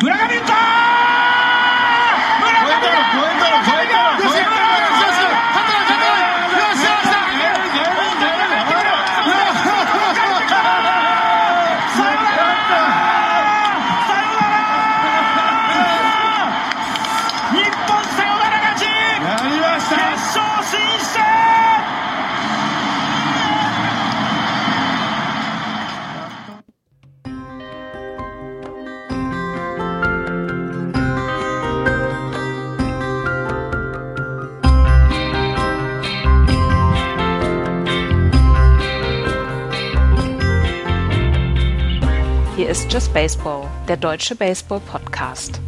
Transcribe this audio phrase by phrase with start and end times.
[0.00, 0.85] 村上打った
[43.17, 45.59] Baseball, der deutsche Baseball-Podcast.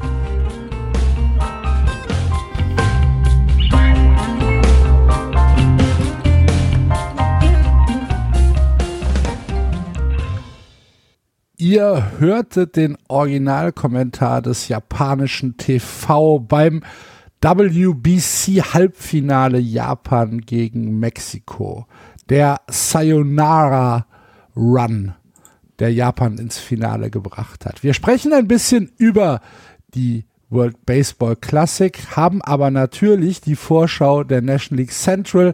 [11.57, 16.83] Ihr hörtet den Originalkommentar des japanischen TV beim
[17.41, 21.87] WBC Halbfinale Japan gegen Mexiko.
[22.29, 24.05] Der Sayonara
[24.55, 25.15] Run,
[25.79, 27.83] der Japan ins Finale gebracht hat.
[27.83, 29.41] Wir sprechen ein bisschen über
[29.93, 35.53] die World Baseball Classic, haben aber natürlich die Vorschau der National League Central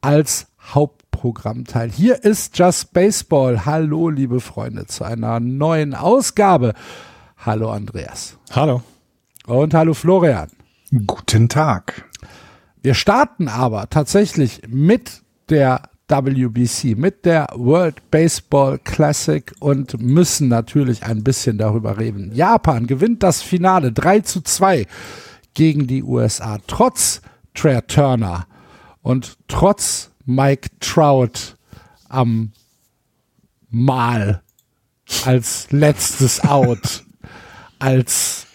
[0.00, 1.90] als Hauptprogrammteil.
[1.90, 3.64] Hier ist Just Baseball.
[3.64, 6.74] Hallo, liebe Freunde, zu einer neuen Ausgabe.
[7.38, 8.36] Hallo, Andreas.
[8.52, 8.82] Hallo.
[9.46, 10.48] Und hallo, Florian.
[11.06, 12.08] Guten Tag.
[12.82, 15.82] Wir starten aber tatsächlich mit der
[16.20, 22.32] WBC, mit der World Baseball Classic und müssen natürlich ein bisschen darüber reden.
[22.34, 24.86] Japan gewinnt das Finale 3 zu 2
[25.54, 27.22] gegen die USA, trotz
[27.54, 28.46] Trey Turner
[29.02, 31.56] und trotz Mike Trout
[32.08, 32.52] am
[33.70, 34.42] Mal
[35.24, 37.04] als letztes Out,
[37.78, 38.46] als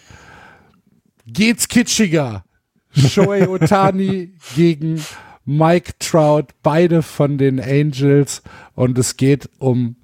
[1.26, 2.44] geht's kitschiger.
[2.92, 5.04] Shohei Otani gegen
[5.50, 8.42] Mike Trout, beide von den Angels
[8.74, 9.96] und es geht um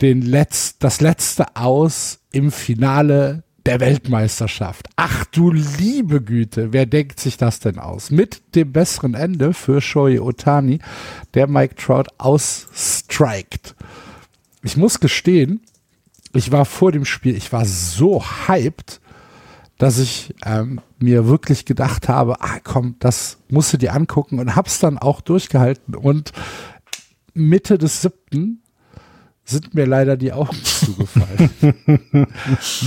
[0.00, 4.88] den Letz-, das letzte Aus im Finale der Weltmeisterschaft.
[4.96, 8.10] Ach du liebe Güte, wer denkt sich das denn aus?
[8.10, 10.78] Mit dem besseren Ende für Shohei Otani,
[11.34, 13.74] der Mike Trout ausstrikt.
[14.62, 15.60] Ich muss gestehen,
[16.32, 19.02] ich war vor dem Spiel, ich war so hyped,
[19.80, 24.54] dass ich ähm, mir wirklich gedacht habe, ah komm, das musst du dir angucken und
[24.54, 26.32] hab's dann auch durchgehalten und
[27.32, 28.62] Mitte des siebten
[29.42, 31.50] sind mir leider die Augen zugefallen.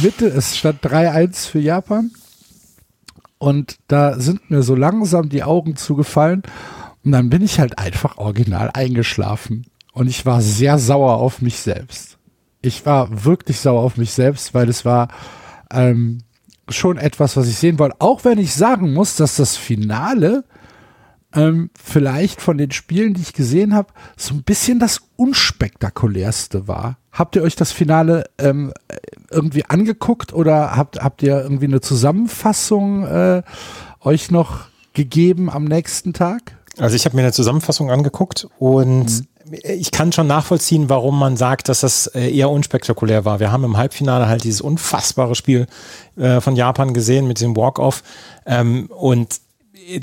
[0.04, 2.12] Mitte, es stand 3-1 für Japan
[3.40, 6.44] und da sind mir so langsam die Augen zugefallen
[7.04, 11.58] und dann bin ich halt einfach original eingeschlafen und ich war sehr sauer auf mich
[11.58, 12.20] selbst.
[12.62, 15.08] Ich war wirklich sauer auf mich selbst, weil es war
[15.72, 16.20] ähm,
[16.70, 17.98] schon etwas, was ich sehen wollte.
[18.00, 20.44] Auch wenn ich sagen muss, dass das Finale
[21.36, 26.98] ähm, vielleicht von den Spielen, die ich gesehen habe, so ein bisschen das unspektakulärste war.
[27.12, 28.74] Habt ihr euch das Finale ähm,
[29.30, 33.44] irgendwie angeguckt oder habt, habt ihr irgendwie eine Zusammenfassung äh,
[34.02, 36.58] euch noch gegeben am nächsten Tag?
[36.80, 39.28] Also ich habe mir eine Zusammenfassung angeguckt und Mhm.
[39.52, 43.40] Ich kann schon nachvollziehen, warum man sagt, dass das äh, eher unspektakulär war.
[43.40, 45.68] Wir haben im Halbfinale halt dieses unfassbare Spiel
[46.18, 48.04] äh, von Japan gesehen mit dem Walk-Off
[48.46, 49.42] ähm, und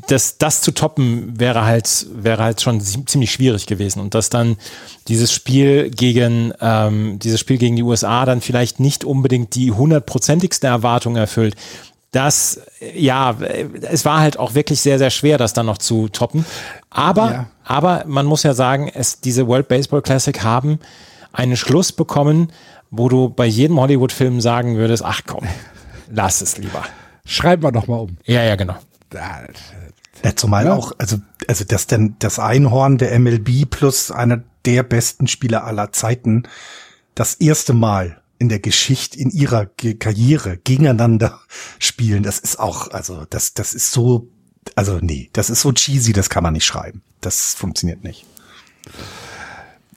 [0.08, 4.00] das, das zu toppen wäre halt, wäre halt schon zie- ziemlich schwierig gewesen.
[4.00, 4.56] Und dass dann
[5.08, 10.66] dieses Spiel gegen, ähm, dieses Spiel gegen die USA dann vielleicht nicht unbedingt die hundertprozentigste
[10.66, 11.56] Erwartung erfüllt.
[12.12, 12.60] Das,
[12.94, 13.36] ja,
[13.82, 16.44] es war halt auch wirklich sehr, sehr schwer, das dann noch zu toppen.
[16.90, 17.46] Aber, Ja.
[17.64, 20.80] aber man muss ja sagen, es, diese World Baseball Classic haben
[21.32, 22.50] einen Schluss bekommen,
[22.90, 25.46] wo du bei jedem Hollywood-Film sagen würdest, ach komm,
[26.10, 26.82] lass es lieber.
[27.24, 28.16] Schreiben wir doch mal um.
[28.24, 28.74] Ja, ja, genau.
[29.14, 30.74] Ja, zumal Ja.
[30.74, 35.92] auch, also, also das denn das Einhorn der MLB plus einer der besten Spieler aller
[35.92, 36.42] Zeiten
[37.14, 41.38] das erste Mal in der Geschichte, in ihrer Ge Karriere gegeneinander
[41.78, 44.28] spielen, das ist auch, also das, das ist so,
[44.74, 47.02] also nee, das ist so cheesy, das kann man nicht schreiben.
[47.20, 48.24] Das funktioniert nicht.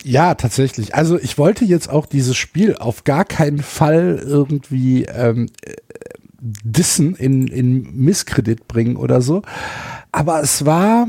[0.03, 0.93] Ja, tatsächlich.
[0.95, 5.73] Also ich wollte jetzt auch dieses Spiel auf gar keinen Fall irgendwie ähm, äh,
[6.41, 9.41] dissen, in, in Misskredit bringen oder so.
[10.11, 11.07] Aber es war,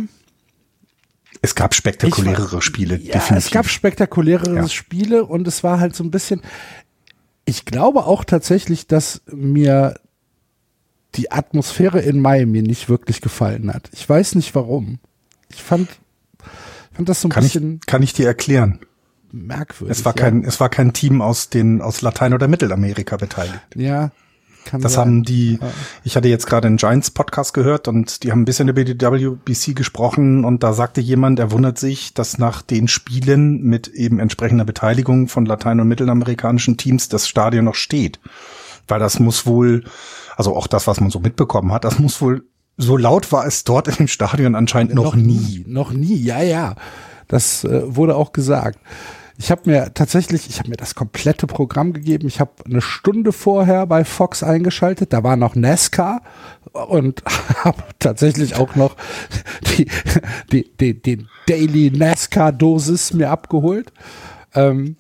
[1.43, 3.47] Es gab spektakulärere Spiele, ja, definitiv.
[3.47, 4.69] es gab spektakulärere Ja.
[4.69, 6.41] Spiele und es war halt so ein bisschen,
[7.45, 9.95] ich glaube auch tatsächlich, dass mir
[11.15, 13.89] die Atmosphäre in Miami nicht wirklich gefallen hat.
[13.93, 14.99] Ich weiß nicht warum.
[15.49, 15.89] Ich fand,
[16.93, 18.81] fand das so ein kann ich, bisschen kann ich dir erklären.
[19.31, 19.97] merkwürdig.
[19.97, 20.23] Es war ja.
[20.23, 23.61] kein, es war kein Team aus den, aus Latein- oder Mittelamerika beteiligt.
[23.75, 24.11] Ja,
[24.65, 25.01] Kann Das sein.
[25.01, 25.59] haben die,
[26.05, 28.95] ich hatte jetzt gerade einen Giants Podcast gehört und die haben ein bisschen über die
[28.99, 34.19] WBC gesprochen und da sagte jemand, er wundert sich, dass nach den Spielen mit eben
[34.19, 38.21] entsprechender Beteiligung von latein- und mittelamerikanischen Teams das Stadion noch steht.
[38.89, 39.85] Weil das muss wohl,
[40.37, 42.45] also auch das, was man so mitbekommen hat, das muss wohl,
[42.77, 45.65] so laut war es dort in dem Stadion anscheinend noch, nie.
[45.67, 46.75] Noch nie, ja, ja.
[47.29, 48.79] Das äh, wurde auch gesagt.
[49.37, 52.29] Ich habe mir tatsächlich, ich habe mir das komplette Programm gegeben.
[52.29, 55.13] Ich habe eine Stunde vorher bei Fox eingeschaltet.
[55.13, 56.23] Da war noch NASCAR
[56.73, 57.23] und
[57.65, 58.97] habe tatsächlich auch noch
[59.77, 59.89] die,
[60.53, 63.93] die, die, die Daily NASCAR-Dosis mir abgeholt.
[64.55, 64.97] Ähm,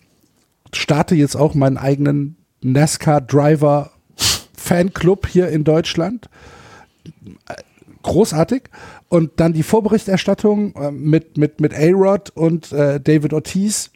[0.73, 3.93] starte jetzt auch meinen eigenen NASCAR-Driver
[4.57, 6.29] Fanclub hier in Deutschland
[8.05, 8.65] großartig.
[9.09, 13.91] Und dann die Vorberichterstattung äh, mit, mit, mit A-Rod und äh, David Ortiz,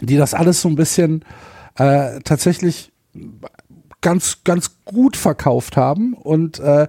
[0.00, 1.24] die das alles so ein bisschen
[1.76, 2.92] äh, tatsächlich
[4.00, 6.88] ganz, ganz gut verkauft haben und äh,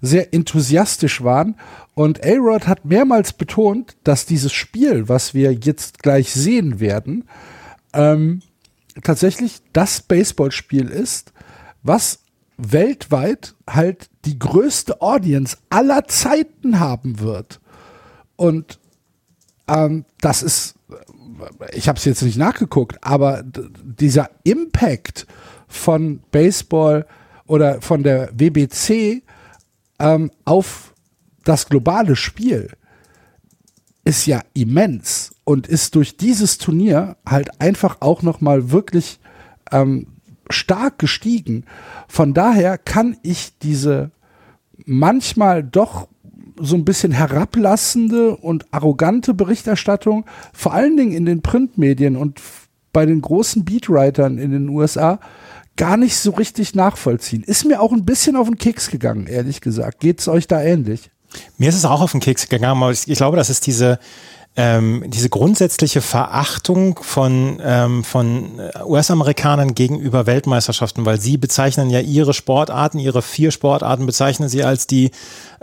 [0.00, 1.56] sehr enthusiastisch waren.
[1.94, 7.24] Und A-Rod hat mehrmals betont, dass dieses Spiel, was wir jetzt gleich sehen werden,
[7.92, 8.42] ähm,
[9.02, 11.32] tatsächlich das Baseballspiel ist,
[11.82, 12.20] was
[12.56, 17.60] weltweit halt die größte Audience aller Zeiten haben wird.
[18.36, 18.78] Und
[19.66, 20.74] ähm, das ist,
[21.72, 25.26] ich habe es jetzt nicht nachgeguckt, aber dieser Impact
[25.68, 27.06] von Baseball
[27.46, 29.22] oder von der WBC
[29.98, 30.94] ähm, auf
[31.44, 32.70] das globale Spiel
[34.04, 39.20] ist ja immens und ist durch dieses Turnier halt einfach auch noch mal wirklich
[39.72, 40.06] ähm,
[40.48, 41.64] stark gestiegen.
[42.08, 44.10] Von daher kann ich diese
[44.86, 46.08] manchmal doch
[46.60, 52.40] so ein bisschen herablassende und arrogante Berichterstattung, vor allen Dingen in den Printmedien und
[52.92, 55.20] bei den großen Beatwritern in den USA,
[55.76, 57.42] gar nicht so richtig nachvollziehen.
[57.42, 60.00] Ist mir auch ein bisschen auf den Keks gegangen, ehrlich gesagt.
[60.00, 61.10] Geht's euch da ähnlich?
[61.58, 63.98] Mir ist es auch auf den Keks gegangen, aber ich glaube, das ist diese,
[64.62, 72.00] ähm, diese grundsätzliche Verachtung von, ähm, von äh, US-Amerikanern gegenüber Weltmeisterschaften, weil sie bezeichnen ja
[72.00, 75.12] ihre Sportarten, ihre vier Sportarten bezeichnen sie als die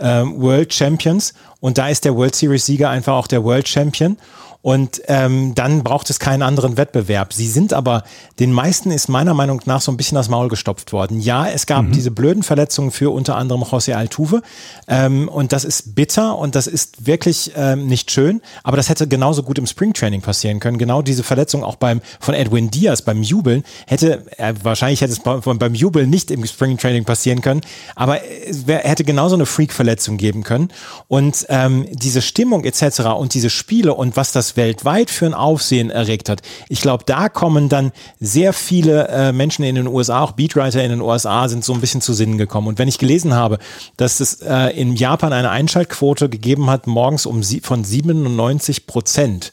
[0.00, 4.16] ähm, World Champions und da ist der World Series Sieger einfach auch der World Champion.
[4.60, 7.32] Und ähm, dann braucht es keinen anderen Wettbewerb.
[7.32, 8.02] Sie sind aber,
[8.40, 11.20] den meisten ist meiner Meinung nach so ein bisschen das Maul gestopft worden.
[11.20, 14.42] Ja, es gab diese blöden Verletzungen für unter anderem José Altuve.
[14.88, 18.42] Ähm, und das ist bitter und das ist wirklich ähm, nicht schön.
[18.64, 20.76] Aber das hätte genauso gut im Springtraining passieren können.
[20.78, 25.20] Genau diese Verletzung auch beim von Edwin Diaz beim Jubeln hätte, äh, wahrscheinlich hätte es
[25.20, 27.60] beim, beim Jubeln nicht im Springtraining passieren können.
[27.94, 30.68] Aber es wär, hätte genauso eine Freak-Verletzung geben können.
[31.06, 33.00] Und ähm, diese Stimmung etc.
[33.16, 37.28] und diese Spiele und was das weltweit für ein Aufsehen erregt hat, ich glaube, da
[37.28, 41.64] kommen dann sehr viele äh, Menschen in den USA, auch Beatwriter in den USA, sind
[41.64, 42.68] so ein bisschen zu Sinnen gekommen.
[42.68, 43.58] Und wenn ich gelesen habe,
[43.96, 49.52] dass es äh, in Japan eine Einschaltquote gegeben hat, morgens um sie von 97 Prozent,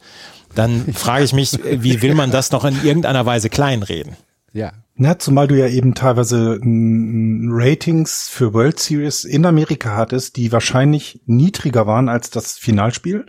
[0.53, 4.15] dann frage ich mich, wie will man das noch in irgendeiner Weise kleinreden?
[4.53, 4.71] Ja.
[4.97, 11.19] Na, zumal du ja eben teilweise Ratings für World Series in Amerika hattest, die wahrscheinlich
[11.25, 13.25] niedriger waren als das Finalspiel,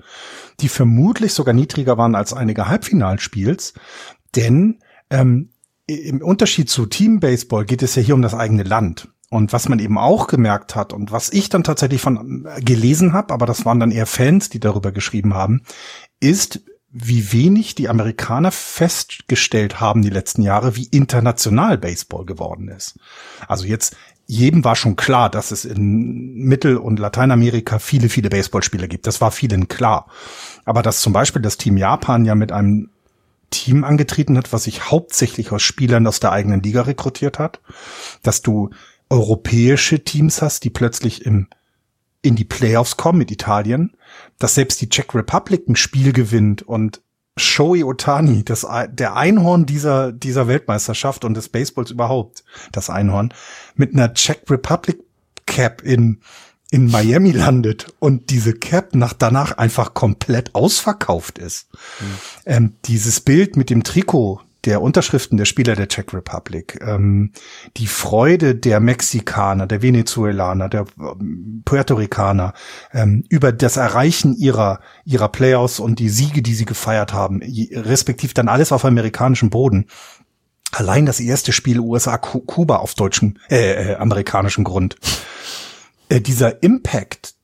[0.61, 3.75] die vermutlich sogar niedriger waren als einige Halbfinalspiels,
[4.35, 4.81] denn
[5.11, 5.51] ähm,
[5.87, 9.09] im Unterschied zu Team Baseball geht es ja hier um das eigene Land.
[9.29, 13.13] Und was man eben auch gemerkt hat und was ich dann tatsächlich von äh, gelesen
[13.13, 15.63] habe, aber das waren dann eher Fans, die darüber geschrieben haben,
[16.21, 16.61] ist,
[16.91, 22.99] wie wenig die Amerikaner festgestellt haben die letzten Jahre, wie international Baseball geworden ist.
[23.49, 23.97] Also jetzt
[24.27, 29.07] jedem war schon klar, dass es in Mittel- und Lateinamerika viele, viele Baseballspieler gibt.
[29.07, 30.07] Das war vielen klar.
[30.65, 32.91] Aber dass zum Beispiel das Team Japan ja mit einem
[33.51, 37.61] Team angetreten hat, was sich hauptsächlich aus Spielern aus der eigenen Liga rekrutiert hat,
[38.23, 38.71] dass du
[39.09, 41.47] europäische Teams hast, die plötzlich im
[42.23, 43.97] in die Playoffs kommen mit Italien,
[44.41, 47.01] dass selbst die Czech Republic ein Spiel gewinnt und
[47.39, 53.35] Shoei Otani, das, der Einhorn dieser, dieser Weltmeisterschaft und des Baseballs überhaupt, das Einhorn,
[53.75, 55.01] mit einer Czech Republic
[55.45, 56.21] Cap in,
[56.71, 61.69] in Miami landet und diese Cap nach danach einfach komplett ausverkauft ist.
[62.47, 67.33] Ähm, dieses Bild mit dem Trikot der Unterschriften der Spieler der Czech Republic, ähm,
[67.77, 72.53] die Freude der Mexikaner, der Venezuelaner, der ähm, Puerto Ricaner
[72.93, 77.41] ähm, über das Erreichen ihrer ihrer Playoffs und die Siege, die sie gefeiert haben,
[77.73, 79.87] respektiv dann alles auf amerikanischem Boden.
[80.73, 84.97] Allein das erste Spiel USA-Kuba auf deutschem, äh, äh, amerikanischem Grund.
[86.09, 87.36] Äh, dieser Impact,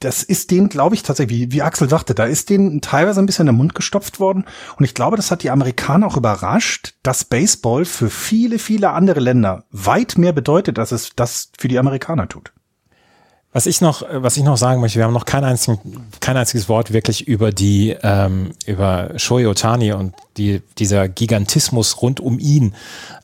[0.00, 3.26] das ist denen, glaube ich, tatsächlich, wie, wie Axel sagte, da ist denen teilweise ein
[3.26, 4.44] bisschen der Mund gestopft worden.
[4.76, 9.20] Und ich glaube, das hat die Amerikaner auch überrascht, dass Baseball für viele, viele andere
[9.20, 12.52] Länder weit mehr bedeutet, als es das für die Amerikaner tut.
[13.52, 15.78] Was ich noch, was ich noch sagen möchte, wir haben noch kein, einzigen,
[16.20, 22.20] kein einziges Wort wirklich über die, ähm, über Shohei Otani und die, dieser Gigantismus rund
[22.20, 22.74] um ihn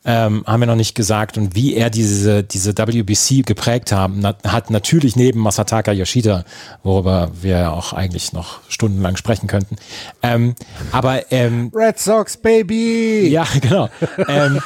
[0.03, 4.35] ähm, haben wir noch nicht gesagt und wie er diese, diese WBC geprägt haben, na,
[4.45, 6.43] hat natürlich neben Masataka Yoshida,
[6.83, 9.77] worüber wir auch eigentlich noch stundenlang sprechen könnten.
[10.21, 10.55] Ähm,
[10.91, 13.29] aber ähm, Red Sox, Baby!
[13.29, 13.89] Ja, genau.
[14.27, 14.59] ähm,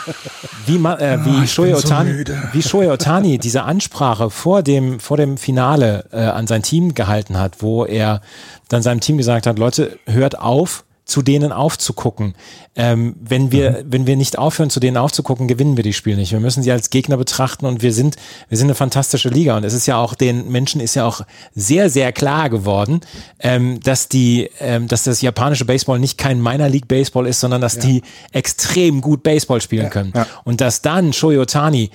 [0.66, 2.50] wie ma, äh, wie, Oh, Shohei so Otani, müde.
[2.52, 7.40] wie Shohei Otani diese Ansprache vor dem, vor dem Finale äh, an sein Team gehalten
[7.40, 8.22] hat, wo er
[8.68, 12.36] dann seinem Team gesagt hat, Leute, hört auf, zu denen aufzugucken.
[12.76, 16.34] Ähm, wenn wir, wenn wir nicht aufhören, zu denen aufzugucken, gewinnen wir die Spiele nicht.
[16.34, 18.16] Wir müssen sie als Gegner betrachten und wir sind,
[18.48, 19.58] wir sind eine fantastische Liga.
[19.58, 21.22] Und es ist ja auch den Menschen ist ja auch
[21.56, 23.02] sehr, sehr klar geworden,
[23.40, 27.62] ähm, dass die, ähm, dass das japanische Baseball nicht kein Minor League Baseball ist, sondern
[27.62, 28.04] dass die
[28.34, 30.14] extrem gut Baseball spielen können.
[30.44, 31.90] Und dass dann Shohei Otani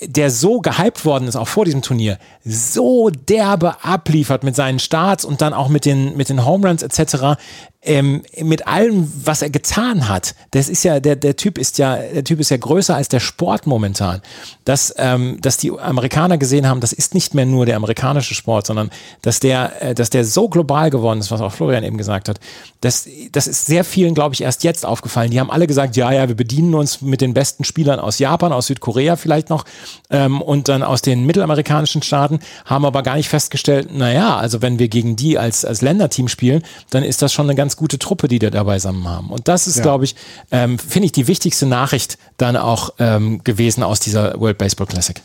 [0.00, 5.24] der so gehypt worden ist, auch vor diesem Turnier, so derbe abliefert mit seinen Starts
[5.24, 7.38] und dann auch mit den, mit den Home Runs etc.,
[7.80, 10.34] ähm, mit allem, was er getan hat.
[10.50, 13.20] Das ist ja, der, der Typ ist ja, der Typ ist ja größer als der
[13.20, 14.20] Sport momentan.
[14.64, 18.66] Dass, ähm, dass die Amerikaner gesehen haben, das ist nicht mehr nur der amerikanische Sport,
[18.66, 18.90] sondern
[19.22, 22.40] dass der, äh, dass der so global geworden ist, was auch Florian eben gesagt hat.
[22.80, 25.30] Das, das ist sehr vielen, glaube ich, erst jetzt aufgefallen.
[25.30, 28.52] Die haben alle gesagt, ja, ja, wir bedienen uns mit den besten Spielern aus Japan,
[28.52, 29.64] aus Südkorea vielleicht noch
[30.10, 34.78] ähm, und dann aus den mittelamerikanischen Staaten, haben aber gar nicht festgestellt, naja, also wenn
[34.78, 38.28] wir gegen die als, als Länderteam spielen, dann ist das schon eine ganz gute Truppe,
[38.28, 39.30] die da dabei zusammen haben.
[39.30, 39.82] Und das ist, Ja.
[39.82, 40.14] glaube ich,
[40.50, 45.20] ähm, finde ich die wichtigste Nachricht dann auch ähm, gewesen aus dieser World Baseball Classic.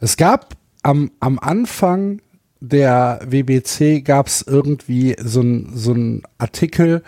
[0.00, 2.20] Es gab am, am Anfang
[2.60, 5.94] der WBC gab es irgendwie so ein so
[6.38, 7.02] Artikel,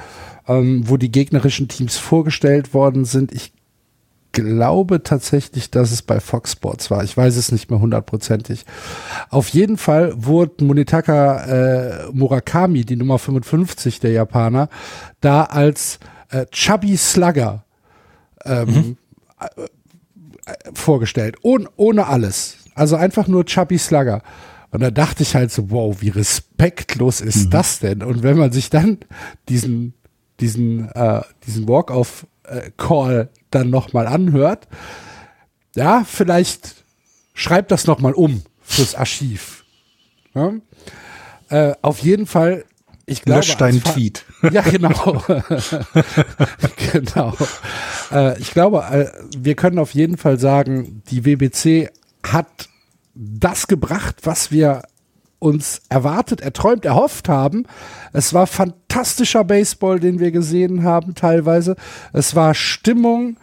[0.47, 3.33] ähm, wo die gegnerischen Teams vorgestellt worden sind.
[3.33, 3.52] Ich
[4.37, 7.02] glaube tatsächlich, dass es bei Fox Sports war.
[7.02, 8.66] Ich weiß es nicht mehr hundertprozentig.
[9.31, 14.69] Auf jeden Fall wurde Munetaka äh, Murakami, die Nummer 55 der Japaner,
[15.21, 15.99] da als
[16.31, 17.64] äh, Chubby Slugger
[18.45, 18.99] ähm,
[20.75, 21.37] vorgestellt.
[21.40, 22.59] Ohne, ohne alles.
[22.75, 24.23] Also einfach nur Chubby Slugger.
[24.71, 28.02] Und da dachte ich halt so, wow, wie respektlos ist das denn?
[28.02, 28.99] Und wenn man sich dann
[29.49, 29.95] diesen,
[30.40, 31.66] diesen, äh, diesen
[32.47, 34.69] Walk-off-Call dann nochmal anhört,
[35.75, 36.85] ja, vielleicht
[37.35, 39.65] schreibt das nochmal um fürs Archiv.
[40.35, 40.53] Ja?
[41.49, 42.65] Äh, auf jeden Fall,
[43.05, 43.41] ich glaube.
[43.41, 44.25] Löscht deinen Tweet.
[44.50, 45.23] ja, genau.
[46.93, 47.35] genau.
[48.11, 51.91] Äh, ich glaube, äh, wir können auf jeden Fall sagen, die WBC
[52.25, 52.69] hat
[53.15, 54.83] das gebracht, was wir
[55.38, 57.64] uns erwartet, erträumt, erhofft haben.
[58.12, 61.76] Es war fantastischer Baseball, den wir gesehen haben teilweise.
[62.12, 63.37] Es war Stimmung,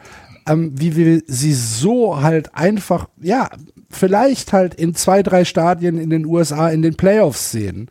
[0.48, 3.50] ähm, wie wir sie so halt einfach, ja,
[3.90, 7.90] vielleicht halt in zwei, drei Stadien in den USA in den Playoffs sehen.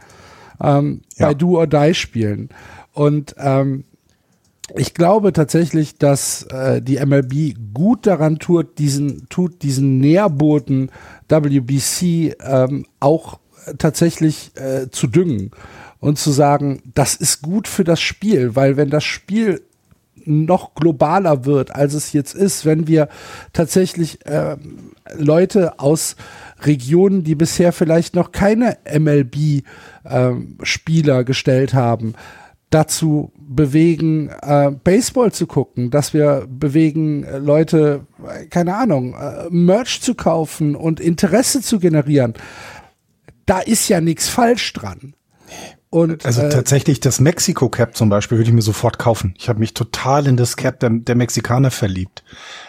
[0.61, 1.29] Ähm, Ja.
[1.29, 2.49] Bei Do or Die spielen.
[2.93, 3.85] Und ähm,
[4.75, 10.91] ich glaube tatsächlich, dass äh, die MLB gut daran tut, diesen, tut diesen Nährboden
[11.29, 13.39] WBC ähm, auch
[13.79, 15.51] tatsächlich äh, zu düngen
[16.01, 19.63] und zu sagen, das ist gut für das Spiel, weil wenn das Spiel
[20.25, 23.09] noch globaler wird, als es jetzt ist, wenn wir
[23.53, 26.17] tatsächlich ähm, Leute aus
[26.61, 29.65] Regionen, die bisher vielleicht noch keine MLB-Spieler
[31.25, 32.15] gestellt haben,
[32.71, 39.49] dazu bewegen, äh, Baseball zu gucken, dass wir bewegen, äh, Leute, äh, keine Ahnung, äh,
[39.51, 42.33] Merch zu kaufen und Interesse zu generieren.
[43.47, 45.15] Da ist ja nichts falsch dran.
[45.91, 49.35] Und, Also äh, tatsächlich das Mexiko Cap zum Beispiel würde ich mir sofort kaufen.
[49.39, 52.25] Ich habe mich total in das Cap der, der Mexikaner verliebt.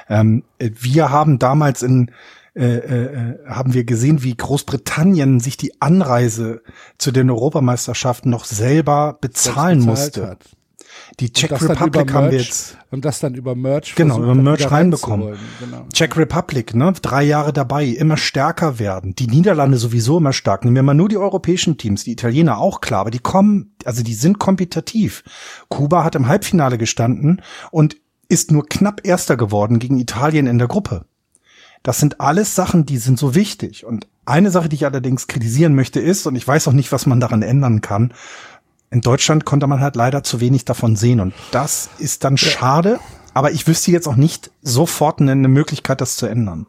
[0.09, 2.11] Ähm, wir haben damals in
[2.55, 6.61] äh, äh, haben wir gesehen, wie Großbritannien sich die Anreise
[6.99, 10.27] zu den Europameisterschaften noch selber bezahlen musste.
[10.27, 10.55] hat.
[11.19, 14.33] Die Czech Republic über haben wir Merch- jetzt Und das dann über Merch Genau, versucht
[14.33, 15.35] über Merch reinbekommen.
[15.59, 15.85] Genau.
[15.93, 19.13] Czech Republic, ne, drei Jahre dabei, immer stärker werden.
[19.15, 20.65] Die Niederlande sowieso immer stark.
[20.65, 24.03] Nehmen wir mal nur die europäischen Teams, die Italiener auch klar, aber die kommen, also
[24.03, 25.23] die sind kompetitiv.
[25.69, 27.41] Kuba hat im Halbfinale gestanden
[27.71, 31.05] und ist nur knapp Erster geworden gegen Italien in der Gruppe.
[31.83, 33.85] Das sind alles Sachen, die sind so wichtig.
[33.85, 37.05] Und eine Sache, die ich allerdings kritisieren möchte, ist, und ich weiß auch nicht, was
[37.05, 38.13] man daran ändern kann,
[38.93, 41.19] in Deutschland konnte man halt leider zu wenig davon sehen.
[41.19, 42.99] Und das ist dann schade.
[43.33, 46.67] Aber ich wüsste jetzt auch nicht sofort eine, eine Möglichkeit, das zu ändern.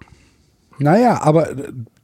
[0.78, 1.50] Naja, aber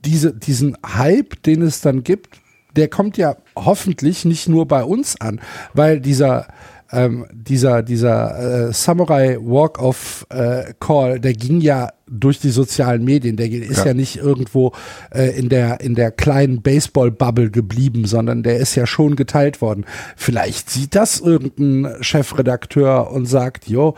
[0.04, 2.38] diese, diesen Hype, den es dann gibt,
[2.76, 5.40] der kommt ja hoffentlich nicht nur bei uns an,
[5.72, 6.48] weil dieser
[6.92, 13.04] ähm, dieser dieser äh, Samurai Walk of äh, Call, der ging ja durch die sozialen
[13.04, 13.94] Medien, der ist ja, Ja.
[13.94, 14.72] nicht irgendwo
[15.14, 19.60] äh, in der in der kleinen Baseball Bubble geblieben, sondern der ist ja schon geteilt
[19.60, 19.84] worden.
[20.16, 23.94] Vielleicht sieht das irgendein Chefredakteur und sagt, jo,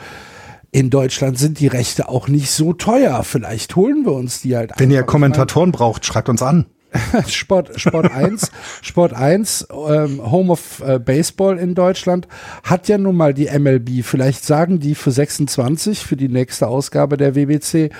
[0.70, 3.22] in Deutschland sind die Rechte auch nicht so teuer.
[3.24, 5.02] Vielleicht holen wir uns die halt Wenn ihr.
[5.02, 6.66] Kommentatoren braucht, schreibt uns an.
[7.28, 8.50] Sport, Sport 1,
[8.82, 12.28] Sport 1, ähm, Home of äh, Baseball in Deutschland,
[12.62, 14.04] hat ja nun mal die MLB.
[14.04, 17.90] Vielleicht sagen die für 26, für die nächste Ausgabe der WBC,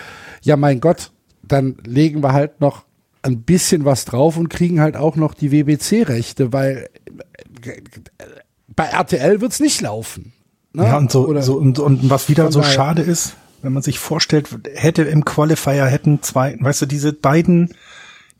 [0.42, 1.11] ja mein Gott,
[1.42, 2.84] dann legen wir halt noch
[3.22, 6.88] ein bisschen was drauf und kriegen halt auch noch die WBC-Rechte, weil
[7.64, 7.72] äh,
[8.75, 10.32] bei RTL wird's nicht laufen.
[10.72, 10.84] Ne?
[10.84, 13.99] Ja, und so, Oder- so und, und was wieder so schade ist, wenn man sich
[13.99, 17.75] vorstellt, hätte im Qualifier hätten zwei, weißt du, diese beiden,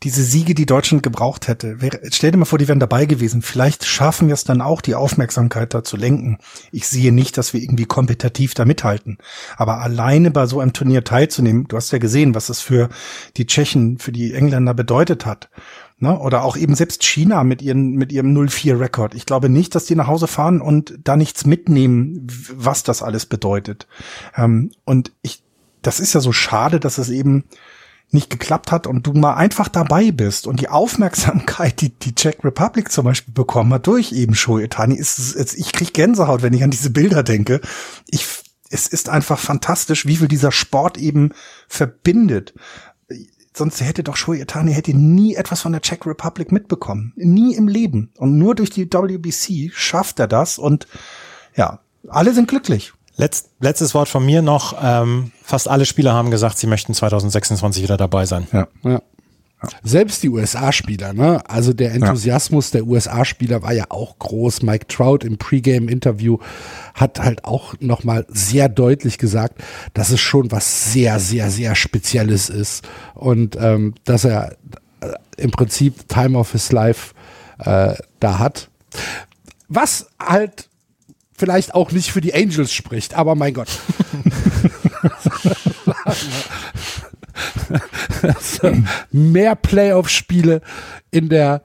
[0.03, 1.77] diese Siege, die Deutschland gebraucht hätte.
[2.11, 3.41] Stell dir mal vor, die wären dabei gewesen.
[3.41, 6.37] Vielleicht schaffen wir es dann auch, die Aufmerksamkeit da zu lenken.
[6.71, 9.17] Ich sehe nicht, dass wir irgendwie kompetitiv da mithalten.
[9.55, 12.89] Aber alleine bei so einem Turnier teilzunehmen, du hast ja gesehen, was es für
[13.37, 15.49] die Tschechen, für die Engländer bedeutet hat.
[15.99, 16.19] Ne?
[16.19, 19.15] Oder auch eben selbst China mit, ihren, mit ihrem 0-4-Rekord.
[19.15, 23.25] Ich glaube nicht, dass die nach Hause fahren und da nichts mitnehmen, was das alles
[23.25, 23.87] bedeutet.
[24.35, 25.43] Ähm, und ich,
[25.81, 27.45] das ist ja so schade, dass es eben
[28.13, 32.37] nicht geklappt hat und du mal einfach dabei bist und die Aufmerksamkeit, die die Czech
[32.43, 36.63] Republic zum Beispiel bekommen hat durch eben Shoetani, ist, ist ich krieg Gänsehaut, wenn ich
[36.63, 37.61] an diese Bilder denke.
[38.09, 38.25] Ich,
[38.69, 41.31] es ist einfach fantastisch, wie viel dieser Sport eben
[41.67, 42.53] verbindet.
[43.55, 47.13] Sonst hätte doch Shoetani hätte nie etwas von der Czech Republic mitbekommen.
[47.15, 48.11] Nie im Leben.
[48.17, 50.87] Und nur durch die WBC schafft er das und
[51.55, 52.93] ja, alle sind glücklich.
[53.15, 54.75] Letzt, letztes Wort von mir noch.
[54.81, 58.47] Ähm, fast alle Spieler haben gesagt, sie möchten 2026 wieder dabei sein.
[58.51, 58.67] Ja.
[58.83, 59.01] Ja.
[59.81, 61.41] Selbst die USA-Spieler, ne?
[61.47, 64.61] Also der Enthusiasmus der USA-Spieler war ja auch groß.
[64.61, 66.37] Mike Trout im Pre-Game-Interview
[66.93, 72.49] hat halt auch nochmal sehr deutlich gesagt, dass es schon was sehr, sehr, sehr Spezielles
[72.49, 74.57] ist und ähm, dass er
[74.99, 77.13] äh, im Prinzip Time of His Life
[77.59, 78.69] äh, da hat.
[79.69, 80.69] Was halt
[81.35, 83.69] vielleicht auch nicht für die Angels spricht, aber mein Gott.
[89.11, 90.61] Mehr Playoff-Spiele
[91.11, 91.63] in der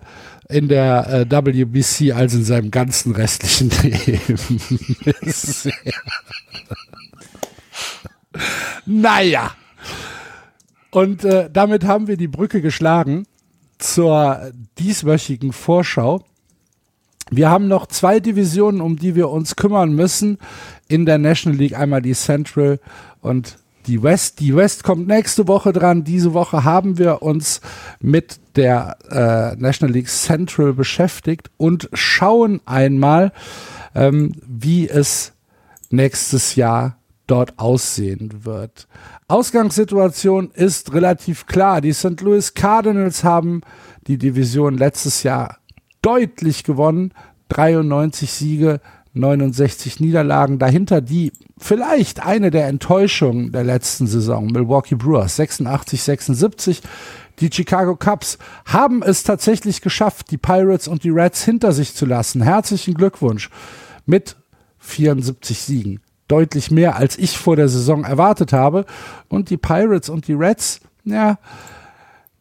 [0.48, 4.61] in der äh, WBC als in seinem ganzen restlichen Leben.
[8.87, 9.54] Naja.
[10.90, 13.26] Und äh, damit haben wir die Brücke geschlagen
[13.76, 16.24] zur dieswöchigen Vorschau.
[17.30, 20.38] Wir haben noch zwei Divisionen, um die wir uns kümmern müssen
[20.88, 21.78] in der National League.
[21.78, 22.80] Einmal die Central
[23.20, 24.40] und die West.
[24.40, 26.04] Die West kommt nächste Woche dran.
[26.04, 27.60] Diese Woche haben wir uns
[28.00, 33.32] mit der äh, National League Central beschäftigt und schauen einmal,
[33.94, 35.32] ähm, wie es
[35.90, 38.88] nächstes Jahr dort aussehen wird.
[39.26, 41.80] Ausgangssituation ist relativ klar.
[41.80, 42.20] Die St.
[42.20, 43.60] Louis Cardinals haben
[44.06, 45.57] die Division letztes Jahr
[46.02, 47.12] deutlich gewonnen.
[47.48, 48.80] 93 Siege,
[49.14, 50.58] 69 Niederlagen.
[50.58, 54.46] Dahinter die vielleicht eine der Enttäuschungen der letzten Saison.
[54.46, 56.82] Milwaukee Brewers 86, 76.
[57.40, 62.04] Die Chicago Cubs haben es tatsächlich geschafft, die Pirates und die Reds hinter sich zu
[62.04, 62.42] lassen.
[62.42, 63.50] Herzlichen Glückwunsch
[64.06, 64.37] mit
[64.78, 66.00] 74 Siegen.
[66.26, 68.84] Deutlich mehr, als ich vor der Saison erwartet habe.
[69.28, 71.38] Und die Pirates und die Reds, ja,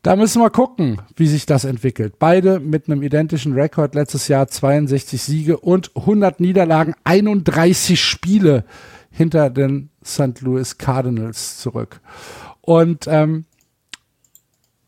[0.07, 2.13] da müssen wir gucken, wie sich das entwickelt.
[2.17, 8.63] Beide mit einem identischen Rekord letztes Jahr 62 Siege und 100 Niederlagen, 31 Spiele
[9.11, 10.39] hinter den St.
[10.39, 11.99] Louis Cardinals zurück.
[12.61, 13.43] Und ähm,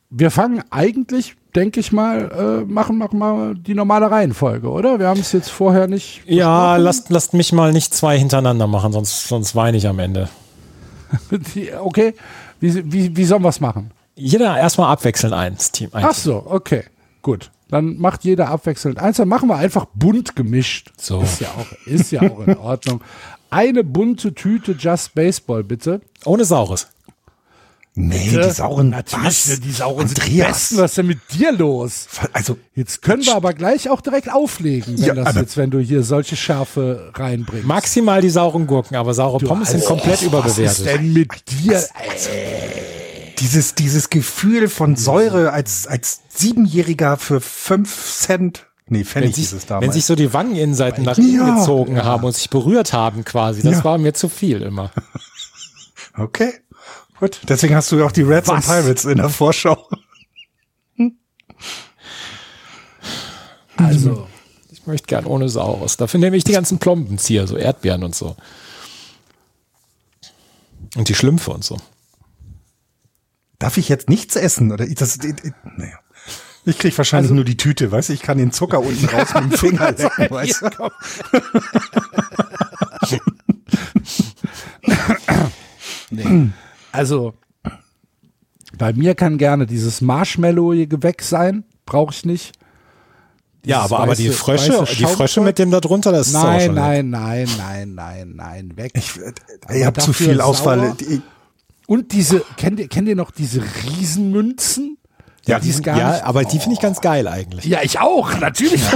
[0.10, 5.00] wir fangen eigentlich, denke ich mal, äh, machen, machen mal die normale Reihenfolge, oder?
[5.00, 6.22] Wir haben es jetzt vorher nicht.
[6.28, 6.84] Ja, besprochen.
[6.86, 10.30] lasst, lasst mich mal nicht zwei hintereinander machen, sonst, sonst weine ich am Ende.
[11.82, 12.14] Okay,
[12.62, 13.92] wie, wie, wie sollen wir es machen?
[14.20, 15.90] Jeder erstmal abwechselnd eins Team.
[15.94, 16.84] Ein Ach so, okay,
[17.22, 17.52] gut.
[17.70, 19.18] Dann macht jeder abwechselnd eins.
[19.18, 20.92] Dann machen wir einfach bunt gemischt.
[20.98, 21.22] So.
[21.22, 23.02] Ist ja auch, ist ja auch in Ordnung.
[23.52, 26.02] Eine bunte Tüte Just Baseball, bitte.
[26.26, 26.88] Ohne Saures.
[27.96, 29.60] Nee, die sauren, Natürlich, was?
[29.60, 30.48] die sauren sind die Andreas.
[30.48, 30.78] besten.
[30.78, 32.08] Was ist denn mit dir los?
[32.32, 35.80] Also, Jetzt können wir aber gleich auch direkt auflegen, wenn Ja, das jetzt, wenn du
[35.80, 37.68] hier solche Schärfe reinbringst.
[37.68, 40.86] Maximal die sauren Gurken, aber saure Pommes sind komplett Was ist überbewertet.
[40.86, 41.84] denn mit dir?
[43.40, 48.66] Dieses, dieses Gefühl von Säure als, als Siebenjähriger für fünf Cent.
[48.88, 49.94] Nee, Wenn Pfennig sich, ist es wenn damals.
[49.94, 51.56] sich so die Wangeninnenseiten nach innen Ja.
[51.60, 53.84] gezogen haben und sich berührt haben quasi, das Ja.
[53.84, 54.92] war mir zu viel immer.
[56.18, 56.54] okay.
[57.20, 57.40] Gut.
[57.48, 58.62] Deswegen hast du ja auch die Reds und?
[58.66, 59.78] Pirates in der Vorschau.
[63.78, 64.28] Also,
[64.72, 65.96] Ich möchte gern ohne Saurus.
[65.98, 68.36] Dafür nehme ich die ganzen Plombenzieher, so Erdbeeren und so.
[70.98, 71.78] Und die Schlümpfe und so.
[73.60, 74.72] Darf ich jetzt nichts essen?
[74.72, 75.98] Oder ich, das, ich, ich, naja.
[76.66, 78.14] ich krieg wahrscheinlich nur die Tüte, weißt du?
[78.14, 80.90] Ich kann den Zucker unten raus mit dem Finger lecken, weißt du?
[86.10, 86.50] nee.
[86.92, 87.34] Also,
[88.78, 91.64] bei mir kann gerne dieses Marshmallow Gewächs sein.
[91.86, 92.54] Brauche ich nicht.
[93.66, 96.28] Ja, Dieses aber, aber die weiße- Frösche, weiße die Frösche mit dem da drunter, das
[96.30, 98.94] ist auch Nein, schon nein, nein, nein, nein, nein, nein, weg.
[98.96, 100.96] Ich habe zu viel Auswahl.
[100.98, 101.22] sauer.
[101.90, 104.98] Und diese, kennt ihr, kennt ihr noch diese Riesenmünzen?
[105.48, 106.24] Ja, die die ist sind, gar ja nicht.
[106.24, 107.66] aber die finde ich ganz geil eigentlich.
[107.66, 108.84] Ja, ich auch, natürlich.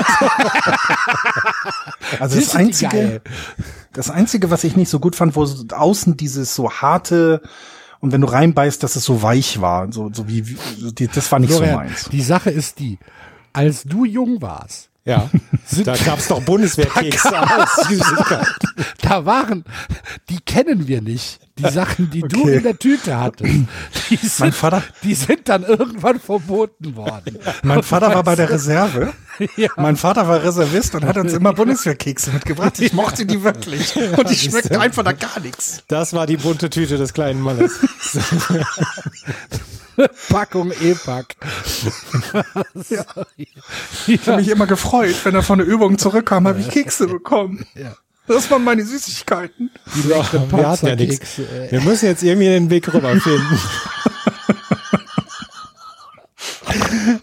[2.20, 3.22] Also das einzige, geil.
[3.94, 7.42] das einzige, was ich nicht so gut fand, wo so außen dieses so harte
[8.00, 11.08] und wenn du reinbeißt, dass es so weich war, so so wie, wie so die,
[11.08, 12.10] das war nicht so Florian, meins.
[12.12, 13.00] die Sache ist die,
[13.54, 15.30] als du jung warst, Ja.
[15.86, 18.48] Da gab es doch Bundeswehrkekse als Süßigkeit.
[19.02, 19.64] da waren,
[20.30, 21.40] die kennen wir nicht.
[21.60, 22.58] Die Sachen, die du Okay.
[22.58, 23.54] in der Tüte hattest,
[24.10, 27.38] die sind, Vater- die sind dann irgendwann verboten worden.
[27.62, 29.14] Mein Vater war bei der Reserve.
[29.58, 29.70] Ja.
[29.78, 32.80] Mein Vater war Reservist und hat uns immer Bundeswehrkekse mitgebracht.
[32.80, 33.96] Ich mochte die wirklich.
[33.96, 35.82] Und die schmeckten einfach nach gar nichts.
[35.88, 37.80] Das war die bunte Tüte des kleinen Mannes.
[40.30, 41.36] Packung E-Pack.
[44.08, 47.66] Ich habe mich immer gefreut, wenn er von der Übung zurückkam, habe ich Kekse bekommen.
[47.74, 47.96] Ja.
[48.28, 49.70] Das waren meine Süßigkeiten.
[49.86, 51.40] Wir hatten ja nichts.
[51.70, 53.60] Wir müssen jetzt irgendwie den Weg rüberfinden.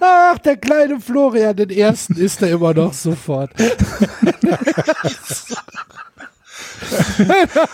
[0.01, 3.51] Ach, der kleine Florian, den ersten ist er immer noch sofort.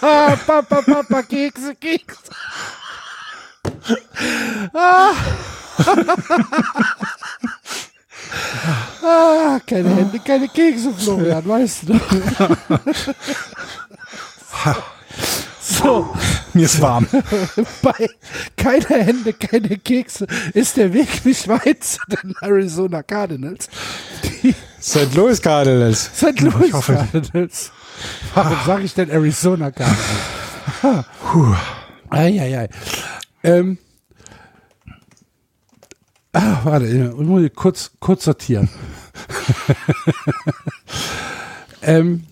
[0.00, 2.18] Papa, Papa, Kekse, Kekse.
[4.72, 5.12] Ah.
[9.02, 12.00] Ah, keine Hände, keine Kekse, Florian, weißt du.
[15.60, 16.14] so,
[16.54, 17.06] Mir ist warm.
[17.82, 18.08] bei
[18.56, 23.68] keine Hände, keine Kekse ist der Weg nicht weit zu den Arizona Cardinals.
[24.42, 25.14] Die St.
[25.14, 26.10] Louis Cardinals.
[26.14, 26.40] St.
[26.40, 27.72] Louis hoffe- Cardinals.
[28.34, 31.06] Warum sage ich denn Arizona Cardinals?
[32.10, 32.68] Eieiei.
[33.42, 33.78] Ähm.
[36.38, 38.68] Ah, warte, ich muss hier kurz, kurz sortieren.
[41.82, 42.24] ähm,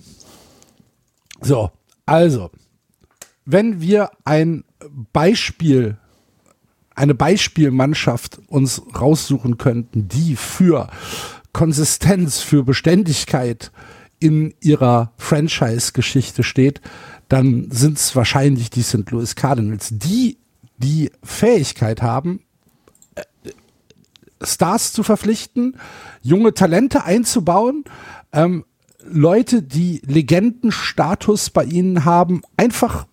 [1.41, 1.71] so,
[2.05, 2.51] also,
[3.47, 4.65] wenn wir ein
[5.15, 5.97] Beispiel,
[6.95, 10.91] eine Beispielmannschaft uns raussuchen könnten, die für
[11.55, 13.73] Konsistenz, für Beständigkeit
[14.21, 16.83] in ihrer Franchise-Geschichte steht,
[17.31, 19.11] dann sind es wahrscheinlich die St.
[19.11, 20.37] Louis Cardinals, die
[20.77, 22.41] die Fähigkeit haben,
[24.47, 25.77] Stars zu verpflichten,
[26.23, 27.85] junge Talente einzubauen,
[28.33, 28.65] ähm,
[29.07, 33.07] Leute, die Legendenstatus bei ihnen haben, einfach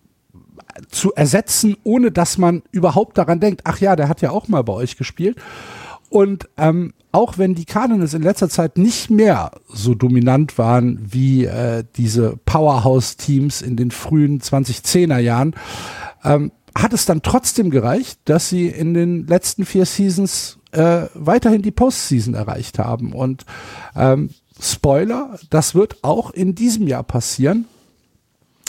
[0.90, 4.62] zu ersetzen, ohne dass man überhaupt daran denkt, ach ja, der hat ja auch mal
[4.64, 5.36] bei euch gespielt.
[6.08, 11.44] Und ähm, auch wenn die Cardinals in letzter Zeit nicht mehr so dominant waren wie
[11.44, 15.54] äh, diese Powerhouse-Teams in den frühen 2010er Jahren,
[16.24, 21.62] ähm, hat es dann trotzdem gereicht, dass sie in den letzten vier Seasons äh, weiterhin
[21.62, 23.12] die Postseason erreicht haben.
[23.12, 23.44] Und
[23.94, 24.30] ähm,
[24.60, 27.66] Spoiler, das wird auch in diesem Jahr passieren.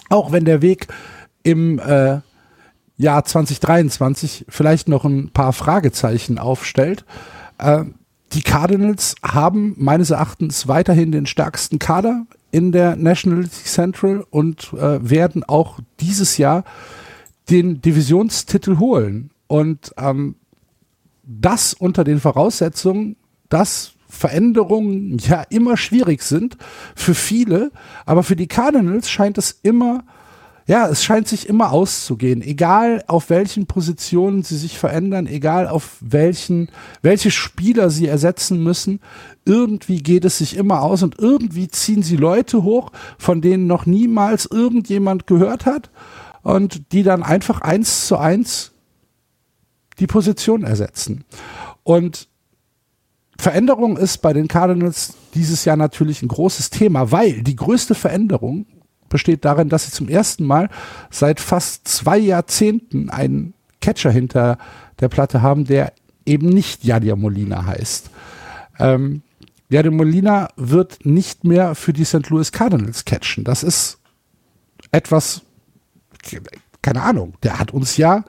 [0.10, 0.88] Auch wenn der Weg
[1.44, 2.20] im äh,
[2.98, 7.06] Jahr 2023 vielleicht noch ein paar Fragezeichen aufstellt.
[7.58, 7.86] Äh,
[8.34, 14.74] die Cardinals haben meines Erachtens weiterhin den stärksten Kader in der National League Central und
[14.74, 16.63] äh, werden auch dieses Jahr
[17.50, 19.32] den Divisionstitel holen.
[19.48, 20.36] Und ähm,
[21.23, 23.15] das unter den Voraussetzungen,
[23.49, 26.57] dass Veränderungen ja immer schwierig sind
[26.95, 27.71] für viele,
[28.05, 30.03] aber für die Cardinals scheint es immer,
[30.65, 35.97] ja, es scheint sich immer auszugehen, egal auf welchen Positionen sie sich verändern, egal auf
[35.99, 36.69] welchen,
[37.01, 38.99] welche Spieler sie ersetzen müssen,
[39.45, 43.86] irgendwie geht es sich immer aus und irgendwie ziehen sie Leute hoch, von denen noch
[43.86, 45.89] niemals irgendjemand gehört hat
[46.43, 48.72] und die dann einfach eins zu eins
[49.99, 51.23] die Position ersetzen.
[51.84, 52.27] Und
[53.38, 58.65] Veränderung ist bei den Cardinals dieses Jahr natürlich ein großes Thema, weil die größte Veränderung
[59.10, 60.69] besteht darin, dass sie zum ersten Mal
[61.10, 64.58] seit fast zwei Jahrzehnten einen Catcher hinter
[64.99, 65.93] der Platte haben, der
[66.25, 68.10] eben nicht Yadier Molina heißt.
[68.79, 69.21] Ähm,
[69.69, 72.29] Yadier Molina wird nicht mehr für die St.
[72.29, 73.43] Louis Cardinals catchen.
[73.43, 73.99] Das ist
[74.91, 75.41] etwas,
[76.84, 78.24] keine Ahnung, der hat uns ja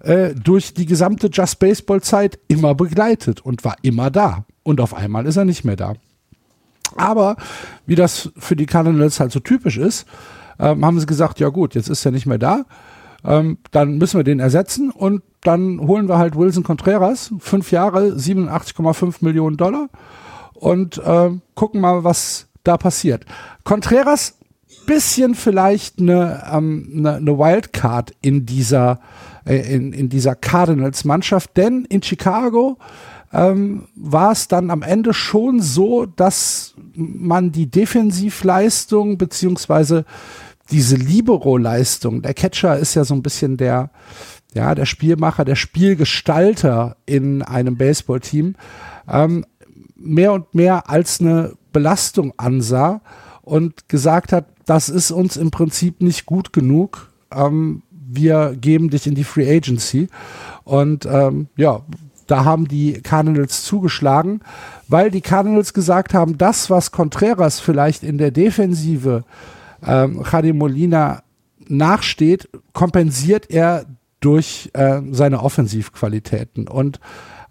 [0.00, 4.46] äh, durch die gesamte Just Baseball Zeit immer begleitet und war immer da.
[4.62, 5.94] Und auf einmal ist er nicht mehr da.
[6.96, 7.36] Aber
[7.84, 10.06] wie das für die Cardinals halt so typisch ist,
[10.58, 12.64] ähm, haben sie gesagt, ja gut, jetzt ist er nicht mehr da.
[13.24, 18.12] Ähm, dann müssen wir den ersetzen und dann holen wir halt Wilson Contreras, fünf Jahre,
[18.12, 19.88] 87,5 Millionen Dollar
[20.54, 23.26] und äh, gucken mal, was da passiert.
[23.64, 24.38] Contreras,
[24.86, 29.00] bisschen vielleicht eine, ähm, eine, eine Wildcard in dieser,
[29.44, 32.78] äh, in, in dieser Cardinals-Mannschaft, denn in Chicago
[33.32, 40.04] ähm, war es dann am Ende schon so, dass man die Defensivleistung beziehungsweise
[40.70, 43.90] diese Libero-Leistung, der Catcher ist ja so ein bisschen der,
[44.54, 48.56] ja, der Spielmacher, der Spielgestalter in einem Baseballteam,
[49.08, 49.44] ähm,
[49.94, 53.00] mehr und mehr als eine Belastung ansah
[53.42, 57.10] und gesagt hat, das ist uns im Prinzip nicht gut genug.
[57.32, 60.08] Ähm, wir geben dich in die Free Agency.
[60.64, 61.80] Und ähm, ja,
[62.26, 64.40] da haben die Cardinals zugeschlagen,
[64.88, 69.24] weil die Cardinals gesagt haben, das, was Contreras vielleicht in der Defensive
[69.86, 71.22] ähm, Jadim Molina
[71.68, 73.86] nachsteht, kompensiert er
[74.20, 76.68] durch äh, seine Offensivqualitäten.
[76.68, 77.00] Und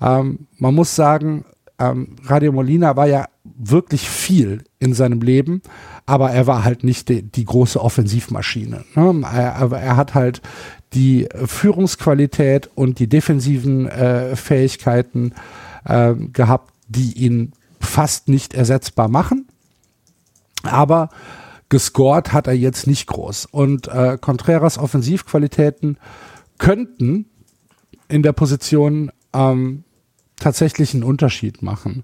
[0.01, 1.45] ähm, man muss sagen,
[1.79, 3.25] ähm, Radio Molina war ja
[3.57, 5.61] wirklich viel in seinem Leben,
[6.05, 8.83] aber er war halt nicht die, die große Offensivmaschine.
[8.95, 9.21] Ne?
[9.23, 10.41] Er, er hat halt
[10.93, 15.33] die Führungsqualität und die defensiven äh, Fähigkeiten
[15.83, 19.47] äh, gehabt, die ihn fast nicht ersetzbar machen.
[20.63, 21.09] Aber
[21.69, 23.45] gescored hat er jetzt nicht groß.
[23.45, 25.97] Und äh, Contreras Offensivqualitäten
[26.57, 27.25] könnten
[28.07, 29.83] in der Position ähm,
[30.37, 32.03] tatsächlich einen Unterschied machen.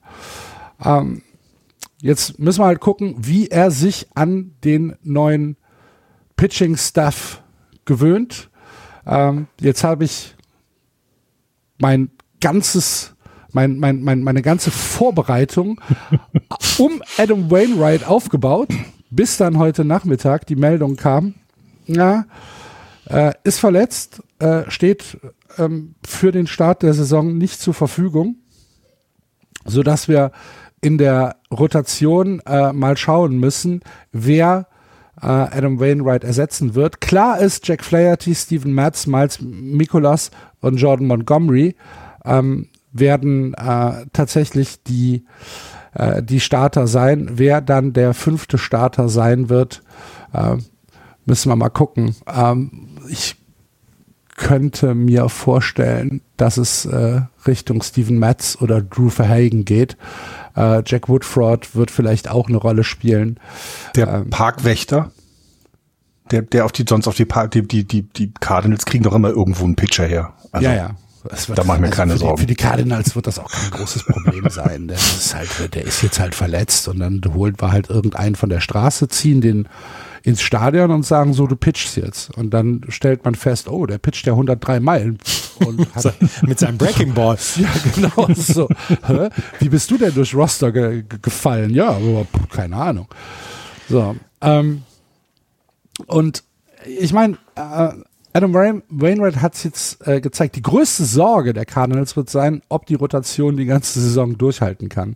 [0.84, 1.21] Ähm,
[2.02, 5.58] jetzt müssen wir halt gucken, wie er sich an den neuen
[6.36, 7.42] Pitching-Staff
[7.86, 8.50] gewöhnt.
[9.06, 10.36] Ähm, jetzt habe ich
[11.78, 13.16] mein ganzes,
[13.52, 15.80] mein, mein, mein, meine ganze Vorbereitung
[16.78, 18.70] um Adam Wainwright aufgebaut,
[19.10, 21.36] bis dann heute Nachmittag die Meldung kam,
[21.86, 22.26] ja,
[23.06, 25.18] äh, ist verletzt, äh, steht
[25.58, 28.38] ähm, für den Start der Saison nicht zur Verfügung,
[29.66, 30.32] so dass wir
[30.82, 34.68] in der Rotation äh, mal schauen müssen, wer
[35.22, 37.02] äh, Adam Wainwright ersetzen wird.
[37.02, 41.76] Klar ist Jack Flaherty, Steven Matz, Miles Mikolas und Jordan Montgomery
[42.26, 45.26] ähm, werden äh, tatsächlich die,
[45.94, 47.32] äh, die Starter sein.
[47.34, 49.84] Wer dann der fünfte Starter sein wird,
[50.34, 50.58] äh,
[51.26, 52.16] müssen wir mal gucken.
[52.28, 53.36] Ähm, ich
[54.36, 59.98] könnte mir vorstellen, dass es äh, Richtung Steven Matz oder Drew Verhagen geht.
[60.56, 63.40] Äh, Jack Woodford wird vielleicht auch eine Rolle spielen.
[63.96, 65.12] Der ähm, Parkwächter,
[66.32, 69.14] der, der auf die, sonst auf die, Park, die, die, die, die Cardinals kriegen doch
[69.14, 70.34] immer irgendwo einen Pitcher her.
[70.52, 70.96] Also, ja, ja.
[71.24, 72.36] Wird, da mache ich mir also keine für Sorgen.
[72.38, 74.88] Die, für die Cardinals wird das auch kein großes Problem sein.
[74.88, 78.50] Der ist halt, der ist jetzt halt verletzt und dann holt wir halt irgendeinen von
[78.50, 79.70] der Straße, ziehen den
[80.24, 82.36] ins Stadion und sagen so, du pitchst jetzt.
[82.38, 85.18] Und dann stellt man fest, oh, der pitcht ja 103 Meilen.
[85.66, 87.38] Und hat mit seinem Breaking Ball.
[87.58, 88.34] ja, genau.
[88.34, 88.68] So.
[89.60, 91.70] Wie bist du denn durch Roster ge gefallen?
[91.70, 93.08] Ja, aber keine Ahnung.
[93.88, 94.16] So.
[94.42, 94.82] Ähm,
[96.08, 96.44] und
[96.86, 97.90] ich meine, äh,
[98.34, 102.86] Adam Wainwright hat es jetzt äh, gezeigt, die größte Sorge der Cardinals wird sein, ob
[102.86, 105.16] die Rotation die ganze Saison durchhalten kann.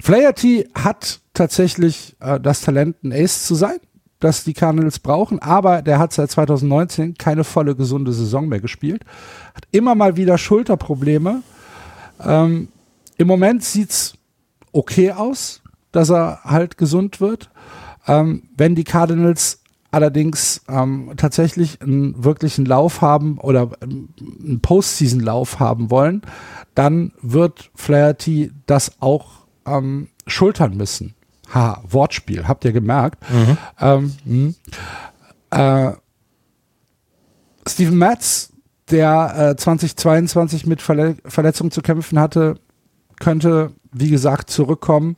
[0.00, 3.78] Flaherty hat tatsächlich äh, das Talent, ein Ace zu sein
[4.20, 9.04] das die Cardinals brauchen, aber der hat seit 2019 keine volle gesunde Saison mehr gespielt,
[9.54, 11.42] hat immer mal wieder Schulterprobleme.
[12.24, 12.68] Ähm,
[13.16, 14.14] Im Moment sieht's
[14.72, 17.50] okay aus, dass er halt gesund wird.
[18.06, 25.90] Ähm, wenn die Cardinals allerdings ähm, tatsächlich einen wirklichen Lauf haben oder einen Postseason-Lauf haben
[25.90, 26.22] wollen,
[26.74, 31.14] dann wird Flaherty das auch ähm, schultern müssen.
[31.54, 33.24] Ha, Wortspiel, habt ihr gemerkt.
[33.30, 33.58] Mhm.
[33.80, 34.54] Ähm, hm.
[35.50, 35.92] äh,
[37.66, 38.52] Steven Matz,
[38.90, 42.56] der äh, 2022 mit Verle Verletzungen zu kämpfen hatte,
[43.18, 45.16] könnte, wie gesagt, zurückkommen.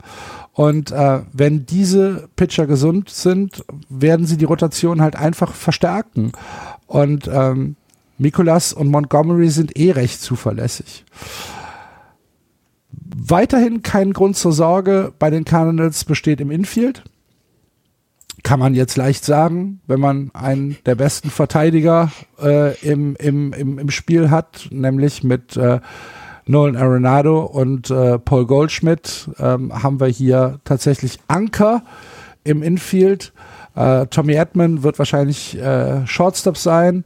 [0.52, 6.32] Und äh, wenn diese Pitcher gesund sind, werden sie die Rotation halt einfach verstärken.
[6.86, 7.76] Und ähm,
[8.18, 11.04] Mikolas und Montgomery sind eh recht zuverlässig.
[13.22, 17.04] Weiterhin kein Grund zur Sorge bei den Cardinals besteht im Infield.
[18.42, 22.10] Kann man jetzt leicht sagen, wenn man einen der besten Verteidiger
[22.42, 25.80] äh, im, im, im, im Spiel hat, nämlich mit äh,
[26.46, 31.82] Nolan Arenado und äh, Paul Goldschmidt, ähm, haben wir hier tatsächlich Anker
[32.42, 33.34] im Infield.
[33.76, 37.04] Äh, Tommy Edman wird wahrscheinlich äh, Shortstop sein.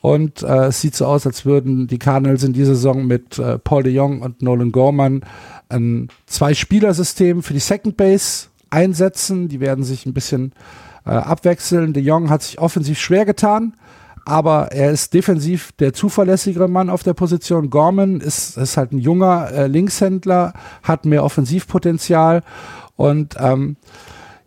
[0.00, 3.58] Und äh, es sieht so aus, als würden die Cardinals in dieser Saison mit äh,
[3.58, 5.22] Paul de Jong und Nolan Gorman
[5.68, 9.48] ein Zwei-Spieler-System für die Second Base einsetzen.
[9.48, 10.52] Die werden sich ein bisschen
[11.04, 11.92] äh, abwechseln.
[11.92, 13.74] De Jong hat sich offensiv schwer getan,
[14.24, 17.68] aber er ist defensiv der zuverlässigere Mann auf der Position.
[17.68, 22.42] Gorman ist, ist halt ein junger äh, Linkshändler, hat mehr Offensivpotenzial
[22.96, 23.76] und ähm,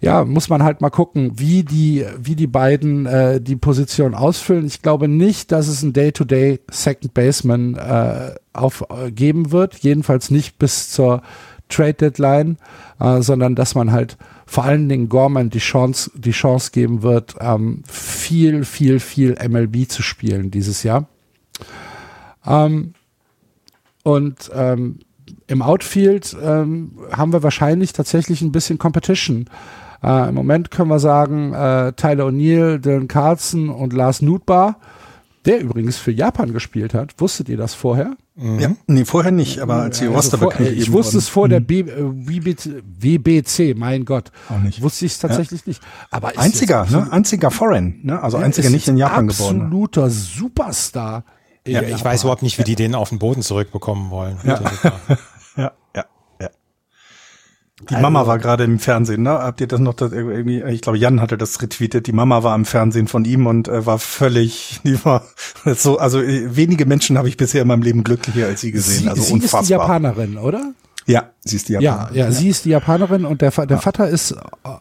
[0.04, 4.66] ja, muss man halt mal gucken, wie die, wie die beiden äh, die Position ausfüllen.
[4.66, 10.60] Ich glaube nicht, dass es ein Day-to-Day Second Baseman äh, aufgeben äh, wird, jedenfalls nicht
[10.60, 11.22] bis zur
[11.70, 12.58] Trade Deadline,
[13.00, 17.36] äh, sondern dass man halt vor allen Dingen Gorman die Chance, die Chance geben wird,
[17.40, 21.08] ähm, viel, viel, viel MLB zu spielen dieses Jahr.
[22.46, 22.94] Ähm,
[24.04, 25.00] und ähm,
[25.48, 29.46] im Outfield ähm, haben wir wahrscheinlich tatsächlich ein bisschen Competition.
[30.04, 34.78] Äh, Im Moment können wir sagen, äh, Tyler O'Neill, Dylan Carlson und Lars Nutbar,
[35.46, 37.14] der übrigens für Japan gespielt hat.
[37.18, 38.16] Wusstet ihr das vorher?
[38.36, 38.60] Mhm.
[38.60, 41.18] Ja, nee, vorher nicht, aber als die Also vor, bekannt ich wusste wurden.
[41.20, 41.66] es vor der Mhm.
[41.66, 44.32] B, äh, WBC, WBC, mein Gott.
[44.50, 44.82] Auch nicht.
[44.82, 45.82] Wusste ich es tatsächlich nicht.
[46.12, 47.08] Aber Einziger, ne?
[47.12, 48.22] Einziger Foreign, ne?
[48.22, 49.62] Also Ja, einziger nicht in Japan geboren.
[49.62, 51.24] Absoluter Superstar.
[51.68, 54.38] Ja, ich weiß überhaupt nicht, wie die den auf den Boden zurückbekommen wollen.
[54.44, 54.60] Ja.
[54.60, 55.18] Ja, ja, ja.
[57.90, 59.32] Die Mama war gerade im Fernsehen, ne?
[59.32, 62.08] Habt ihr das noch das irgendwie, ich glaube, Jan hatte das retweetet.
[62.08, 65.24] Die Mama war im Fernsehen von ihm und äh, war völlig, die war
[65.66, 69.04] so, also äh, wenige Menschen habe ich bisher in meinem Leben glücklicher als sie gesehen.
[69.04, 69.62] Sie, also sie unfassbar.
[69.62, 70.74] ist die Japanerin, oder?
[71.06, 72.16] Ja, sie ist die Ja, Japanerin.
[72.18, 74.36] ja, sie ist die Japanerin und der, der Vater ist äh,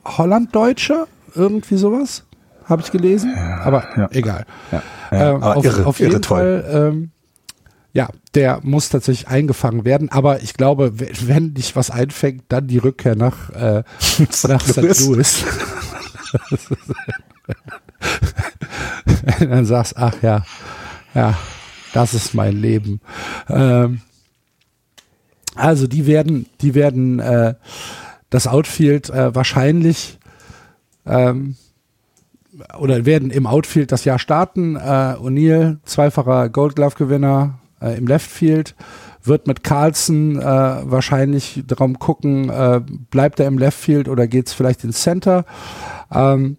[0.04, 2.24] Hollanddeutscher, irgendwie sowas,
[2.66, 3.34] habe ich gelesen.
[3.36, 4.08] aber ja.
[4.12, 4.46] egal.
[4.70, 6.62] Ja, ja, ähm, aber auf, irre, auf irre jeden toll.
[6.64, 7.10] Fall, ähm,
[7.94, 10.09] ja, der muss tatsächlich eingefangen werden.
[10.11, 13.83] Aber ich glaube, we- wenn dich was einfängt, dann die Rückkehr nach, äh,
[14.48, 14.76] nach St.
[14.78, 15.07] Louis.
[15.07, 15.44] Louis.
[19.40, 20.44] dann sagst, ach ja,
[21.14, 21.37] ja,
[21.92, 23.00] das ist mein Leben.
[23.48, 24.00] Ähm,
[25.55, 27.55] also die werden, die werden äh,
[28.31, 30.18] das Outfield äh, wahrscheinlich
[31.05, 31.57] ähm,
[32.78, 34.76] oder werden im Outfield das Jahr starten.
[34.76, 38.74] Äh, O'Neill, zweifacher Gold Glove Gewinner äh, im Left Field,
[39.22, 44.52] wird mit Carlson äh, wahrscheinlich darum gucken, äh, bleibt er im Left Field oder geht's
[44.52, 45.44] vielleicht ins Center.
[46.12, 46.56] Ähm,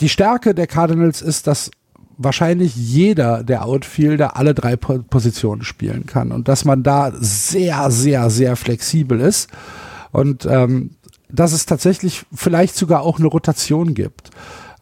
[0.00, 1.70] die Stärke der Cardinals ist, dass
[2.18, 7.90] wahrscheinlich jeder der Outfielder alle drei po Positionen spielen kann und dass man da sehr,
[7.90, 9.50] sehr, sehr flexibel ist
[10.12, 10.92] und ähm,
[11.28, 14.30] dass es tatsächlich vielleicht sogar auch eine Rotation gibt,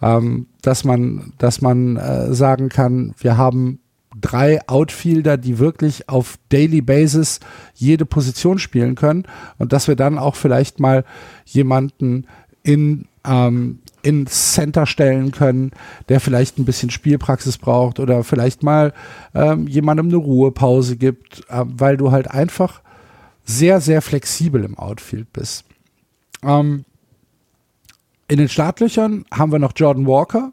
[0.03, 3.81] ähm, dass man, dass man äh, sagen kann, wir haben
[4.25, 7.41] drei Outfielder, die wirklich auf Daily Basis
[7.75, 9.25] jede Position spielen können
[9.59, 11.05] und dass wir dann auch vielleicht mal
[11.45, 12.27] jemanden
[12.63, 15.73] in ähm, ins Center stellen können,
[16.09, 18.93] der vielleicht ein bisschen Spielpraxis braucht oder vielleicht mal
[19.35, 22.83] ähm, jemandem eine Ruhepause gibt, äh, weil du halt einfach
[23.45, 25.65] sehr, sehr flexibel im Outfield bist.
[26.43, 26.85] Ähm,
[28.29, 30.53] in den Startlöchern haben wir noch Jordan Walker,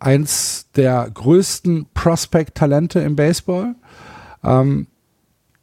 [0.00, 3.74] eins der größten Prospect-Talente im Baseball.
[4.42, 4.86] Ähm,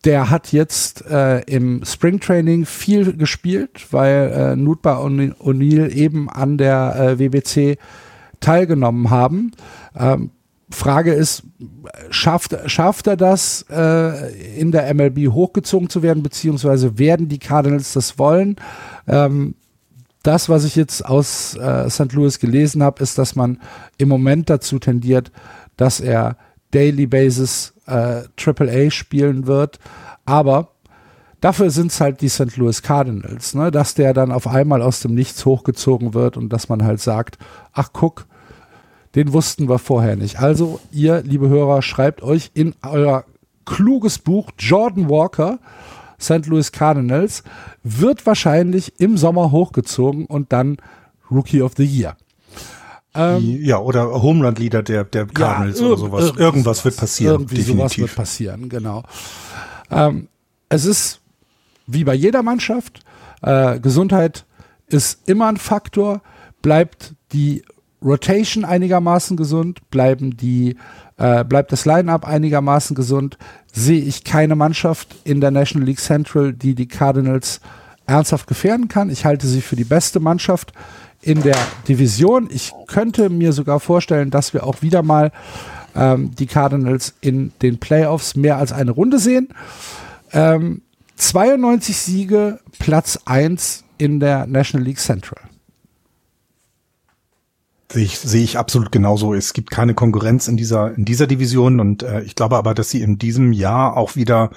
[0.03, 6.57] der hat jetzt äh, im Springtraining viel gespielt, weil äh, Nutba und O'Neill eben an
[6.57, 7.77] der äh, WBC
[8.39, 9.51] teilgenommen haben.
[9.95, 10.31] Ähm,
[10.71, 11.43] Frage ist,
[12.09, 17.93] schafft, schafft er das, äh, in der MLB hochgezogen zu werden, beziehungsweise werden die Cardinals
[17.93, 18.55] das wollen?
[19.07, 19.55] Ähm,
[20.23, 22.13] das, was ich jetzt aus äh, St.
[22.13, 23.59] Louis gelesen habe, ist, dass man
[23.97, 25.31] im Moment dazu tendiert,
[25.77, 26.37] dass er
[26.71, 29.79] Daily Basis äh, AAA spielen wird.
[30.25, 30.69] Aber
[31.41, 32.55] dafür sind es halt die St.
[32.57, 33.71] Louis Cardinals, ne?
[33.71, 37.37] dass der dann auf einmal aus dem Nichts hochgezogen wird und dass man halt sagt,
[37.73, 38.27] ach guck,
[39.15, 40.39] den wussten wir vorher nicht.
[40.39, 43.25] Also ihr, liebe Hörer, schreibt euch in euer
[43.65, 45.59] kluges Buch Jordan Walker,
[46.21, 46.45] St.
[46.47, 47.43] Louis Cardinals,
[47.83, 50.77] wird wahrscheinlich im Sommer hochgezogen und dann
[51.29, 52.15] Rookie of the Year.
[53.13, 56.23] Die- ja, oder Home Run Leader der, der Cardinals Ja, oder sowas.
[56.25, 57.33] irgendwie Irgendwas wird passieren.
[57.41, 59.03] Irgendwie sowas wird passieren, genau.
[59.89, 60.29] Ähm,
[60.69, 61.19] es ist
[61.87, 63.01] wie bei jeder Mannschaft,
[63.41, 64.45] äh, Gesundheit
[64.87, 66.21] ist immer ein Faktor.
[66.61, 67.63] Bleibt die
[68.01, 70.77] Rotation einigermaßen gesund, bleiben die,
[71.21, 73.37] äh, bleibt das Line-up einigermaßen gesund,
[73.71, 77.61] sehe ich keine Mannschaft in der National League Central, die die Cardinals
[78.07, 79.11] ernsthaft gefährden kann.
[79.11, 80.73] Ich halte sie für die beste Mannschaft
[81.21, 81.57] in der
[81.87, 82.49] Division.
[82.51, 85.31] Ich könnte mir sogar vorstellen, dass wir auch wieder mal
[85.95, 89.49] ähm, die Cardinals in den Playoffs mehr als eine Runde sehen.
[90.33, 90.81] Ähm,
[91.17, 95.50] 92 Siege, Platz 1 in der National League Central.
[97.91, 99.33] Sehe ich, sehe ich absolut genauso.
[99.33, 102.89] Es gibt keine Konkurrenz in dieser, in dieser Division und äh, ich glaube aber, dass
[102.89, 104.51] sie in diesem Jahr auch wieder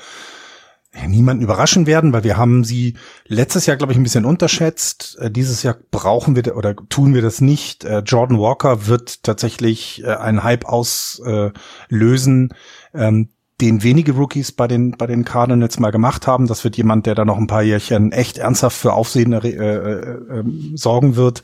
[1.09, 2.95] niemanden überraschen werden, weil wir haben sie
[3.27, 5.17] letztes Jahr, glaube ich, ein bisschen unterschätzt.
[5.21, 7.85] Äh, dieses Jahr brauchen wir oder tun wir das nicht.
[7.85, 12.55] Äh, Jordan Walker wird tatsächlich äh, einen Hype auslösen,
[12.95, 13.29] ähm,
[13.61, 16.47] den wenige Rookies bei den bei den Cardinals mal gemacht haben.
[16.47, 20.41] Das wird jemand, der da noch ein paar Jährchen echt ernsthaft für Aufsehen äh, äh,
[20.41, 21.43] äh, sorgen wird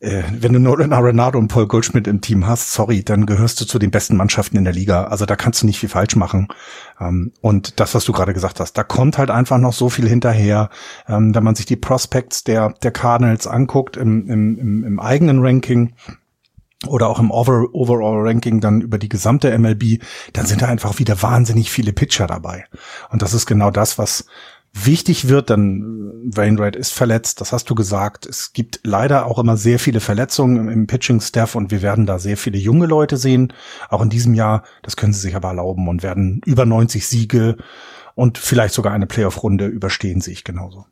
[0.00, 3.78] wenn du Nolan Arenado und Paul Goldschmidt im Team hast, sorry, dann gehörst du zu
[3.78, 5.04] den besten Mannschaften in der Liga.
[5.04, 6.48] Also da kannst du nicht viel falsch machen.
[7.00, 10.08] Ähm, und das, was du gerade gesagt hast, da kommt halt einfach noch so viel
[10.08, 10.68] hinterher.
[11.08, 15.94] Ähm, wenn man sich die Prospects der, der Cardinals anguckt im, im, im, eigenen Ranking,
[16.86, 20.02] oder auch im Over Overall Ranking dann über die gesamte MLB,
[20.34, 22.66] dann sind da einfach wieder wahnsinnig viele Pitcher dabei.
[23.10, 24.26] Und das ist genau das, was
[24.74, 28.26] wichtig wird, dann Wainwright ist verletzt, das hast du gesagt.
[28.26, 32.36] Es gibt leider auch immer sehr viele Verletzungen im, Pitching-Staff und wir werden da sehr
[32.36, 33.52] viele junge Leute sehen,
[33.88, 34.64] auch in diesem Jahr.
[34.82, 37.56] Das können sie sich aber erlauben und werden über 90 Siege
[38.14, 40.86] und vielleicht sogar eine Playoff-Runde überstehen, sehe ich genauso.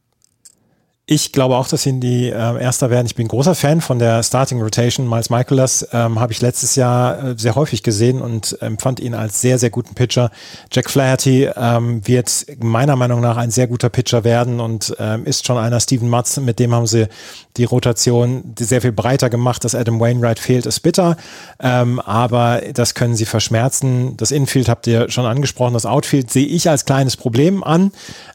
[1.04, 3.06] Ich glaube auch, dass sie in die äh, Erster werden.
[3.06, 5.08] Ich bin großer Fan von der Starting Rotation.
[5.08, 9.40] Miles Michaelas ähm, habe ich letztes Jahr äh, sehr häufig gesehen und empfand ihn als
[9.40, 10.30] sehr, sehr guten Pitcher.
[10.70, 15.44] Jack Flaherty ähm, wird meiner Meinung nach ein sehr guter Pitcher werden und ähm, ist
[15.44, 15.80] schon einer.
[15.80, 17.08] Steven Matz, mit dem haben sie
[17.56, 19.64] die Rotation sehr viel breiter gemacht.
[19.64, 21.16] Dass Adam Wainwright fehlt, ist bitter,
[21.58, 24.16] ähm, aber das können sie verschmerzen.
[24.18, 25.74] Das Infield habt ihr schon angesprochen.
[25.74, 27.90] Das Outfield sehe ich als kleines Problem an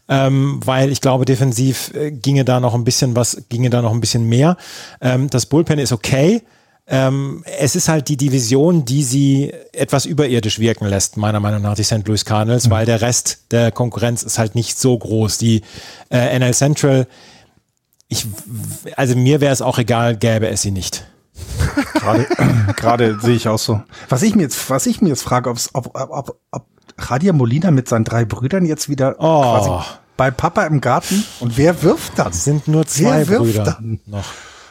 [0.10, 3.94] ähm, weil ich glaube, defensiv äh, ginge da noch ein bisschen was, ginge da noch
[3.94, 4.58] ein bisschen mehr.
[5.02, 6.44] Ähm, das Bullpen ist okay.
[6.90, 11.76] Ähm, es ist halt die Division, die sie etwas überirdisch wirken lässt, meiner Meinung nach,
[11.76, 12.08] die St.
[12.08, 12.72] Louis Cardinals, mhm.
[12.72, 15.38] weil der Rest der Konkurrenz ist halt nicht so groß.
[15.38, 15.64] Die
[16.10, 17.08] äh, NL Central,
[18.08, 18.26] ich,
[18.96, 21.06] also mir wäre es auch egal, gäbe es sie nicht.
[21.94, 22.26] Gerade,
[22.78, 23.82] gerade sehe ich auch so.
[24.08, 26.66] Was ich mir jetzt, was ich mir jetzt frage, ob, ob, ob, ob
[26.98, 29.42] Radia Molina mit seinen drei Brüdern jetzt wieder oh.
[29.42, 29.70] quasi
[30.18, 32.32] bei Papa im Garten und wer wirft dann?
[32.32, 34.00] Es sind nur zwei wer Brüder dann?
[34.06, 34.26] noch.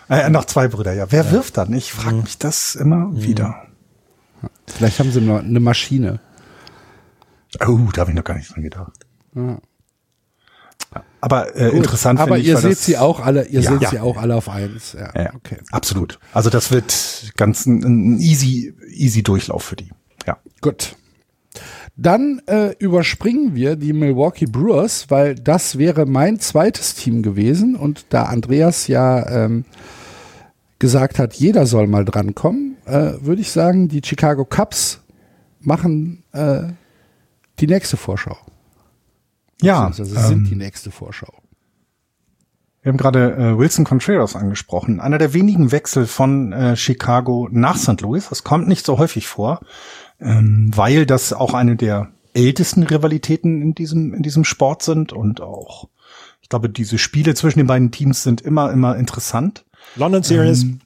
[0.09, 1.07] Äh, noch zwei Brüder, ja.
[1.11, 1.31] Wer ja.
[1.31, 1.73] wirft dann?
[1.73, 2.23] Ich frage mhm.
[2.23, 3.23] mich das immer mhm.
[3.23, 3.63] wieder.
[4.67, 6.21] Vielleicht haben sie noch eine Maschine.
[7.65, 9.07] Oh, da habe ich noch gar nicht dran gedacht.
[9.35, 9.59] Ja.
[11.21, 13.91] Aber äh, interessant Aber ich, ihr seht sie auch alle, ihr ja, seht ja.
[13.91, 14.93] sie auch alle auf eins.
[14.93, 15.59] Ja, ja, okay.
[15.73, 16.19] Absolut.
[16.33, 19.91] Also das wird ganz ein, ein easy, easy Durchlauf für die.
[20.27, 20.39] Ja.
[20.61, 20.97] Gut.
[21.97, 27.75] Dann äh, überspringen wir die Milwaukee Brewers, weil das wäre mein zweites Team gewesen.
[27.75, 29.65] Und da Andreas ja ähm,
[30.79, 35.01] gesagt hat, jeder soll mal drankommen, äh, würde ich sagen, die Chicago Cubs
[35.61, 36.65] machen äh,
[37.61, 38.37] die nächste Vorschau.
[39.63, 39.87] Ja.
[39.87, 41.33] Also sind ähm, die nächste Vorschau.
[42.83, 45.01] Wir haben gerade äh, Wilson Contreras angesprochen.
[45.01, 48.01] Einer der wenigen Wechsel von äh, Chicago nach St.
[48.03, 48.29] Louis.
[48.29, 49.61] Das kommt nicht so häufig vor
[50.21, 55.41] ähm, weil das auch eine der ältesten Rivalitäten in diesem, in diesem Sport sind und
[55.41, 55.89] auch,
[56.43, 59.65] ich glaube, diese Spiele zwischen den beiden Teams sind immer, immer interessant.
[59.97, 60.63] London Series.
[60.63, 60.81] Ähm,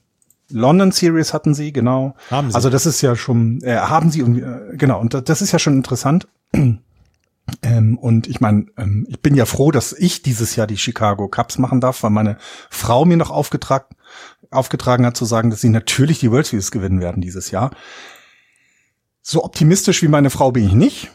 [0.49, 2.15] London Series hatten sie, genau.
[2.29, 2.55] Haben sie.
[2.55, 5.59] Also das ist ja schon, äh, haben sie, und, äh, genau, und das ist ja
[5.59, 6.27] schon interessant.
[7.63, 11.27] Ähm, und ich meine, ähm, ich bin ja froh, dass ich dieses Jahr die Chicago
[11.27, 12.37] Cubs machen darf, weil meine
[12.69, 13.95] Frau mir noch aufgetragen,
[14.51, 17.71] aufgetragen hat zu sagen, dass sie natürlich die World Series gewinnen werden dieses Jahr.
[19.21, 21.11] So optimistisch wie meine Frau bin ich nicht,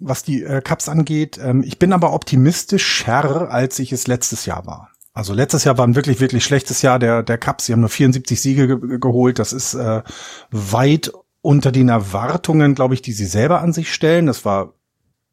[0.00, 1.38] was die äh, Cups angeht.
[1.42, 4.90] Ähm, ich bin aber optimistischer, als ich es letztes Jahr war.
[5.12, 7.66] Also letztes Jahr war ein wirklich, wirklich schlechtes Jahr der, der Cups.
[7.66, 9.38] Sie haben nur 74 Siege ge geholt.
[9.38, 10.02] Das ist äh,
[10.50, 14.26] weit unter den Erwartungen, glaube ich, die sie selber an sich stellen.
[14.26, 14.74] Das war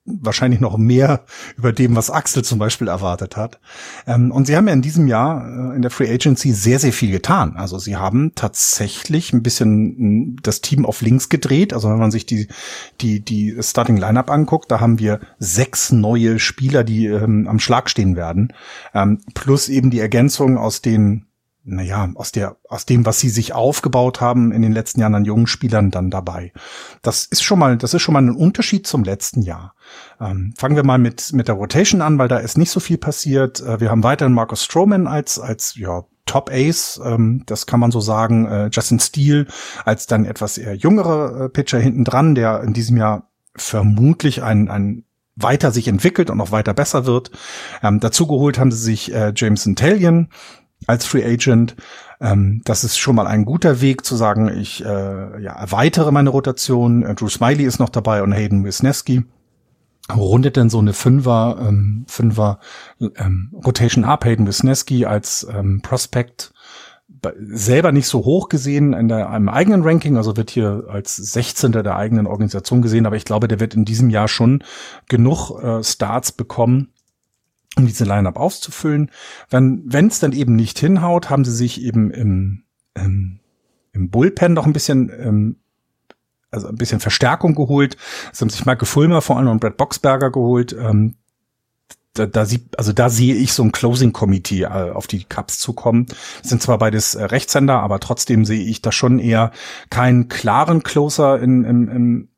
[0.05, 1.23] wahrscheinlich noch mehr
[1.57, 3.59] über dem, was Axel zum Beispiel erwartet hat.
[4.05, 6.91] Ähm, und sie haben ja in diesem Jahr äh, in der Free Agency sehr, sehr
[6.91, 7.55] viel getan.
[7.55, 11.73] Also sie haben tatsächlich ein bisschen das Team auf links gedreht.
[11.73, 12.47] Also wenn man sich die,
[12.99, 17.89] die, die Starting Lineup anguckt, da haben wir sechs neue Spieler, die ähm, am Schlag
[17.89, 18.51] stehen werden.
[18.93, 21.27] Ähm, plus eben die Ergänzung aus den
[21.65, 25.25] naja, aus der, aus dem, was sie sich aufgebaut haben in den letzten Jahren an
[25.25, 26.51] jungen Spielern dann dabei.
[27.01, 29.75] Das ist schon mal, das ist schon mal ein Unterschied zum letzten Jahr.
[30.19, 32.97] Ähm, fangen wir mal mit, mit der Rotation an, weil da ist nicht so viel
[32.97, 33.61] passiert.
[33.61, 37.91] Äh, wir haben weiterhin Marcus Stroman als, als, ja, Top Ace, ähm, das kann man
[37.91, 39.45] so sagen, äh, Justin Steele
[39.83, 44.69] als dann etwas eher jüngere äh, Pitcher hinten dran, der in diesem Jahr vermutlich ein,
[44.69, 45.03] ein
[45.35, 47.31] weiter sich entwickelt und noch weiter besser wird.
[47.81, 50.29] Ähm, dazu geholt haben sie sich äh, Jameson Talion,
[50.87, 51.75] als Free Agent.
[52.21, 56.29] Ähm, das ist schon mal ein guter Weg zu sagen, ich äh, ja, erweitere meine
[56.29, 57.03] Rotation.
[57.03, 59.23] Äh, Drew Smiley ist noch dabei und Hayden Wisniewski.
[60.13, 62.59] Rundet denn so eine Fünfer, ähm, Fünfer
[62.99, 66.53] ähm, Rotation ab, Hayden Wisniewski als ähm, Prospect
[67.37, 71.71] selber nicht so hoch gesehen in der, einem eigenen Ranking, also wird hier als 16.
[71.71, 74.63] der eigenen Organisation gesehen, aber ich glaube, der wird in diesem Jahr schon
[75.07, 76.89] genug äh, Starts bekommen,
[77.77, 79.11] um diese Lineup auszufüllen.
[79.49, 82.63] Wenn es dann eben nicht hinhaut, haben sie sich eben im,
[82.93, 83.39] im,
[83.93, 85.55] im Bullpen noch ein bisschen ähm,
[86.53, 87.97] also ein bisschen Verstärkung geholt.
[88.31, 90.73] Sie haben sich Michael Fulmer vor allem und Brad Boxberger geholt.
[90.73, 91.15] Ähm,
[92.13, 95.57] da, da sieht, also da sehe ich so ein Closing Committee äh, auf die Cups
[95.57, 96.05] zukommen.
[96.41, 99.51] Das sind zwar beides äh, Rechtshänder, aber trotzdem sehe ich da schon eher
[99.89, 102.29] keinen klaren Closer in, im, im,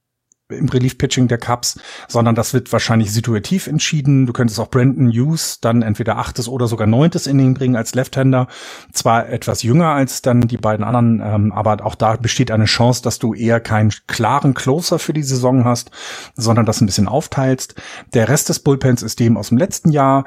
[0.49, 4.27] im Relief-Pitching der Cups, sondern das wird wahrscheinlich situativ entschieden.
[4.27, 8.47] Du könntest auch Brandon Hughes dann entweder achtes oder sogar neuntes Inning bringen als Left-Hander.
[8.93, 13.01] Zwar etwas jünger als dann die beiden anderen, ähm, aber auch da besteht eine Chance,
[13.01, 15.89] dass du eher keinen klaren Closer für die Saison hast,
[16.35, 17.73] sondern das ein bisschen aufteilst.
[18.13, 20.25] Der Rest des Bullpens ist dem aus dem letzten Jahr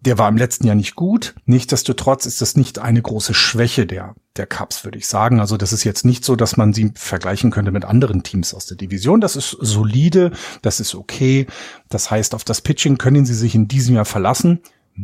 [0.00, 1.34] der war im letzten Jahr nicht gut.
[1.44, 5.40] Nichtsdestotrotz ist das nicht eine große Schwäche der, der Cups, würde ich sagen.
[5.40, 8.66] Also das ist jetzt nicht so, dass man sie vergleichen könnte mit anderen Teams aus
[8.66, 9.20] der Division.
[9.20, 10.32] Das ist solide,
[10.62, 11.46] das ist okay.
[11.90, 14.60] Das heißt, auf das Pitching können sie sich in diesem Jahr verlassen.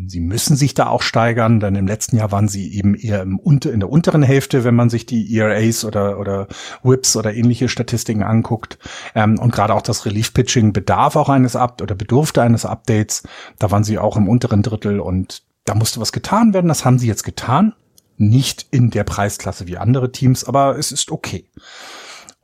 [0.07, 3.39] Sie müssen sich da auch steigern, denn im letzten Jahr waren sie eben eher im
[3.39, 6.49] unter, in der unteren Hälfte, wenn man sich die ERAs oder, oder
[6.83, 8.79] Whips oder ähnliche Statistiken anguckt.
[9.15, 13.23] Ähm, und gerade auch das Relief-Pitching bedarf auch eines Up oder bedurfte eines Updates.
[13.59, 16.69] Da waren sie auch im unteren Drittel und da musste was getan werden.
[16.69, 17.75] Das haben sie jetzt getan.
[18.19, 21.45] Nicht in der Preisklasse wie andere Teams, aber es ist okay.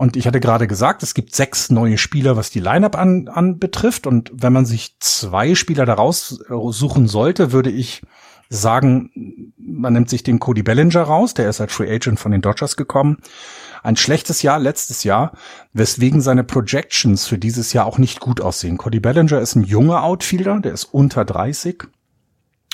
[0.03, 3.61] Und ich hatte gerade gesagt, es gibt sechs neue Spieler, was die Lineup an, an
[3.61, 4.09] betrifft.
[4.09, 8.03] Und wenn man sich zwei Spieler daraus suchen sollte, würde ich
[8.48, 12.40] sagen, man nimmt sich den Cody Bellinger raus, der ist als Free Agent von den
[12.40, 13.18] Dodgers gekommen.
[13.84, 15.34] Ein schlechtes Jahr letztes Jahr,
[15.72, 18.78] weswegen seine Projections für dieses Jahr auch nicht gut aussehen.
[18.78, 21.84] Cody Bellinger ist ein junger Outfielder, der ist unter 30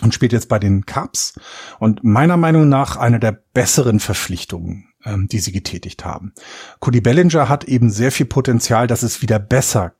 [0.00, 1.34] und spielt jetzt bei den Cubs
[1.78, 6.32] und meiner Meinung nach eine der besseren Verpflichtungen ähm, die sie getätigt haben.
[6.80, 9.94] Cody Bellinger hat eben sehr viel Potenzial, dass es wieder besser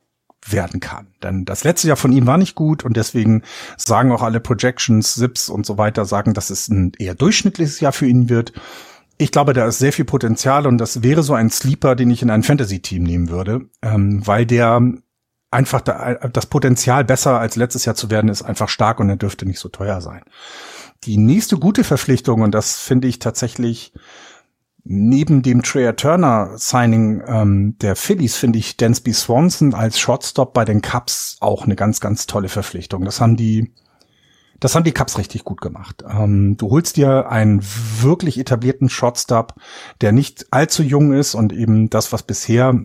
[0.47, 1.07] werden kann.
[1.21, 3.43] Denn das letzte Jahr von ihm war nicht gut und deswegen
[3.77, 7.91] sagen auch alle Projections, SIPs und so weiter, sagen, dass es ein eher durchschnittliches Jahr
[7.91, 8.53] für ihn wird.
[9.17, 12.21] Ich glaube, da ist sehr viel Potenzial und das wäre so ein Sleeper, den ich
[12.21, 14.81] in ein Fantasy-Team nehmen würde, ähm, weil der
[15.51, 19.17] einfach da, das Potenzial besser als letztes Jahr zu werden ist einfach stark und er
[19.17, 20.21] dürfte nicht so teuer sein.
[21.03, 23.93] Die nächste gute Verpflichtung und das finde ich tatsächlich
[24.83, 30.65] neben dem Trey Turner Signing ähm, der Phillies finde ich Dansby Swanson als Shortstop bei
[30.65, 33.05] den Cubs auch eine ganz ganz tolle Verpflichtung.
[33.05, 33.73] Das haben die
[34.59, 36.03] das haben die Cubs richtig gut gemacht.
[36.09, 37.61] Ähm, du holst dir einen
[38.01, 39.55] wirklich etablierten Shortstop,
[40.01, 42.77] der nicht allzu jung ist und eben das, was bisher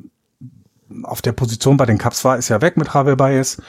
[1.02, 3.60] auf der Position bei den Cubs war, ist ja weg mit Javier Baez.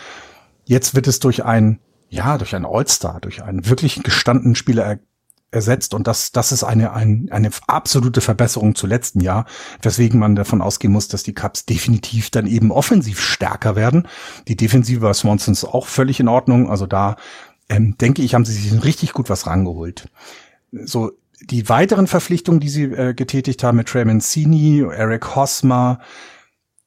[0.66, 5.00] Jetzt wird es durch ein ja, durch einen All-Star, durch einen wirklich gestandenen Spieler
[5.56, 9.46] ersetzt und das, das ist eine, ein, eine absolute Verbesserung zu letzten Jahr,
[9.82, 14.08] weswegen man davon ausgehen muss, dass die Cups definitiv dann eben offensiv stärker werden.
[14.48, 17.16] Die Defensive bei Swansons auch völlig in Ordnung, also da
[17.70, 20.10] ähm, denke ich, haben sie sich richtig gut was rangeholt.
[20.72, 26.00] So, die weiteren Verpflichtungen, die sie äh, getätigt haben mit Trey Mancini, Eric Hosmer,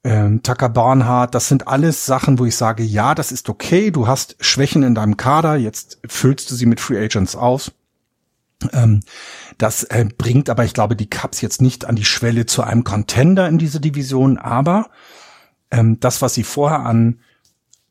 [0.04, 4.06] ähm, Tucker Barnhart, das sind alles Sachen, wo ich sage, ja, das ist okay, du
[4.06, 7.72] hast Schwächen in deinem Kader, jetzt füllst du sie mit Free Agents aus.
[8.72, 9.00] Ähm,
[9.56, 12.84] das äh, bringt aber, ich glaube, die Cups jetzt nicht an die Schwelle zu einem
[12.84, 14.90] Contender in diese Division, aber
[15.70, 17.20] ähm, das, was sie vorher an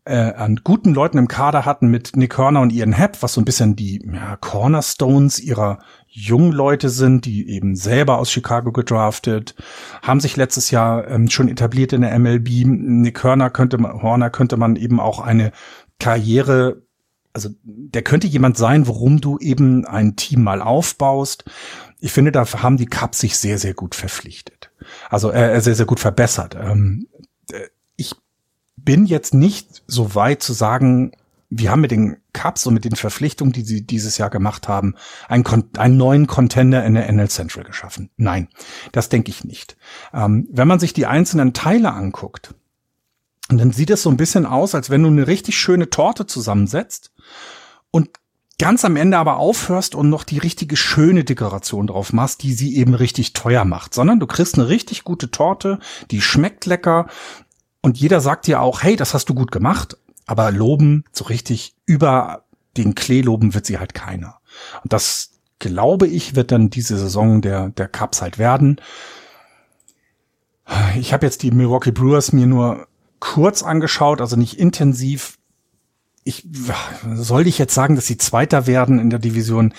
[0.08, 3.42] äh, an guten Leuten im Kader hatten mit Nick Horner und Ian Happ, was so
[3.42, 9.54] ein bisschen die ja, Cornerstones ihrer jungen Leute sind, die eben selber aus Chicago gedraftet,
[10.02, 12.66] haben sich letztes Jahr ähm, schon etabliert in der MLB.
[12.66, 15.52] Nick Horner könnte man, Horner könnte man eben auch eine
[16.00, 16.84] Karriere
[17.38, 21.46] also der könnte jemand sein, worum du eben ein Team mal aufbaust.
[22.00, 24.72] Ich finde, da haben die Cups sich sehr, sehr gut verpflichtet.
[25.12, 26.58] Also äh, sehr, sehr gut verbessert.
[26.60, 27.08] Ähm,
[27.52, 28.16] äh, ich
[28.76, 31.12] bin jetzt nicht so weit zu sagen,
[31.52, 34.96] wir haben mit den Cups und mit den Verpflichtungen, die sie dieses Jahr gemacht haben,
[35.28, 35.46] einen,
[35.78, 38.10] einen neuen Contender in der NL Central geschaffen.
[38.18, 38.48] Nein,
[38.94, 39.78] das denke ich nicht.
[40.12, 42.56] Ähm, wenn man sich die einzelnen Teile anguckt,
[43.50, 46.26] und dann sieht es so ein bisschen aus, als wenn du eine richtig schöne Torte
[46.26, 47.12] zusammensetzt
[47.92, 48.10] und
[48.60, 52.76] ganz am Ende aber aufhörst und noch die richtige schöne Dekoration drauf machst, die sie
[52.76, 55.80] eben richtig teuer macht, sondern du kriegst eine richtig gute Torte,
[56.10, 57.08] die schmeckt lecker
[57.82, 61.76] und jeder sagt dir auch, hey, das hast du gut gemacht, aber loben, so richtig
[61.86, 62.44] über
[62.76, 64.40] den Klee loben wird sie halt keiner.
[64.84, 68.82] Und das glaube ich, wird dann diese Saison der, der Cups halt werden.
[71.00, 72.88] Ich habe jetzt die Milwaukee Brewers mir nur
[73.20, 75.38] kurz angeschaut, also nicht intensiv
[76.28, 76.48] ich
[77.14, 79.74] soll ich jetzt sagen, dass sie Zweiter werden in der Division?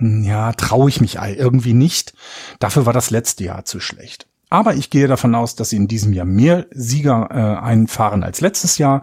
[0.00, 2.12] Ja, traue ich mich irgendwie nicht.
[2.58, 4.26] Dafür war das letzte Jahr zu schlecht.
[4.48, 8.40] Aber ich gehe davon aus, dass sie in diesem Jahr mehr Sieger äh, einfahren als
[8.40, 9.02] letztes Jahr.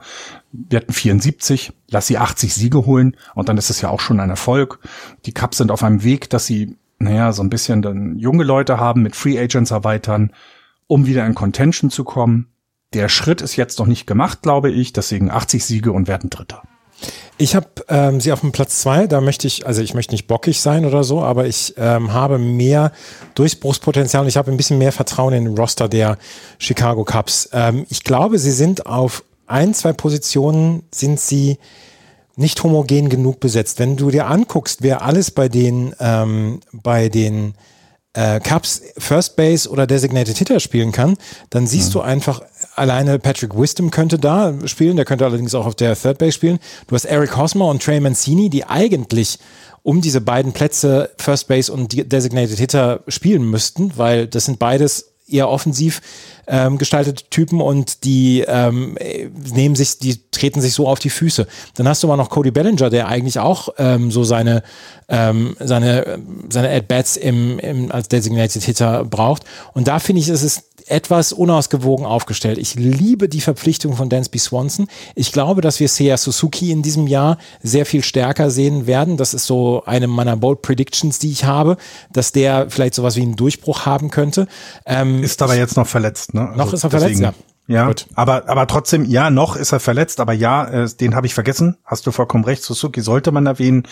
[0.54, 4.22] Wir hatten 74, lass sie 80 Siege holen und dann ist es ja auch schon
[4.22, 4.80] ein Erfolg.
[5.26, 8.80] Die Cups sind auf einem Weg, dass sie, naja, so ein bisschen dann junge Leute
[8.80, 10.32] haben, mit Free Agents erweitern,
[10.88, 12.53] um wieder in Contention zu kommen.
[12.94, 14.94] Der Schritt ist jetzt noch nicht gemacht, glaube ich.
[14.94, 16.64] Deswegen 80 Siege und werden Dritter.
[17.38, 19.08] Ich habe ähm, sie auf dem Platz zwei.
[19.08, 22.38] Da möchte ich, also ich möchte nicht bockig sein oder so, aber ich ähm, habe
[22.38, 22.92] mehr
[23.36, 26.18] Durchbruchspotenzial und ich habe ein bisschen mehr Vertrauen in den Roster der
[26.60, 27.50] Chicago Cubs.
[27.52, 31.58] Ähm, ich glaube, sie sind auf ein, zwei Positionen sind sie
[32.36, 33.80] nicht homogen genug besetzt.
[33.80, 37.56] Wenn du dir anguckst, wer alles bei den ähm, bei den
[38.14, 41.18] äh, Cups First Base oder Designated Hitter spielen kann,
[41.50, 41.94] dann siehst mhm.
[41.94, 42.42] du einfach
[42.76, 46.60] alleine Patrick Wisdom könnte da spielen, der könnte allerdings auch auf der Third Base spielen.
[46.88, 49.40] Du hast Eric Hosmer und Trey Mancini, die eigentlich
[49.84, 55.14] um diese beiden Plätze First Base und Designated Hitter spielen müssten, weil das sind beides
[55.28, 56.02] eher offensiv
[56.48, 58.98] ähm, gestaltete Typen und die ähm,
[59.54, 61.48] nehmen sich, die treten sich so auf die Füße.
[61.76, 64.64] Dann hast du aber noch Cody Bellinger, der eigentlich auch ähm, so seine
[65.08, 66.20] ähm, seine
[66.50, 69.44] seine At-Bats im, im, als Designated Hitter braucht.
[69.74, 72.58] Und da finde ich, ist es etwas unausgewogen aufgestellt.
[72.58, 74.88] Ich liebe die Verpflichtung von Dansby Swanson.
[75.16, 79.18] Ich glaube, dass wir Seiya Suzuki in diesem Jahr sehr viel stärker sehen werden.
[79.18, 81.78] Das ist so eine meiner Bold Predictions, die ich habe,
[82.12, 84.48] dass der vielleicht sowas wie einen Durchbruch haben könnte.
[84.86, 86.50] Ähm, ist aber jetzt noch verletzt, ne?
[86.50, 87.24] Also noch ist er verletzt, deswegen.
[87.24, 87.34] ja.
[87.66, 88.08] Ja, Gut.
[88.16, 91.78] aber aber trotzdem, ja, noch ist er verletzt, aber ja, äh, den habe ich vergessen.
[91.86, 92.62] Hast du vollkommen recht.
[92.62, 93.88] Suzuki sollte man erwähnen.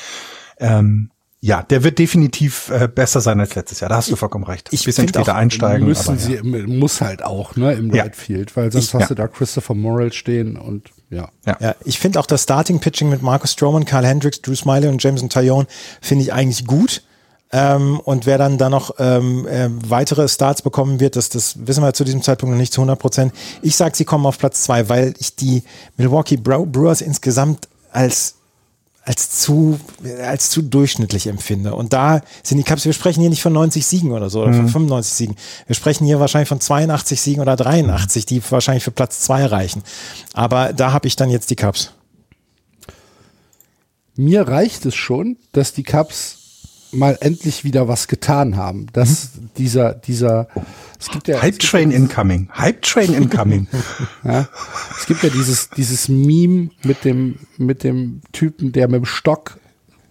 [0.60, 1.10] Ähm,
[1.44, 3.90] ja, der wird definitiv äh, besser sein als letztes Jahr.
[3.90, 4.70] Da hast du vollkommen recht.
[4.72, 5.88] Ich bisschen später auch, einsteigen.
[5.88, 6.44] Müssen sie, ja.
[6.44, 8.04] muss halt auch, ne, im ja.
[8.04, 9.08] Right Field, weil sonst ich, hast ja.
[9.08, 11.30] du da Christopher Morrell stehen und ja.
[11.48, 14.88] Ja, ja ich finde auch das Starting Pitching mit Marcus Stroman, Carl Hendricks, Drew Smiley
[14.88, 15.66] und Jameson Tyone
[16.00, 17.02] finde ich eigentlich gut.
[17.52, 21.84] Ähm, und wer dann da noch ähm, äh, weitere Starts bekommen wird, das, das wissen
[21.84, 23.34] wir zu diesem Zeitpunkt noch nicht zu 100 Prozent.
[23.64, 25.64] Ich sage, sie kommen auf Platz zwei, weil ich die
[25.98, 28.36] Milwaukee Brewers insgesamt als
[29.04, 29.80] als zu,
[30.24, 31.74] als zu durchschnittlich empfinde.
[31.74, 34.54] Und da sind die Cups, wir sprechen hier nicht von 90 Siegen oder so, oder
[34.54, 35.16] von 95 mhm.
[35.18, 35.36] Siegen.
[35.66, 39.82] Wir sprechen hier wahrscheinlich von 82 Siegen oder 83, die wahrscheinlich für Platz zwei reichen.
[40.34, 41.92] Aber da habe ich dann jetzt die Cups.
[44.16, 46.41] Mir reicht es schon, dass die Cups
[46.92, 48.88] mal endlich wieder was getan haben.
[48.94, 49.50] Dass mhm.
[49.58, 50.48] dieser, dieser,
[51.00, 51.42] es gibt ja.
[51.42, 52.50] Hype Train incoming.
[52.54, 53.68] Hype Train incoming.
[54.24, 54.48] ja,
[54.98, 59.60] es gibt ja dieses, dieses Meme mit dem, mit dem Typen, der mit dem Stock,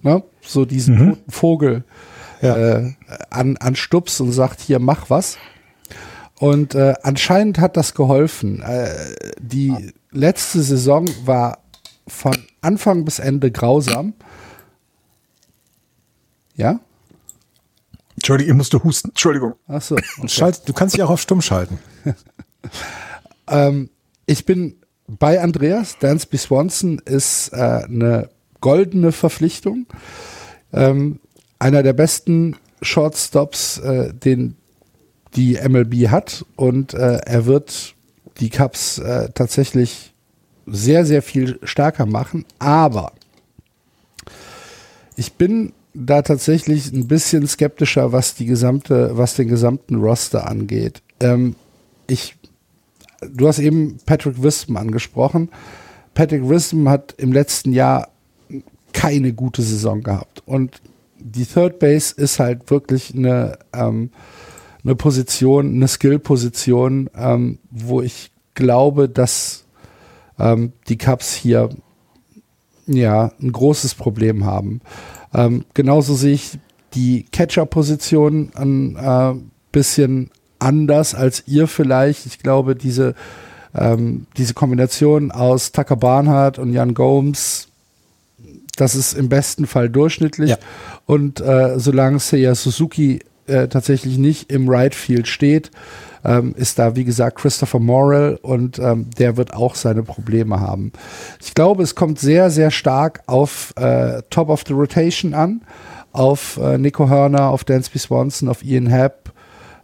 [0.02, 1.08] ne, so diesen mhm.
[1.10, 1.84] toten Vogel,
[2.42, 2.56] ja.
[2.56, 2.92] äh,
[3.30, 5.38] an, an Stups und sagt, hier, mach was.
[6.38, 8.62] Und äh, anscheinend hat das geholfen.
[8.62, 8.88] Äh,
[9.38, 11.58] die letzte Saison war
[12.08, 14.14] von Anfang bis Ende grausam.
[16.60, 16.78] Ja?
[18.16, 19.08] Entschuldigung, ich musste husten.
[19.08, 19.54] Entschuldigung.
[19.66, 19.96] Ach so.
[20.18, 20.28] Okay.
[20.28, 21.78] Schalt, du kannst dich auch auf stumm schalten.
[23.48, 23.88] ähm,
[24.26, 25.96] ich bin bei Andreas.
[25.98, 28.28] Dansby Swanson ist äh, eine
[28.60, 29.86] goldene Verpflichtung.
[30.72, 31.18] Ähm,
[31.58, 34.56] einer der besten Shortstops, äh, den
[35.34, 36.44] die MLB hat.
[36.56, 37.94] Und äh, er wird
[38.38, 40.12] die Cups äh, tatsächlich
[40.66, 42.44] sehr, sehr viel stärker machen.
[42.58, 43.12] Aber
[45.16, 51.02] ich bin da tatsächlich ein bisschen skeptischer, was die gesamte, was den gesamten Roster angeht.
[51.20, 51.56] Ähm,
[52.06, 52.36] ich,
[53.20, 55.50] du hast eben Patrick Wisdom angesprochen.
[56.14, 58.08] Patrick Wisdom hat im letzten Jahr
[58.92, 60.80] keine gute Saison gehabt und
[61.22, 64.10] die Third Base ist halt wirklich eine, ähm,
[64.82, 69.64] eine Position, eine Skill-Position, ähm, wo ich glaube, dass
[70.38, 71.68] ähm, die Cubs hier
[72.86, 74.80] ja ein großes Problem haben.
[75.34, 76.58] Ähm, genauso sehe ich
[76.94, 79.34] die Catcher-Position ein äh,
[79.72, 82.26] bisschen anders als ihr vielleicht.
[82.26, 83.14] Ich glaube, diese,
[83.74, 87.68] ähm, diese Kombination aus Tucker Barnhart und Jan Gomes,
[88.76, 90.50] das ist im besten Fall durchschnittlich.
[90.50, 90.58] Ja.
[91.06, 95.70] Und äh, solange Seiya Suzuki äh, tatsächlich nicht im Right Field steht,
[96.24, 100.92] ähm, ist da, wie gesagt, Christopher Morrell und ähm, der wird auch seine Probleme haben.
[101.42, 105.62] Ich glaube, es kommt sehr, sehr stark auf äh, Top of the Rotation an,
[106.12, 109.32] auf äh, Nico Hörner, auf Dansby Swanson, auf Ian Happ.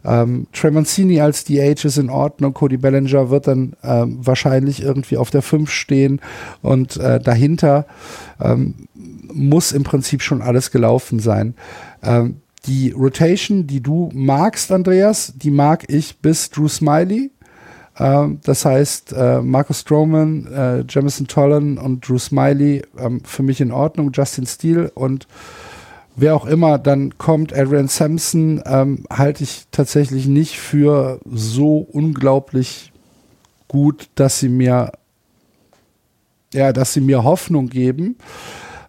[0.05, 2.53] Ähm, Trey Mancini als DH ist in Ordnung.
[2.53, 6.21] Cody Bellinger wird dann ähm, wahrscheinlich irgendwie auf der 5 stehen
[6.61, 7.85] und äh, dahinter
[8.39, 8.75] ähm,
[9.33, 11.55] muss im Prinzip schon alles gelaufen sein.
[12.03, 17.31] Ähm, die Rotation, die du magst, Andreas, die mag ich bis Drew Smiley.
[17.99, 23.61] Ähm, das heißt, äh, Marcus Stroman, äh, Jamison Tollan und Drew Smiley ähm, für mich
[23.61, 25.27] in Ordnung, Justin Steele und
[26.15, 32.91] wer auch immer dann kommt, Adrian Sampson, ähm, halte ich tatsächlich nicht für so unglaublich
[33.67, 34.91] gut, dass sie mir
[36.53, 38.17] ja, dass sie mir Hoffnung geben.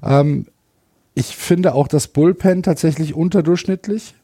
[0.03, 0.47] Ähm,
[1.19, 4.15] ich finde auch das Bullpen tatsächlich unterdurchschnittlich.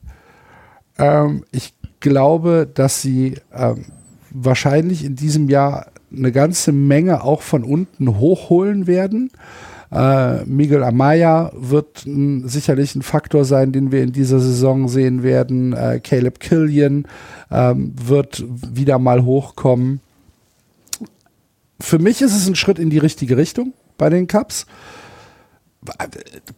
[0.97, 3.87] Ähm, ich glaube, dass sie ähm,
[4.31, 9.33] wahrscheinlich in diesem Jahr eine ganze Menge auch von unten hochholen werden.
[9.91, 15.25] Äh, Miguel Amaya wird n, sicherlich ein Faktor sein, den wir in dieser Saison sehen
[15.25, 15.73] werden.
[15.73, 17.09] Äh, Caleb Killian
[17.51, 19.99] ähm, wird wieder mal hochkommen.
[21.81, 24.67] Für mich ist es ein Schritt in die richtige Richtung bei den Cups.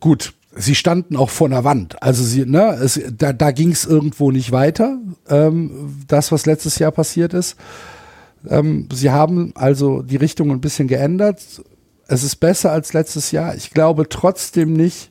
[0.01, 2.03] Gut, sie standen auch vor einer Wand.
[2.03, 4.99] Also sie, ne, es, da, da ging es irgendwo nicht weiter.
[5.29, 7.57] Ähm, das, was letztes Jahr passiert ist.
[8.49, 11.43] Ähm, sie haben also die Richtung ein bisschen geändert.
[12.09, 13.55] Es ist besser als letztes Jahr.
[13.55, 15.11] Ich glaube trotzdem nicht,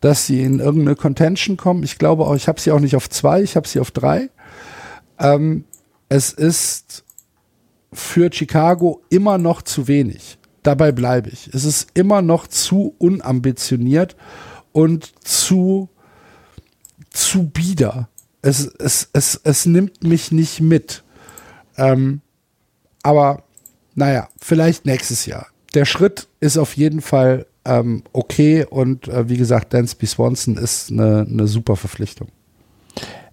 [0.00, 1.82] dass sie in irgendeine Contention kommen.
[1.82, 4.30] Ich glaube auch, ich habe sie auch nicht auf zwei, ich habe sie auf drei.
[5.18, 5.64] Ähm,
[6.08, 7.04] es ist
[7.92, 10.38] für Chicago immer noch zu wenig.
[10.66, 11.48] Dabei bleibe ich.
[11.54, 14.16] Es ist immer noch zu unambitioniert
[14.72, 15.88] und zu,
[17.10, 18.08] zu bieder.
[18.42, 21.04] Es, es, es, es nimmt mich nicht mit.
[21.76, 22.20] Ähm,
[23.04, 23.44] aber
[23.94, 25.46] naja, vielleicht nächstes Jahr.
[25.74, 30.90] Der Schritt ist auf jeden Fall ähm, okay und äh, wie gesagt, Dansby Swanson ist
[30.90, 32.26] eine, eine super Verpflichtung.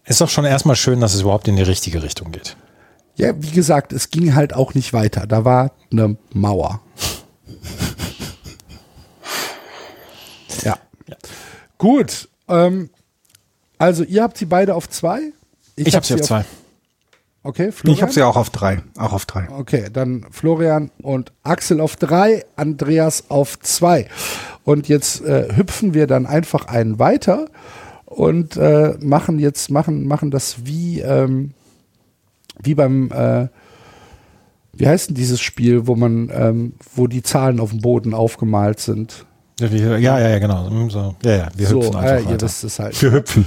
[0.05, 2.57] Ist doch schon erstmal schön, dass es überhaupt in die richtige Richtung geht.
[3.15, 5.25] Ja, wie gesagt, es ging halt auch nicht weiter.
[5.25, 6.81] Da war eine Mauer.
[10.63, 10.77] Ja.
[11.07, 11.15] ja.
[11.77, 12.29] Gut.
[12.47, 12.89] Ähm,
[13.77, 15.19] also ihr habt sie beide auf zwei.
[15.75, 16.45] Ich, ich habe hab sie auf, auf zwei.
[17.43, 17.95] Okay, Florian?
[17.95, 18.81] Ich habe sie auch auf drei.
[18.97, 19.49] Auch auf drei.
[19.49, 24.07] Okay, dann Florian und Axel auf drei, Andreas auf zwei.
[24.63, 27.47] Und jetzt äh, hüpfen wir dann einfach einen weiter
[28.05, 31.53] und äh, machen jetzt machen machen das wie ähm,
[32.61, 33.47] wie beim, äh,
[34.73, 38.79] wie heißt denn dieses Spiel, wo man, ähm, wo die Zahlen auf dem Boden aufgemalt
[38.79, 39.25] sind?
[39.59, 40.69] Ja, ja, ja, genau.
[40.69, 43.01] Hm, so, ja, ja, wir so, hüpfen einfach äh, ihr wisst es halt.
[43.01, 43.45] Wir hüpfen.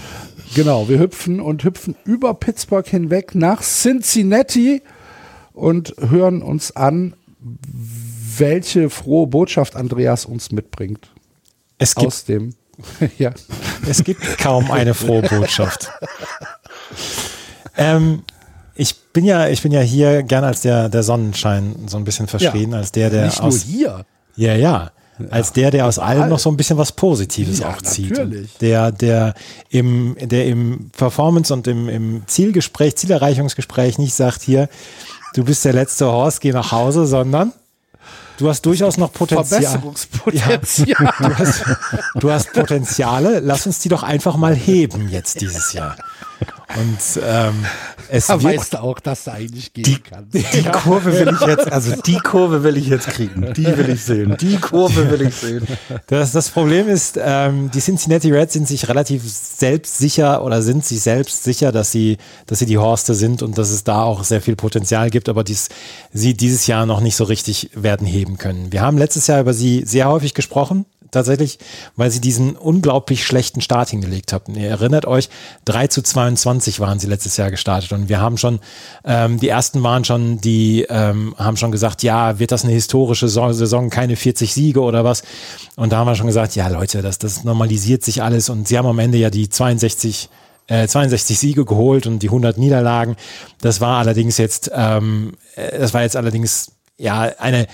[0.54, 4.82] Genau, wir hüpfen und hüpfen über Pittsburgh hinweg nach Cincinnati
[5.52, 7.14] und hören uns an,
[8.38, 11.11] welche frohe Botschaft Andreas uns mitbringt.
[11.78, 12.54] Es gibt, aus dem,
[13.18, 13.32] ja.
[13.88, 15.90] Es gibt kaum eine frohe Botschaft.
[17.76, 18.22] ähm,
[18.74, 22.28] ich bin ja, ich bin ja hier gern als der, der Sonnenschein so ein bisschen
[22.28, 23.66] verschrien, ja, als der, der nicht aus.
[23.66, 24.07] Nur hier.
[24.36, 24.90] Ja, ja.
[25.30, 28.10] Als der, der aus allem noch so ein bisschen was Positives ja, auch zieht.
[28.10, 28.56] Natürlich.
[28.58, 29.34] Der, der
[29.70, 34.68] im, der im Performance und im, im Zielgespräch, Zielerreichungsgespräch nicht sagt hier,
[35.34, 37.52] du bist der letzte Horst, geh nach Hause, sondern
[38.38, 39.62] du hast durchaus noch Potenzial.
[39.62, 40.86] Verbesserungspotenzial.
[40.88, 41.64] Ja, du, hast,
[42.16, 45.96] du hast Potenziale, lass uns die doch einfach mal heben jetzt dieses Jahr.
[46.76, 47.64] Und ähm,
[48.11, 50.34] es da weißt du auch, dass du eigentlich gehen die, kannst.
[50.34, 53.55] Die Kurve will ich jetzt, also die Kurve will ich jetzt kriegen.
[53.55, 54.37] Die will ich sehen.
[54.41, 55.66] Die Kurve will ich sehen.
[56.09, 61.01] Das, das Problem ist, ähm, die Cincinnati Reds sind sich relativ selbstsicher oder sind sich
[61.01, 64.43] selbst sicher, dass sie, dass sie die Horste sind und dass es da auch sehr
[64.43, 65.68] viel Potenzial gibt, aber dies,
[66.12, 68.72] sie dieses Jahr noch nicht so richtig werden heben können.
[68.72, 70.84] Wir haben letztes Jahr über sie sehr häufig gesprochen
[71.16, 71.58] tatsächlich,
[71.96, 74.54] weil sie diesen unglaublich schlechten Start hingelegt haben.
[74.54, 75.28] Ihr erinnert euch,
[75.64, 78.60] 3 zu 22 waren sie letztes Jahr gestartet und wir haben schon,
[79.04, 83.28] ähm, die ersten waren schon, die ähm, haben schon gesagt, ja, wird das eine historische
[83.28, 85.22] Saison, keine 40 Siege oder was?
[85.76, 88.78] Und da haben wir schon gesagt, ja Leute, das, das normalisiert sich alles und sie
[88.78, 90.28] haben am Ende ja die 62
[90.68, 93.16] äh, 62 Siege geholt und die 100 Niederlagen.
[93.60, 97.66] Das war allerdings jetzt, ähm, äh, das war jetzt allerdings ja eine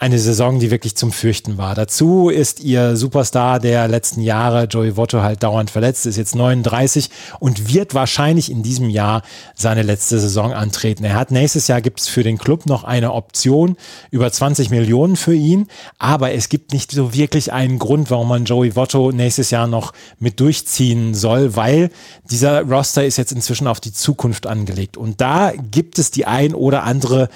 [0.00, 1.74] eine Saison, die wirklich zum Fürchten war.
[1.74, 7.10] Dazu ist ihr Superstar der letzten Jahre, Joey Votto, halt dauernd verletzt, ist jetzt 39
[7.38, 9.20] und wird wahrscheinlich in diesem Jahr
[9.54, 11.04] seine letzte Saison antreten.
[11.04, 13.76] Er hat nächstes Jahr gibt es für den Club noch eine Option
[14.10, 15.66] über 20 Millionen für ihn,
[15.98, 19.92] aber es gibt nicht so wirklich einen Grund, warum man Joey Votto nächstes Jahr noch
[20.18, 21.90] mit durchziehen soll, weil
[22.30, 26.54] dieser Roster ist jetzt inzwischen auf die Zukunft angelegt und da gibt es die ein
[26.54, 27.28] oder andere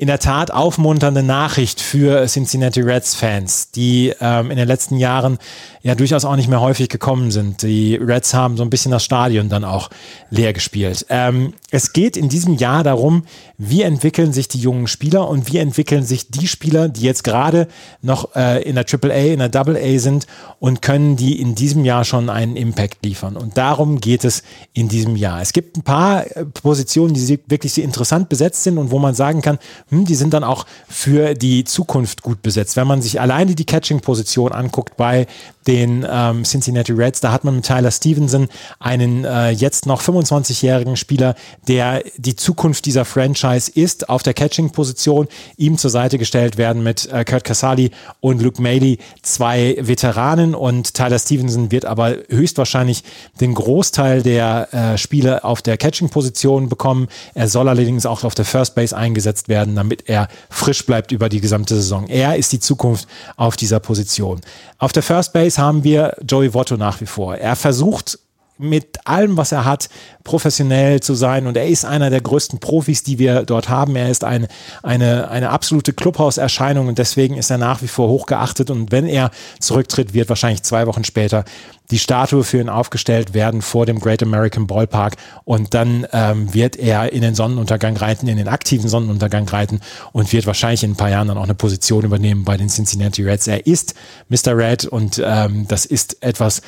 [0.00, 5.36] in der Tat aufmunternde Nachricht für Cincinnati Reds Fans, die ähm, in den letzten Jahren
[5.82, 7.60] ja durchaus auch nicht mehr häufig gekommen sind.
[7.60, 9.90] Die Reds haben so ein bisschen das Stadion dann auch
[10.30, 11.04] leer gespielt.
[11.10, 13.24] Ähm, es geht in diesem Jahr darum,
[13.58, 17.68] wie entwickeln sich die jungen Spieler und wie entwickeln sich die Spieler, die jetzt gerade
[18.00, 20.26] noch äh, in der AAA, in der AA sind
[20.60, 23.36] und können die in diesem Jahr schon einen Impact liefern.
[23.36, 25.42] Und darum geht es in diesem Jahr.
[25.42, 29.14] Es gibt ein paar äh, Positionen, die wirklich sehr interessant besetzt sind und wo man
[29.14, 29.58] sagen kann,
[29.90, 32.76] hm, die sind dann auch für die Zukunft gut besetzt.
[32.76, 35.26] Wenn man sich alleine die Catching-Position anguckt bei
[35.66, 40.96] den ähm, Cincinnati Reds, da hat man mit Tyler Stevenson einen äh, jetzt noch 25-jährigen
[40.96, 41.34] Spieler,
[41.68, 45.28] der die Zukunft dieser Franchise ist, auf der Catching-Position.
[45.56, 50.94] Ihm zur Seite gestellt werden mit äh, Kurt Casali und Luke Maley, zwei Veteranen und
[50.94, 53.02] Tyler Stevenson wird aber höchstwahrscheinlich
[53.40, 57.08] den Großteil der äh, Spiele auf der Catching-Position bekommen.
[57.34, 61.28] Er soll allerdings auch auf der First Base eingesetzt werden, damit er frisch bleibt über
[61.28, 62.06] die gesamte Saison.
[62.08, 64.40] Er ist die Zukunft auf dieser Position.
[64.78, 67.36] Auf der First Base haben wir Joey Votto nach wie vor.
[67.36, 68.18] Er versucht
[68.60, 69.88] mit allem, was er hat,
[70.24, 71.46] professionell zu sein.
[71.46, 73.96] Und er ist einer der größten Profis, die wir dort haben.
[73.96, 74.46] Er ist ein,
[74.82, 78.70] eine, eine absolute Clubhauserscheinung und deswegen ist er nach wie vor hochgeachtet.
[78.70, 81.44] Und wenn er zurücktritt, wird wahrscheinlich zwei Wochen später
[81.90, 85.16] die Statue für ihn aufgestellt werden vor dem Great American Ballpark.
[85.44, 89.80] Und dann ähm, wird er in den Sonnenuntergang reiten, in den aktiven Sonnenuntergang reiten
[90.12, 93.22] und wird wahrscheinlich in ein paar Jahren dann auch eine Position übernehmen bei den Cincinnati
[93.22, 93.46] Reds.
[93.46, 93.94] Er ist
[94.28, 94.56] Mr.
[94.56, 96.62] Red und ähm, das ist etwas,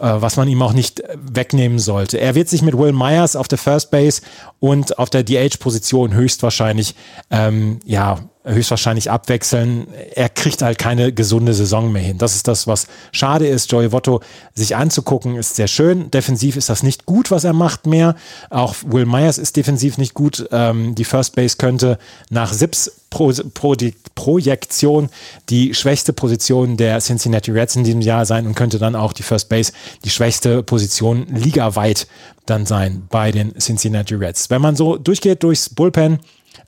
[0.00, 2.18] was man ihm auch nicht wegnehmen sollte.
[2.20, 4.22] Er wird sich mit Will Myers auf der First Base
[4.60, 6.94] und auf der DH-Position höchstwahrscheinlich
[7.30, 8.18] ähm, ja
[8.48, 9.88] höchstwahrscheinlich abwechseln.
[10.14, 12.18] Er kriegt halt keine gesunde Saison mehr hin.
[12.18, 13.70] Das ist das, was schade ist.
[13.70, 14.20] Joey Votto
[14.54, 16.10] sich anzugucken, ist sehr schön.
[16.10, 18.14] Defensiv ist das nicht gut, was er macht mehr.
[18.50, 20.48] Auch Will Myers ist defensiv nicht gut.
[20.50, 21.98] Ähm, die First Base könnte
[22.30, 25.08] nach Sips Pro, Pro, die Projektion
[25.48, 29.22] die schwächste Position der Cincinnati Reds in diesem Jahr sein und könnte dann auch die
[29.22, 29.72] First Base
[30.04, 32.06] die schwächste Position ligaweit
[32.44, 34.50] dann sein bei den Cincinnati Reds.
[34.50, 36.18] Wenn man so durchgeht durchs Bullpen,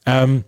[0.06, 0.44] ähm,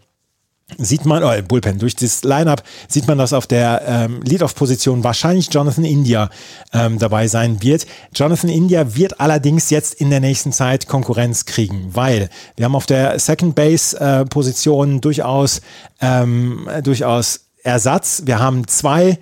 [0.78, 5.48] sieht man, oh, Bullpen, durch das Lineup sieht man, dass auf der ähm, Lead-Off-Position wahrscheinlich
[5.52, 6.30] Jonathan India
[6.72, 7.86] ähm, dabei sein wird.
[8.14, 12.86] Jonathan India wird allerdings jetzt in der nächsten Zeit Konkurrenz kriegen, weil wir haben auf
[12.86, 15.60] der Second-Base-Position äh, durchaus,
[16.00, 18.22] ähm, durchaus Ersatz.
[18.26, 19.18] Wir haben zwei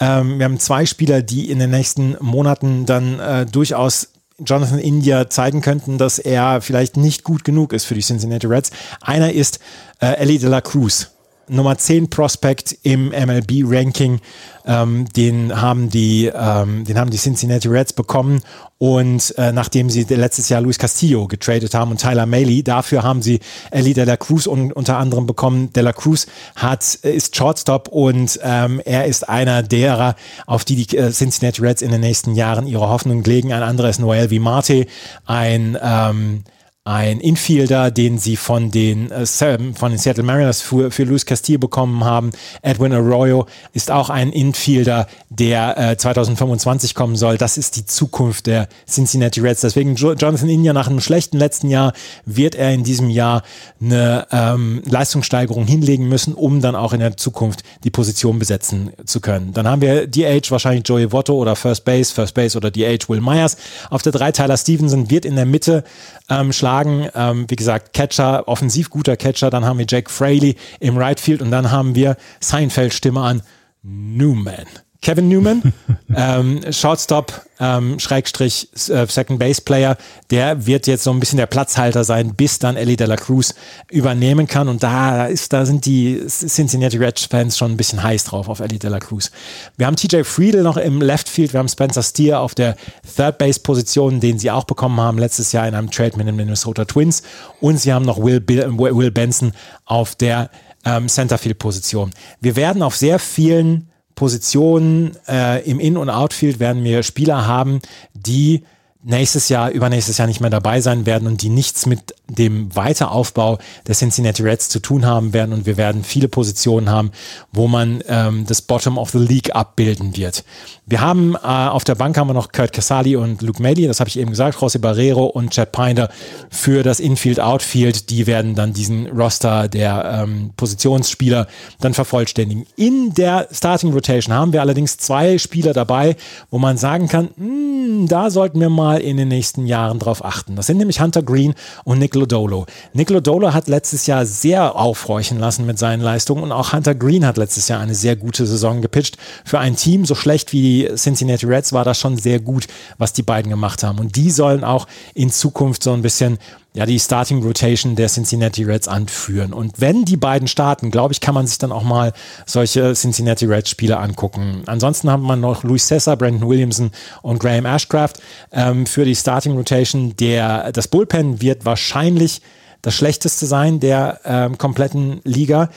[0.00, 4.08] ähm, wir haben zwei Spieler, die in den nächsten Monaten dann äh, durchaus
[4.38, 8.70] Jonathan India zeigen könnten, dass er vielleicht nicht gut genug ist für die Cincinnati Reds.
[9.00, 9.60] Einer ist
[10.00, 11.13] äh, Ellie de la Cruz.
[11.48, 14.20] Nummer 10 Prospect im MLB-Ranking.
[14.66, 18.40] Ähm, den, haben die, ähm, den haben die Cincinnati Reds bekommen.
[18.78, 23.22] Und äh, nachdem sie letztes Jahr Luis Castillo getradet haben und Tyler Maley, dafür haben
[23.22, 23.40] sie
[23.70, 25.72] Ellie de la Cruz un unter anderem bekommen.
[25.72, 26.26] De la Cruz
[26.56, 30.16] hat, ist Shortstop und ähm, er ist einer derer,
[30.46, 33.52] auf die die äh, Cincinnati Reds in den nächsten Jahren ihre Hoffnung legen.
[33.52, 34.86] Ein anderer ist Noel Vimarte,
[35.26, 36.44] ein ähm,
[36.86, 41.58] ein Infielder, den sie von den, äh, von den Seattle Mariners für, für Luis Castillo
[41.58, 42.30] bekommen haben.
[42.60, 47.38] Edwin Arroyo ist auch ein Infielder, der äh, 2025 kommen soll.
[47.38, 49.62] Das ist die Zukunft der Cincinnati Reds.
[49.62, 51.94] Deswegen Jonathan India nach einem schlechten letzten Jahr
[52.26, 53.44] wird er in diesem Jahr
[53.80, 59.22] eine ähm, Leistungssteigerung hinlegen müssen, um dann auch in der Zukunft die Position besetzen zu
[59.22, 59.54] können.
[59.54, 63.22] Dann haben wir DH wahrscheinlich Joey Votto oder First Base, First Base oder DH Will
[63.22, 63.56] Myers.
[63.88, 65.82] Auf der drei Tyler Stevenson wird in der Mitte
[66.28, 66.73] ähm, schlagen.
[67.14, 69.50] Ähm, wie gesagt, Catcher, offensiv guter Catcher.
[69.50, 73.42] Dann haben wir Jake Fraley im Right Field und dann haben wir Seinfeld Stimme an
[73.82, 74.66] Newman.
[75.04, 75.74] Kevin Newman,
[76.16, 79.98] ähm, Shortstop, ähm, Schrägstrich, äh, Second Base Player,
[80.30, 83.54] der wird jetzt so ein bisschen der Platzhalter sein, bis dann Ellie de la Cruz
[83.90, 84.66] übernehmen kann.
[84.66, 88.60] Und da ist, da sind die Cincinnati Reds Fans schon ein bisschen heiß drauf auf
[88.60, 89.30] Ellie de la Cruz.
[89.76, 92.74] Wir haben TJ Friedel noch im Left Field, wir haben Spencer Steer auf der
[93.14, 96.36] Third Base Position, den sie auch bekommen haben letztes Jahr in einem Trade mit den
[96.36, 97.22] Minnesota Twins.
[97.60, 99.52] Und sie haben noch Will, Bill, Will Benson
[99.84, 100.48] auf der
[100.86, 102.10] ähm, Centerfield Position.
[102.40, 107.80] Wir werden auf sehr vielen Positionen äh, im In- und Outfield werden wir Spieler haben,
[108.14, 108.64] die
[109.04, 113.58] nächstes Jahr, übernächstes Jahr nicht mehr dabei sein werden und die nichts mit dem Weiteraufbau
[113.86, 115.52] der Cincinnati Reds zu tun haben werden.
[115.52, 117.12] Und wir werden viele Positionen haben,
[117.52, 120.44] wo man ähm, das Bottom of the League abbilden wird.
[120.86, 124.00] Wir haben äh, auf der Bank haben wir noch Kurt Casali und Luke Maley, das
[124.00, 126.10] habe ich eben gesagt, José Barrero und Chad Pinder
[126.50, 128.10] für das Infield, Outfield.
[128.10, 131.46] Die werden dann diesen Roster der ähm, Positionsspieler
[131.80, 132.66] dann vervollständigen.
[132.76, 136.16] In der Starting Rotation haben wir allerdings zwei Spieler dabei,
[136.50, 139.98] wo man sagen kann, mh, hm, da sollten wir mal mal in den nächsten Jahren
[139.98, 140.56] drauf achten.
[140.56, 142.66] Das sind nämlich Hunter Green und Nick Lodolo.
[142.92, 147.26] Nick Lodolo hat letztes Jahr sehr aufhorchen lassen mit seinen Leistungen und auch Hunter Green
[147.26, 149.16] hat letztes Jahr eine sehr gute Saison gepitcht.
[149.44, 152.66] Für ein Team so schlecht wie die Cincinnati Reds war das schon sehr gut,
[152.98, 153.98] was die beiden gemacht haben.
[153.98, 156.38] Und die sollen auch in Zukunft so ein bisschen
[156.76, 159.52] ja, die Starting Rotation der Cincinnati Reds anführen.
[159.52, 162.12] Und wenn die beiden starten, glaube ich, kann man sich dann auch mal
[162.46, 164.62] solche Cincinnati Reds Spiele angucken.
[164.66, 166.90] Ansonsten haben wir noch Luis Sessa, Brandon Williamson
[167.22, 168.14] und Graham Ashcraft
[168.50, 170.16] ähm, für die Starting Rotation.
[170.16, 172.42] Der, das Bullpen wird wahrscheinlich
[172.82, 175.70] das schlechteste sein der ähm, kompletten Liga.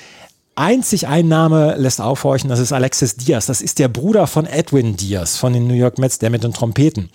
[0.56, 3.46] Einzig ein Name lässt aufhorchen, das ist Alexis Diaz.
[3.46, 6.54] Das ist der Bruder von Edwin Diaz von den New York Mets, der mit den
[6.54, 7.12] Trompeten.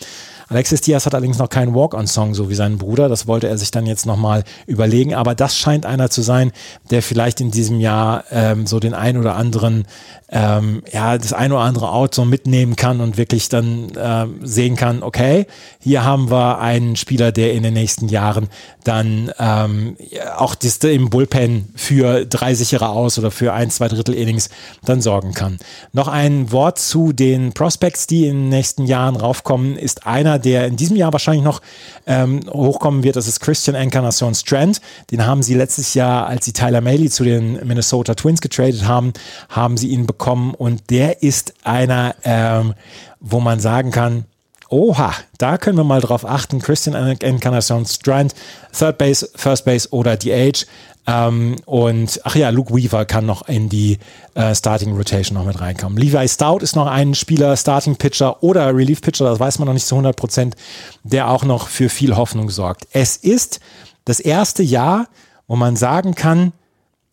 [0.49, 3.09] Alexis Diaz hat allerdings noch keinen Walk-on-Song, so wie sein Bruder.
[3.09, 5.15] Das wollte er sich dann jetzt nochmal überlegen.
[5.15, 6.53] Aber das scheint einer zu sein,
[6.91, 9.87] der vielleicht in diesem Jahr ähm, so den ein oder anderen,
[10.31, 14.77] ähm, ja, das ein oder andere Out so mitnehmen kann und wirklich dann ähm, sehen
[14.77, 15.47] kann, okay,
[15.79, 18.49] hier haben wir einen Spieler, der in den nächsten Jahren
[18.85, 19.97] dann ähm,
[20.37, 24.49] auch im Bullpen für drei sichere Aus oder für ein, zwei Drittel Innings
[24.85, 25.59] dann sorgen kann.
[25.93, 30.67] Noch ein Wort zu den Prospects, die in den nächsten Jahren raufkommen, ist einer, der
[30.67, 31.61] in diesem Jahr wahrscheinlich noch
[32.07, 34.81] ähm, hochkommen wird, das ist Christian Encarnacion Strand.
[35.11, 39.13] Den haben sie letztes Jahr, als sie Tyler Maley zu den Minnesota Twins getradet haben,
[39.49, 42.75] haben sie ihn bekommen und der ist einer, ähm,
[43.21, 44.25] wo man sagen kann,
[44.73, 46.59] Oha, da können wir mal drauf achten.
[46.59, 48.35] Christian Encarnacion Strand,
[48.73, 50.65] Third Base, First Base oder DH.
[51.07, 53.99] Ähm, und ach ja, Luke Weaver kann noch in die
[54.35, 55.99] äh, Starting Rotation noch mit reinkommen.
[55.99, 59.75] Levi Stout ist noch ein Spieler, Starting Pitcher oder Relief Pitcher, das weiß man noch
[59.75, 60.57] nicht zu 100 Prozent,
[61.03, 62.89] der auch noch für viel Hoffnung sorgt.
[62.93, 63.61] Es ist
[64.07, 65.09] das erste Jahr,
[65.49, 66.55] wo man sagen kann,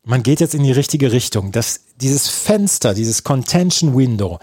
[0.05, 1.51] man geht jetzt in die richtige Richtung.
[1.51, 4.39] Das, dieses Fenster, dieses Contention Window,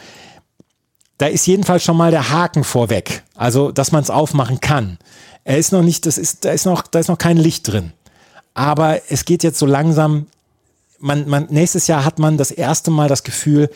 [1.18, 3.22] da ist jedenfalls schon mal der Haken vorweg.
[3.34, 4.98] Also, dass man es aufmachen kann.
[5.44, 7.92] Er ist noch nicht, das ist, da ist noch, da ist noch kein Licht drin.
[8.54, 10.26] Aber es geht jetzt so langsam,
[10.98, 13.70] man, man, nächstes Jahr hat man das erste Mal das Gefühl,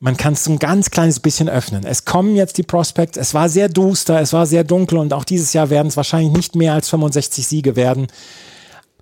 [0.00, 1.84] man kann es so ein ganz kleines bisschen öffnen.
[1.84, 5.24] Es kommen jetzt die Prospects, es war sehr duster, es war sehr dunkel und auch
[5.24, 8.06] dieses Jahr werden es wahrscheinlich nicht mehr als 65 Siege werden.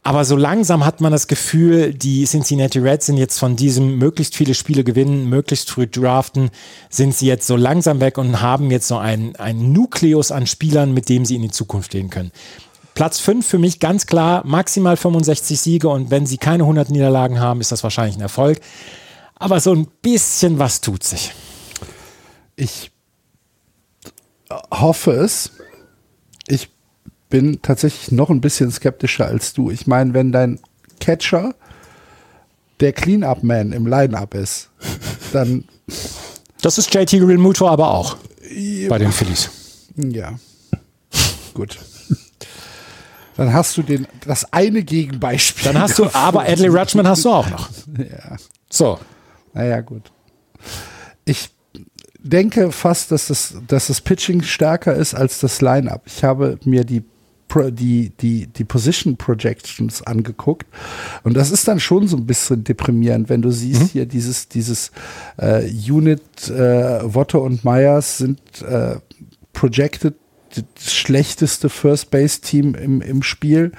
[0.02, 4.36] Aber so langsam hat man das Gefühl, die Cincinnati Reds sind jetzt von diesem möglichst
[4.36, 6.50] viele Spiele gewinnen, möglichst früh draften,
[6.88, 10.94] sind sie jetzt so langsam weg und haben jetzt so ein, ein Nukleus an Spielern,
[10.94, 12.32] mit dem sie in die Zukunft gehen können.
[12.94, 17.38] Platz 5 für mich ganz klar, maximal 65 Siege und wenn sie keine 100 Niederlagen
[17.38, 18.60] haben, ist das wahrscheinlich ein Erfolg.
[19.36, 21.32] Aber so ein bisschen was tut sich.
[22.56, 22.90] Ich
[24.70, 25.52] hoffe es.
[26.48, 26.70] Ich
[27.30, 29.70] bin tatsächlich noch ein bisschen skeptischer als du.
[29.70, 30.60] Ich meine, wenn dein
[31.00, 31.54] Catcher
[32.80, 34.70] der Clean-Up-Man im Line-Up ist,
[35.32, 35.64] dann.
[36.62, 38.16] Das ist JT Realmuto aber auch
[38.50, 38.88] ja.
[38.88, 39.50] bei den Phillies.
[39.96, 40.38] Ja.
[41.54, 41.78] Gut
[43.38, 45.72] dann hast du den, das eine Gegenbeispiel.
[45.72, 47.70] Dann hast du, aber Adley Rutschman hast du auch noch.
[47.96, 48.36] Ja.
[48.68, 48.98] So.
[49.54, 50.10] Naja, gut.
[51.24, 51.48] Ich
[52.18, 56.02] denke fast, dass das, dass das Pitching stärker ist als das Line-Up.
[56.06, 57.04] Ich habe mir die
[57.70, 60.66] die, die, die Position Projections angeguckt.
[61.22, 63.86] Und das ist dann schon so ein bisschen deprimierend, wenn du siehst, mhm.
[63.86, 64.90] hier dieses, dieses
[65.38, 68.96] äh, Unit, äh, Wotte und Myers sind äh,
[69.52, 70.14] projected
[70.54, 73.72] das schlechteste First Base Team im, im Spiel.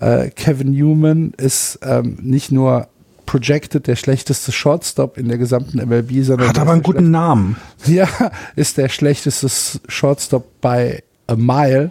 [0.00, 2.88] Äh, Kevin Newman ist ähm, nicht nur
[3.26, 7.56] projected der schlechteste Shortstop in der gesamten MLB, sondern hat aber einen guten Namen.
[7.86, 8.08] Ja,
[8.56, 9.48] ist der schlechteste
[9.88, 11.90] Shortstop bei a mile.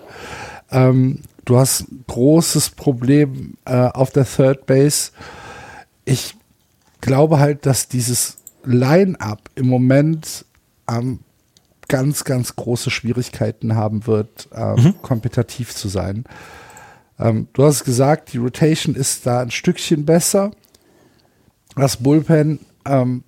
[0.74, 5.12] Ähm, du hast großes Problem äh, auf der Third Base.
[6.04, 6.36] Ich
[7.00, 10.46] glaube halt, dass dieses Line-up im Moment
[10.86, 11.20] am
[11.88, 15.02] ganz, ganz große Schwierigkeiten haben wird, ähm, mhm.
[15.02, 16.26] kompetitiv zu sein.
[17.20, 20.52] Ähm, du hast gesagt, die Rotation ist da ein Stückchen besser.
[21.76, 23.24] Das Bullpen, ähm,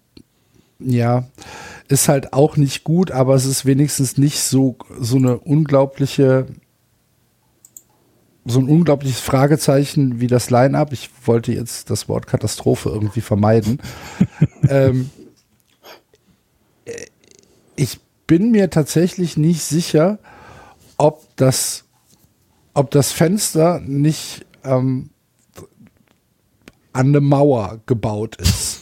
[0.79, 1.25] ja,
[1.87, 6.47] ist halt auch nicht gut, aber es ist wenigstens nicht so, so eine unglaubliche,
[8.45, 10.93] so ein unglaubliches Fragezeichen wie das Line-Up.
[10.93, 13.81] Ich wollte jetzt das Wort Katastrophe irgendwie vermeiden.
[14.69, 15.09] ähm,
[17.75, 20.19] ich bin mir tatsächlich nicht sicher,
[20.97, 21.85] ob das,
[22.75, 25.09] ob das Fenster nicht ähm,
[26.93, 28.81] an eine Mauer gebaut ist.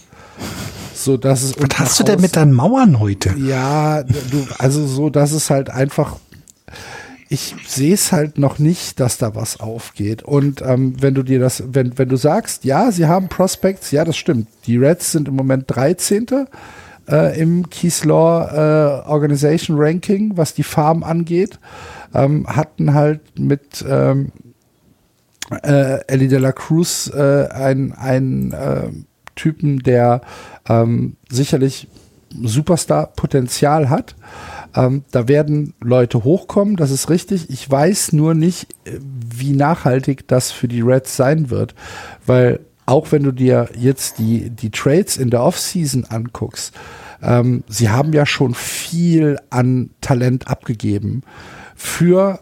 [0.93, 3.33] So, dass es Was hast du denn mit deinen Mauern heute?
[3.37, 6.17] Ja, du, also so, dass es halt einfach
[7.33, 10.21] ich sehe es halt noch nicht, dass da was aufgeht.
[10.21, 14.05] Und ähm, wenn du dir das, wenn, wenn du sagst, ja, sie haben Prospects, ja,
[14.05, 14.47] das stimmt.
[14.67, 16.27] Die Reds sind im Moment 13.
[17.09, 21.57] äh, im Keys Law äh, Organization Ranking, was die Farm angeht.
[22.13, 24.31] Ähm, hatten halt mit ähm,
[25.63, 28.89] äh, Ellie de la Cruz äh, einen äh,
[29.33, 30.21] Typen, der
[30.69, 31.87] ähm, sicherlich
[32.43, 34.15] Superstar-Potenzial hat.
[34.75, 37.49] Ähm, da werden Leute hochkommen, das ist richtig.
[37.49, 41.75] Ich weiß nur nicht, äh, wie nachhaltig das für die Reds sein wird,
[42.25, 46.73] weil auch wenn du dir jetzt die, die Trades in der Offseason anguckst,
[47.21, 51.21] ähm, sie haben ja schon viel an Talent abgegeben
[51.75, 52.39] für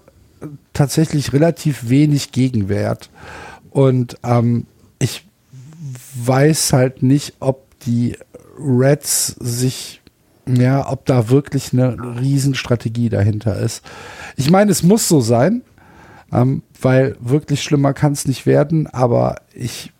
[0.73, 3.09] tatsächlich relativ wenig Gegenwert.
[3.69, 4.65] Und ähm,
[4.99, 5.25] ich
[6.15, 8.17] weiß halt nicht, ob die
[8.59, 10.00] Reds sich,
[10.55, 13.83] ja, ob da wirklich eine Riesenstrategie dahinter ist.
[14.35, 15.61] Ich meine, es muss so sein,
[16.31, 19.91] ähm, weil wirklich schlimmer kann es nicht werden, aber ich,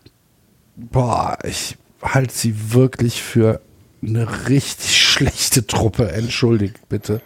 [0.76, 3.60] boah, ich halte sie wirklich für
[4.02, 6.10] eine richtig schlechte Truppe.
[6.12, 7.20] Entschuldigt bitte.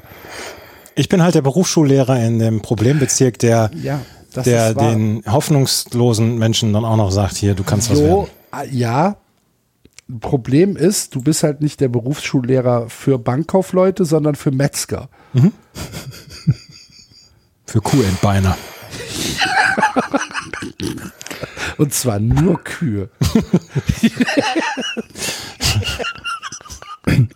[0.95, 4.01] Ich bin halt der Berufsschullehrer in dem Problembezirk, der, Ja,
[4.45, 8.11] der den hoffnungslosen Menschen dann auch noch sagt, hier, du kannst was werden.
[8.11, 9.17] So, äh, ja.
[10.21, 15.09] Problem ist, du bist halt nicht der Berufsschullehrer für Bankkaufleute, sondern für Metzger.
[17.67, 18.57] Für Kuhentbeiner.
[21.77, 23.11] Und zwar nur Kühe.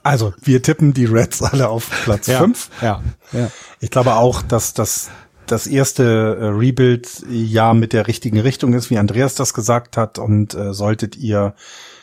[0.02, 2.38] Also, wir tippen die Reds alle auf Platz Ja.
[2.40, 2.70] 5.
[2.82, 3.02] Ja.
[3.32, 3.50] Ja.
[3.80, 5.10] Ich glaube auch, dass das
[5.46, 6.04] das erste
[6.40, 10.18] äh, Rebuild-Jahr mit der richtigen Richtung ist, wie Andreas das gesagt hat.
[10.18, 11.54] Und äh, solltet ihr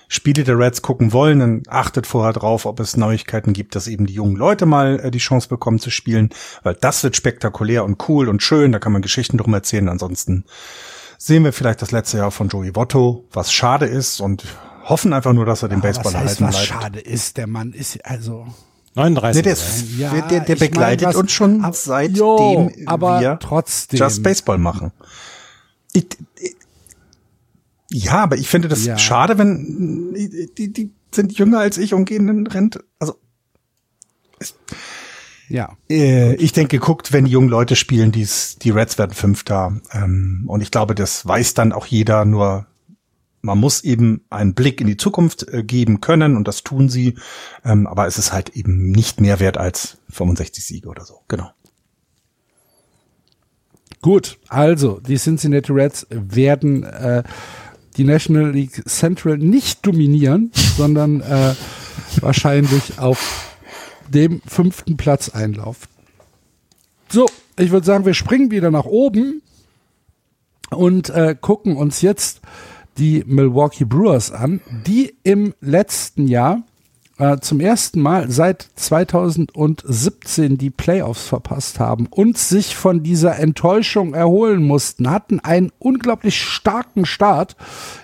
[0.10, 4.06] Spiele der Reds gucken wollen, dann achtet vorher drauf, ob es Neuigkeiten gibt, dass eben
[4.06, 6.30] die jungen Leute mal äh, die Chance bekommen zu spielen,
[6.64, 8.72] weil das wird spektakulär und cool und schön.
[8.72, 9.90] Da kann man Geschichten drum erzählen.
[9.90, 10.46] Ansonsten
[11.18, 14.44] sehen wir vielleicht das letzte Jahr von Joey Votto, was schade ist und
[14.86, 16.84] hoffen einfach nur, dass er den Baseball was heißt, erhalten was bleibt.
[16.84, 18.48] schade ist, der Mann ist also.
[18.96, 19.36] 39.
[19.38, 23.38] Nee, der, ist, Ja, der, der begleitet was- uns schon ab- seitdem Jo, aber wir
[23.40, 24.00] trotzdem.
[24.00, 24.92] Just Baseball machen.
[25.94, 26.06] Ich,
[26.40, 26.56] ich,
[27.98, 28.98] ja, aber ich finde das Ja.
[28.98, 30.14] schade, wenn
[30.58, 32.84] die, die sind jünger als ich und gehen in Rente.
[33.00, 33.16] Also
[35.50, 35.78] Ja.
[35.90, 39.80] äh, ich denke, guckt, wenn die jungen Leute spielen, die's, die Reds werden Fünfter.
[39.94, 42.68] Ähm, und ich glaube, das weiß dann auch jeder, nur
[43.42, 47.16] man muss eben einen Blick in die Zukunft äh, geben können und das tun sie.
[47.64, 51.22] Ähm, aber es ist halt eben nicht mehr wert als 65 Siege oder so.
[51.30, 51.50] Genau.
[54.02, 57.24] Gut, also die Cincinnati Reds werden äh,
[57.98, 61.54] die National League Central nicht dominieren, sondern äh,
[62.22, 63.58] wahrscheinlich auf
[64.08, 65.88] dem fünften Platz einlaufen.
[67.10, 67.28] So,
[67.58, 69.42] ich würde sagen, wir springen wieder nach oben
[70.70, 72.42] und äh, gucken uns jetzt
[72.98, 76.64] die Milwaukee Brewers an, die im letzten Jahr
[77.18, 84.14] äh, zum ersten Mal seit 2017 die Playoffs verpasst haben und sich von dieser Enttäuschung
[84.14, 87.56] erholen mussten, hatten einen unglaublich starken Start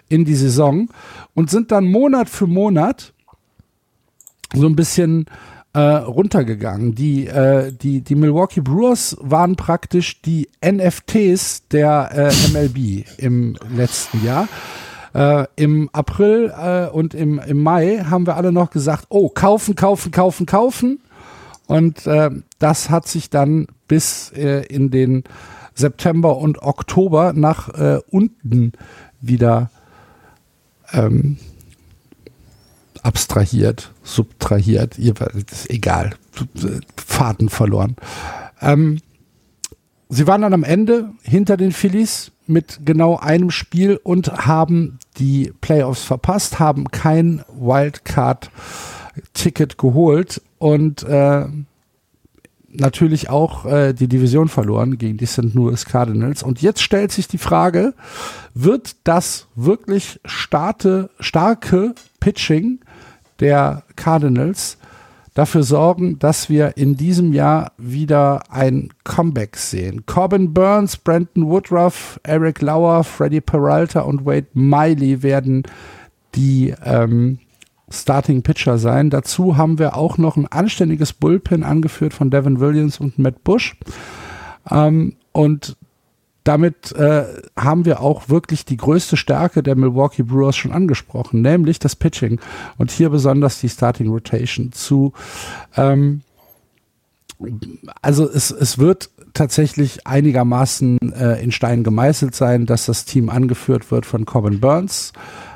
[0.10, 0.90] in die Saison
[1.34, 3.14] und sind dann Monat für Monat
[4.54, 5.26] so ein bisschen
[5.74, 6.96] äh, runtergegangen.
[6.96, 14.24] Die, äh, die, die Milwaukee Brewers waren praktisch die NFTs der äh, MLB im letzten
[14.24, 14.48] Jahr.
[15.14, 19.76] Äh, Im April äh, und im, im Mai haben wir alle noch gesagt, oh, kaufen,
[19.76, 21.00] kaufen, kaufen, kaufen.
[21.68, 25.24] Und äh, das hat sich dann bis äh, in den
[25.76, 28.74] September und Oktober nach äh, unten
[29.22, 29.70] wieder
[30.92, 31.38] ähm,
[33.02, 36.16] abstrahiert, subtrahiert, ist egal,
[36.96, 37.96] Faden verloren.
[38.62, 39.00] Ähm,
[40.10, 45.54] sie waren dann am Ende hinter den Phillies mit genau einem Spiel und haben die
[45.62, 51.46] Playoffs verpasst, haben kein Wildcard-Ticket geholt und äh,
[52.74, 55.54] natürlich auch äh, die Division verloren gegen die St.
[55.54, 56.44] Louis Cardinals.
[56.44, 57.94] Und jetzt stellt sich die Frage,
[58.54, 62.80] wird das wirklich starte, starke Pitching
[63.40, 64.78] der Cardinals
[65.34, 70.06] dafür sorgen, dass wir in diesem Jahr wieder ein Comeback sehen.
[70.06, 75.64] Corbin Burns, Brandon Woodruff, Eric Lauer, Freddie Peralta und Wade Miley werden
[76.36, 77.40] die ähm,
[77.90, 79.10] Starting Pitcher sein.
[79.10, 83.76] Dazu haben wir auch noch ein anständiges Bullpen angeführt von Devin Williams und Matt Bush.
[84.70, 85.76] Ähm, und
[86.44, 87.26] damit äh,
[87.58, 92.40] haben wir auch wirklich die größte Stärke der Milwaukee Brewers schon angesprochen, nämlich das Pitching
[92.78, 95.14] und hier besonders die Starting Rotation zu.
[95.76, 96.22] Ähm,
[98.02, 103.92] also es, es wird tatsächlich einigermaßen äh, in Stein gemeißelt sein, dass das Team angeführt
[103.92, 105.14] wird von Corbin Burns,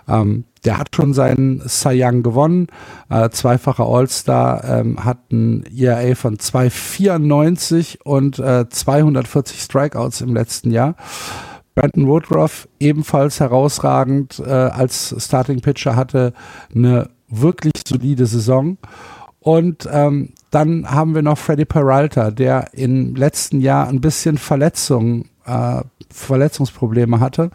[0.07, 2.67] ähm, der hat schon seinen Cy Young gewonnen,
[3.09, 10.71] äh, zweifacher All-Star, ähm, hat ein ERA von 294 und äh, 240 Strikeouts im letzten
[10.71, 10.95] Jahr.
[11.73, 16.33] Brandon Woodruff ebenfalls herausragend äh, als Starting Pitcher hatte
[16.75, 18.77] eine wirklich solide Saison.
[19.39, 25.29] Und ähm, dann haben wir noch Freddy Peralta, der im letzten Jahr ein bisschen Verletzungen,
[25.47, 27.49] äh, Verletzungsprobleme hatte,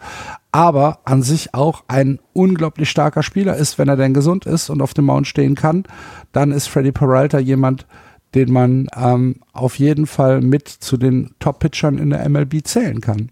[0.51, 4.81] aber an sich auch ein unglaublich starker Spieler ist, wenn er denn gesund ist und
[4.81, 5.83] auf dem Mount stehen kann.
[6.31, 7.87] Dann ist Freddy Peralta jemand,
[8.35, 13.29] den man ähm, auf jeden Fall mit zu den Top-Pitchern in der MLB zählen kann.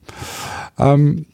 [0.77, 1.25] Ähm,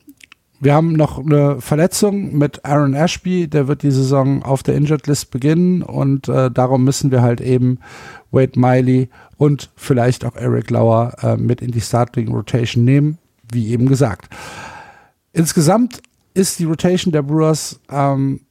[0.60, 5.06] wir haben noch eine Verletzung mit Aaron Ashby, der wird die Saison auf der Injured
[5.06, 7.80] List beginnen und äh, darum müssen wir halt eben
[8.32, 13.18] Wade Miley und vielleicht auch Eric Lauer äh, mit in die Starting Rotation nehmen,
[13.52, 14.30] wie eben gesagt.
[15.34, 16.02] Insgesamt
[16.34, 18.42] ist die Rotation der Brewers ähm,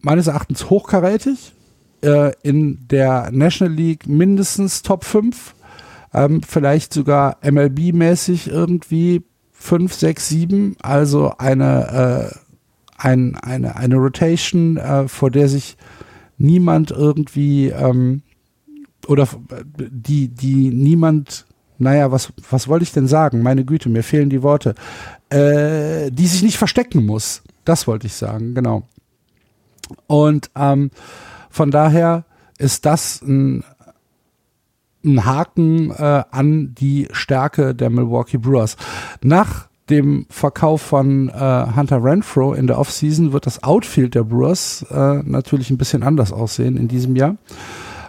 [0.00, 1.52] meines Erachtens hochkarätig
[2.02, 5.54] äh, in der National League mindestens Top 5,
[6.14, 9.22] ähm, vielleicht sogar MLB-mäßig irgendwie
[9.52, 12.38] 5, 6, 7, also eine, äh,
[12.98, 15.76] ein, eine, eine Rotation, äh, vor der sich
[16.38, 18.22] niemand irgendwie ähm,
[19.08, 19.28] oder
[19.76, 21.46] die, die niemand,
[21.78, 23.42] naja, was, was wollte ich denn sagen?
[23.42, 24.74] Meine Güte, mir fehlen die Worte.
[25.28, 27.42] Äh, die sich nicht verstecken muss.
[27.64, 28.84] Das wollte ich sagen, genau.
[30.06, 30.92] Und ähm,
[31.50, 32.24] von daher
[32.58, 33.64] ist das ein,
[35.04, 38.76] ein Haken äh, an die Stärke der Milwaukee Brewers.
[39.20, 44.86] Nach dem Verkauf von äh, Hunter Renfro in der Offseason wird das Outfield der Brewers
[44.90, 47.36] äh, natürlich ein bisschen anders aussehen in diesem Jahr.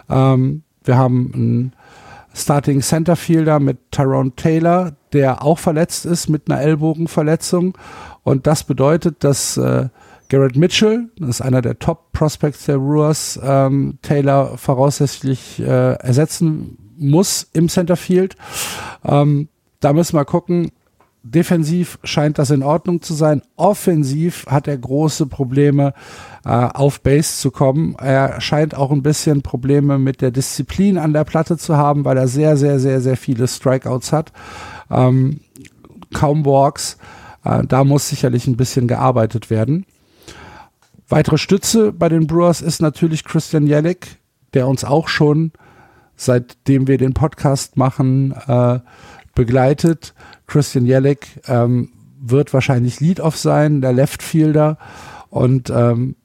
[0.08, 1.72] Ähm, wir haben einen
[2.34, 7.76] Starting Centerfielder mit Tyrone Taylor, der auch verletzt ist mit einer Ellbogenverletzung.
[8.22, 9.88] Und das bedeutet, dass äh,
[10.28, 17.48] Garrett Mitchell, das ist einer der Top-Prospects der Brewers, ähm, Taylor voraussichtlich äh, ersetzen muss
[17.52, 18.36] im Centerfield.
[19.04, 19.48] Ähm,
[19.80, 20.70] da müssen wir gucken.
[21.22, 23.42] Defensiv scheint das in Ordnung zu sein.
[23.56, 25.92] Offensiv hat er große Probleme,
[26.44, 27.96] äh, auf Base zu kommen.
[27.98, 32.16] Er scheint auch ein bisschen Probleme mit der Disziplin an der Platte zu haben, weil
[32.16, 34.32] er sehr, sehr, sehr, sehr viele Strikeouts hat.
[34.90, 35.40] Ähm,
[36.14, 36.98] kaum Walks.
[37.44, 39.84] Äh, da muss sicherlich ein bisschen gearbeitet werden.
[41.08, 44.18] Weitere Stütze bei den Brewers ist natürlich Christian Jellick,
[44.54, 45.52] der uns auch schon,
[46.16, 48.80] seitdem wir den Podcast machen, äh,
[49.38, 50.14] begleitet.
[50.48, 54.78] Christian Jellick ähm, wird wahrscheinlich Lead-Off sein, der Leftfielder.
[55.30, 56.16] Und ähm,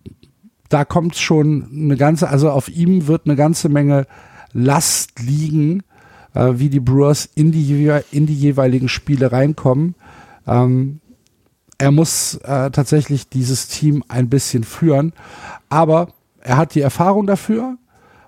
[0.69, 4.07] da kommt schon eine ganze, also auf ihm wird eine ganze Menge
[4.52, 5.84] Last liegen,
[6.34, 9.94] äh, wie die Brewers in die, in die jeweiligen Spiele reinkommen.
[10.48, 10.99] Ähm,
[11.77, 15.14] er muss äh, tatsächlich dieses Team ein bisschen führen,
[15.69, 16.07] aber
[16.41, 17.77] er hat die Erfahrung dafür.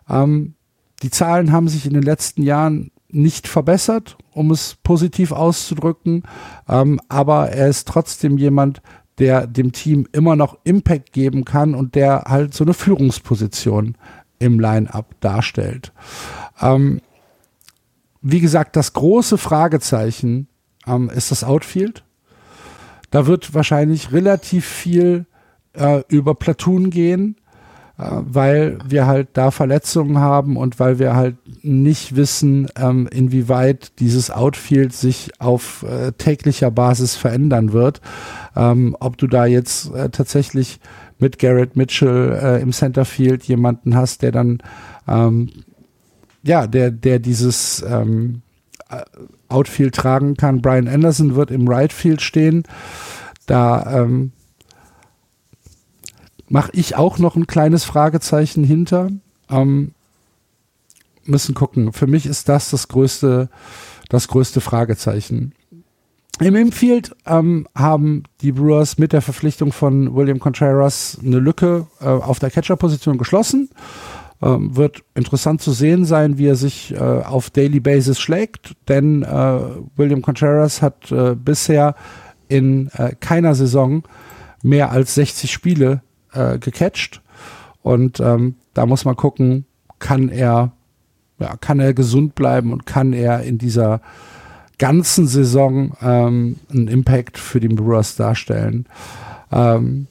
[0.07, 0.53] Ähm,
[1.02, 6.24] die Zahlen haben sich in den letzten Jahren nicht verbessert, um es positiv auszudrücken,
[6.68, 8.82] ähm, aber er ist trotzdem jemand,
[9.18, 13.98] der dem Team immer noch Impact geben kann und der halt so eine Führungsposition
[14.40, 15.94] im Line-up darstellt.
[16.62, 17.02] Ähm,
[18.22, 20.48] wie gesagt, das große Fragezeichen
[20.86, 22.03] ähm, ist das Outfield.
[23.12, 25.26] Da wird wahrscheinlich relativ viel
[25.74, 27.38] äh, über Platoon gehen,
[27.97, 34.31] weil wir halt da Verletzungen haben und weil wir halt nicht wissen, ähm, inwieweit dieses
[34.31, 38.01] Outfield sich auf äh, täglicher Basis verändern wird.
[38.55, 40.80] Ähm, ob du da jetzt äh, tatsächlich
[41.19, 44.59] mit Garrett Mitchell äh, im Centerfield jemanden hast, der dann
[45.07, 45.49] ähm,
[46.43, 48.41] ja, der, der dieses ähm,
[48.89, 49.01] äh,
[49.47, 50.61] Outfield tragen kann.
[50.61, 52.63] Brian Anderson wird im Right Field stehen.
[53.47, 54.31] Da ähm,
[56.47, 59.09] mache ich auch noch ein kleines Fragezeichen hinter.
[59.49, 59.93] Ähm,
[61.26, 61.91] müssen gucken.
[61.91, 63.49] Für mich ist das das größte,
[64.09, 65.53] das größte Fragezeichen.
[66.39, 72.05] Im Infield ähm, haben die Brewers mit der Verpflichtung von William Contreras eine Lücke äh,
[72.05, 73.69] auf der Catcher-Position geschlossen.
[74.41, 79.23] Ähm, wird interessant zu sehen sein, wie er sich äh, auf Daily Basis schlägt, denn
[79.23, 79.59] äh,
[79.95, 81.95] William Contreras hat äh, bisher
[82.49, 84.03] in äh, keiner Saison
[84.61, 86.01] mehr als 60 Spiele
[86.36, 87.22] äh, gecatcht
[87.82, 89.66] und ähm, da muss man gucken,
[89.99, 90.72] kann er
[91.40, 94.02] ja, kann er gesund bleiben und kann er in dieser
[94.78, 98.86] ganzen Saison ähm, einen Impact für die Brewers darstellen.
[99.52, 100.07] Ähm,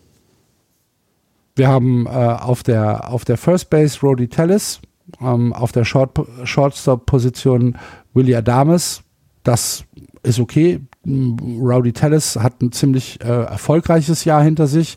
[1.56, 4.80] wir haben äh, auf der auf der First Base Rody Tellis,
[5.20, 7.76] ähm, auf der Short, Shortstop-Position
[8.12, 9.02] Willie Adames.
[9.42, 9.84] Das
[10.22, 10.80] ist okay.
[11.06, 14.96] Rowdy Tellis hat ein ziemlich äh, erfolgreiches Jahr hinter sich.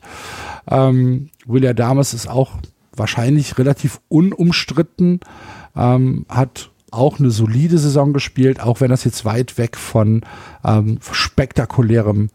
[0.69, 2.53] Ähm, William Damas ist auch
[2.95, 5.19] wahrscheinlich relativ unumstritten,
[5.75, 10.21] ähm, hat auch eine solide Saison gespielt, auch wenn das jetzt weit weg von
[10.63, 12.29] ähm, spektakulärem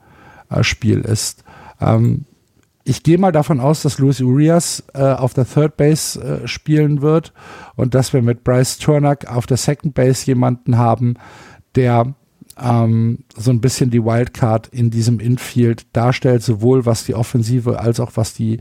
[0.50, 1.44] äh, Spiel ist.
[1.80, 2.26] Ähm,
[2.84, 7.00] ich gehe mal davon aus, dass Luis Urias äh, auf der Third Base äh, spielen
[7.00, 7.32] wird
[7.76, 11.14] und dass wir mit Bryce Turner auf der Second Base jemanden haben,
[11.76, 12.14] der
[12.60, 18.00] ähm, so ein bisschen die Wildcard in diesem Infield darstellt, sowohl was die Offensive als
[18.00, 18.58] auch was die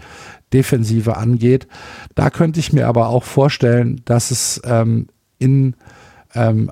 [0.54, 1.68] Defensive angeht.
[2.16, 5.08] Da könnte ich mir aber auch vorstellen, dass es ähm,
[5.40, 5.76] in,
[6.36, 6.72] ähm,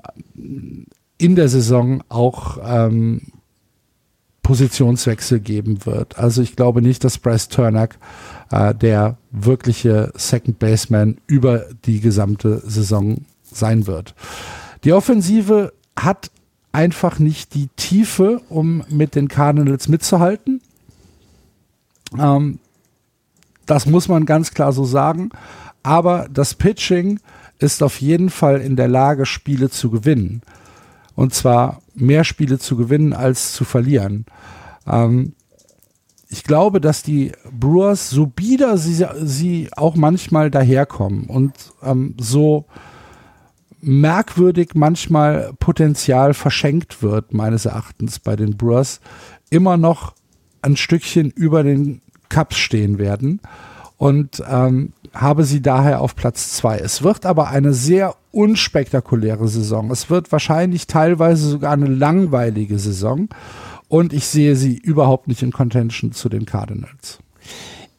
[1.18, 3.22] in der Saison auch ähm,
[4.42, 6.18] Positionswechsel geben wird.
[6.18, 7.88] Also ich glaube nicht, dass Bryce Turner
[8.50, 14.14] äh, der wirkliche Second Baseman über die gesamte Saison sein wird.
[14.84, 16.30] Die Offensive hat
[16.72, 20.60] einfach nicht die Tiefe, um mit den Cardinals mitzuhalten.
[22.18, 22.58] Ähm,
[23.66, 25.30] das muss man ganz klar so sagen.
[25.82, 27.20] Aber das Pitching
[27.58, 30.42] ist auf jeden Fall in der Lage, Spiele zu gewinnen.
[31.14, 34.26] Und zwar mehr Spiele zu gewinnen als zu verlieren.
[34.86, 35.34] Ähm,
[36.28, 41.52] ich glaube, dass die Brewers, so bieder sie, sie auch manchmal daherkommen und
[41.82, 42.66] ähm, so
[43.82, 49.00] merkwürdig manchmal Potenzial verschenkt wird, meines Erachtens bei den Brewers,
[49.50, 50.14] immer noch
[50.62, 53.40] ein Stückchen über den Cups stehen werden
[53.96, 56.78] und ähm, habe sie daher auf Platz zwei.
[56.78, 59.90] Es wird aber eine sehr unspektakuläre Saison.
[59.90, 63.28] Es wird wahrscheinlich teilweise sogar eine langweilige Saison
[63.88, 67.18] und ich sehe sie überhaupt nicht in Contention zu den Cardinals.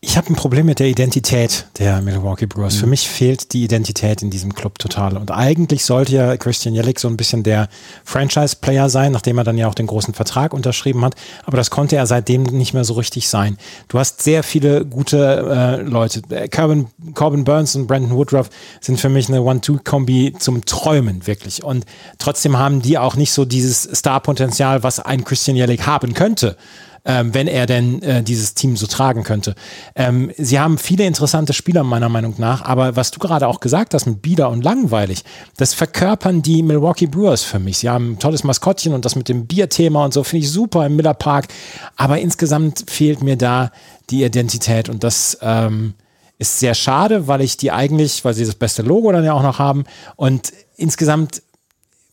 [0.03, 2.75] Ich habe ein Problem mit der Identität der Milwaukee Brewers.
[2.75, 2.79] Mhm.
[2.79, 5.15] Für mich fehlt die Identität in diesem Club total.
[5.15, 7.69] Und eigentlich sollte ja Christian Jellick so ein bisschen der
[8.03, 11.13] Franchise-Player sein, nachdem er dann ja auch den großen Vertrag unterschrieben hat.
[11.45, 13.59] Aber das konnte er seitdem nicht mehr so richtig sein.
[13.89, 16.23] Du hast sehr viele gute äh, Leute.
[16.49, 18.49] Corbin, Corbin Burns und Brandon Woodruff
[18.79, 21.63] sind für mich eine One-Two-Kombi zum Träumen, wirklich.
[21.63, 21.85] Und
[22.17, 26.57] trotzdem haben die auch nicht so dieses Star-Potenzial, was ein Christian Jellick haben könnte
[27.05, 29.55] ähm, wenn er denn äh, dieses Team so tragen könnte.
[29.95, 33.93] Ähm, sie haben viele interessante Spieler meiner Meinung nach, aber was du gerade auch gesagt
[33.93, 35.23] hast mit Bieder und langweilig,
[35.57, 37.79] das verkörpern die Milwaukee Brewers für mich.
[37.79, 40.85] Sie haben ein tolles Maskottchen und das mit dem Bierthema und so finde ich super
[40.85, 41.47] im Miller Park,
[41.95, 43.71] aber insgesamt fehlt mir da
[44.09, 45.95] die Identität und das ähm,
[46.37, 49.43] ist sehr schade, weil ich die eigentlich, weil sie das beste Logo dann ja auch
[49.43, 51.41] noch haben und insgesamt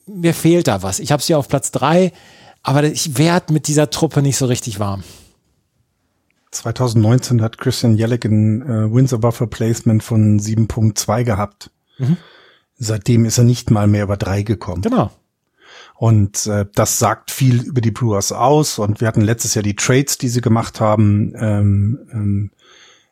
[0.06, 1.00] mir fehlt da was.
[1.00, 2.12] Ich habe sie auf Platz drei
[2.62, 5.02] aber ich werde mit dieser Truppe nicht so richtig warm.
[6.50, 11.70] 2019 hat Christian Jellick ein äh, Wins above Replacement von 7.2 gehabt.
[11.98, 12.16] Mhm.
[12.76, 14.82] Seitdem ist er nicht mal mehr über drei gekommen.
[14.82, 15.10] Genau.
[15.94, 18.78] Und äh, das sagt viel über die Brewers aus.
[18.78, 21.34] Und wir hatten letztes Jahr die Trades, die sie gemacht haben.
[21.36, 22.50] Ähm, ähm,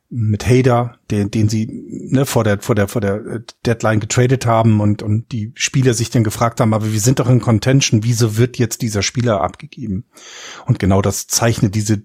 [0.08, 1.66] mit Hader, den, den sie
[2.10, 5.94] ne, vor der vor der vor der äh, Deadline getradet haben und und die Spieler
[5.94, 9.40] sich dann gefragt haben, aber wir sind doch in Contention, wieso wird jetzt dieser Spieler
[9.40, 10.04] abgegeben?
[10.66, 12.02] Und genau das zeichnet diese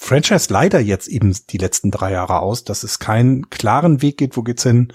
[0.00, 4.36] Franchise leider jetzt eben die letzten drei Jahre aus, dass es keinen klaren Weg geht,
[4.36, 4.92] wo geht's hin.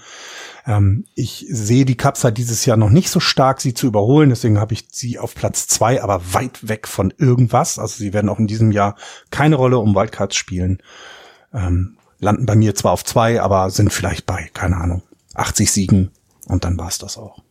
[0.66, 4.30] Ähm, ich sehe die Cubs halt dieses Jahr noch nicht so stark, sie zu überholen,
[4.30, 7.78] deswegen habe ich sie auf Platz zwei, aber weit weg von irgendwas.
[7.78, 8.96] Also sie werden auch in diesem Jahr
[9.30, 10.78] keine Rolle um Wildcards spielen.
[11.52, 15.02] Ähm, landen bei mir zwar auf zwei, aber sind vielleicht bei, keine Ahnung,
[15.34, 16.10] 80 Siegen
[16.46, 17.42] und dann war's das auch.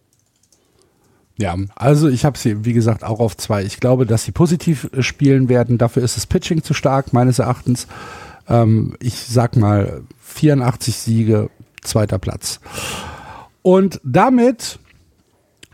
[1.38, 3.64] Ja, also ich habe sie, wie gesagt, auch auf zwei.
[3.64, 5.78] Ich glaube, dass sie positiv äh, spielen werden.
[5.78, 7.88] Dafür ist das Pitching zu stark, meines Erachtens.
[8.48, 11.50] Ähm, ich sag mal 84 Siege,
[11.82, 12.60] zweiter Platz.
[13.64, 14.80] Und damit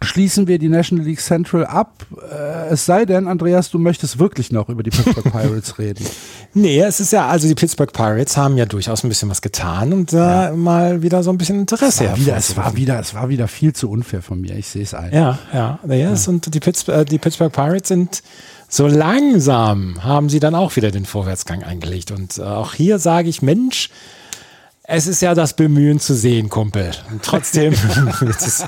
[0.02, 2.06] schließen wir die National League Central ab.
[2.32, 6.06] Äh, es sei denn, Andreas, du möchtest wirklich noch über die Pittsburgh Pirates reden.
[6.54, 9.94] Nee, es ist ja, also die Pittsburgh Pirates haben ja durchaus ein bisschen was getan
[9.94, 10.56] und da ja.
[10.56, 13.48] mal wieder so ein bisschen Interesse es war, wieder, es war wieder, es war wieder
[13.48, 14.56] viel zu unfair von mir.
[14.56, 15.14] Ich sehe es ein.
[15.14, 16.26] Ja, ja, yes.
[16.26, 16.32] ja.
[16.32, 18.24] Und die, Pitts, äh, die Pittsburgh Pirates sind
[18.70, 22.12] so langsam haben sie dann auch wieder den Vorwärtsgang eingelegt.
[22.12, 23.90] Und äh, auch hier sage ich, Mensch,
[24.84, 26.92] es ist ja das Bemühen zu sehen, Kumpel.
[27.12, 27.74] Und trotzdem,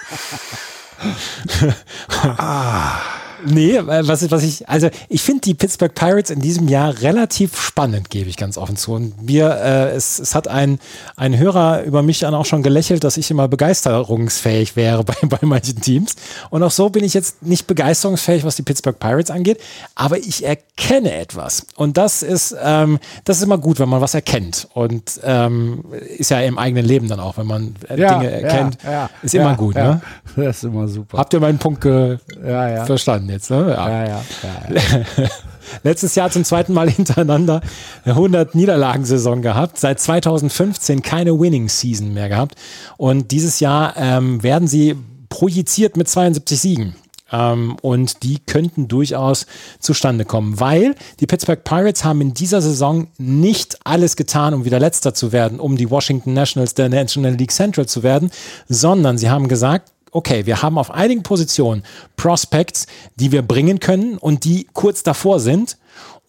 [2.40, 3.20] ah.
[3.46, 8.10] Nee, was, was ich, also ich finde die Pittsburgh Pirates in diesem Jahr relativ spannend,
[8.10, 8.94] gebe ich ganz offen zu.
[8.94, 10.80] Und mir, äh, es, es hat ein,
[11.16, 15.40] ein Hörer über mich dann auch schon gelächelt, dass ich immer begeisterungsfähig wäre bei, bei
[15.42, 16.16] manchen Teams.
[16.50, 19.60] Und auch so bin ich jetzt nicht begeisterungsfähig, was die Pittsburgh Pirates angeht,
[19.96, 21.66] aber ich erkenne etwas.
[21.76, 24.68] Und das ist, ähm, das ist immer gut, wenn man was erkennt.
[24.74, 25.86] Und ähm,
[26.18, 29.10] ist ja im eigenen Leben dann auch, wenn man äh, ja, Dinge erkennt, ja, ja,
[29.22, 29.76] ist immer gut.
[29.76, 30.02] Ne?
[30.36, 31.18] Das ist immer super.
[31.18, 33.31] Habt ihr meinen Punkt verstanden?
[33.32, 33.72] Jetzt, ne?
[33.72, 34.24] Ja, ja, ja.
[34.44, 35.30] ja,
[35.84, 37.62] letztes Jahr zum zweiten Mal hintereinander
[38.06, 42.56] 100 Niederlagensaison gehabt, seit 2015 keine Winning Season mehr gehabt
[42.98, 44.95] und dieses Jahr ähm, werden sie
[45.30, 46.95] projiziert mit 72 Siegen.
[47.32, 49.45] Ähm, und die könnten durchaus
[49.80, 54.80] zustande kommen, weil die Pittsburgh Pirates haben in dieser Saison nicht alles getan, um wieder
[54.80, 58.30] letzter zu werden, um die Washington Nationals der National League Central zu werden,
[58.68, 61.84] sondern sie haben gesagt, okay, wir haben auf einigen Positionen
[62.18, 65.78] Prospects, die wir bringen können und die kurz davor sind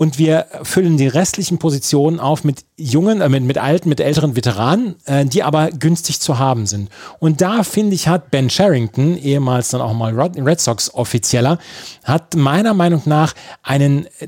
[0.03, 4.35] und wir füllen die restlichen Positionen auf mit jungen, äh, mit, mit alten, mit älteren
[4.35, 6.91] Veteranen, äh, die aber günstig zu haben sind.
[7.21, 11.59] Und da finde ich, hat Ben Sherrington, ehemals dann auch mal Red Sox Offizieller,
[12.03, 14.27] hat meiner Meinung nach einen äh,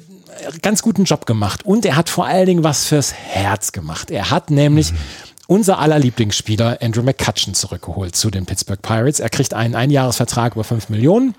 [0.63, 1.67] ganz guten Job gemacht.
[1.67, 4.13] Und er hat vor allen Dingen was fürs Herz gemacht.
[4.13, 4.99] Er hat nämlich mhm
[5.47, 9.21] unser aller Lieblingsspieler Andrew McCutcheon zurückgeholt zu den Pittsburgh Pirates.
[9.21, 11.35] Er kriegt einen Einjahresvertrag über 5 Millionen.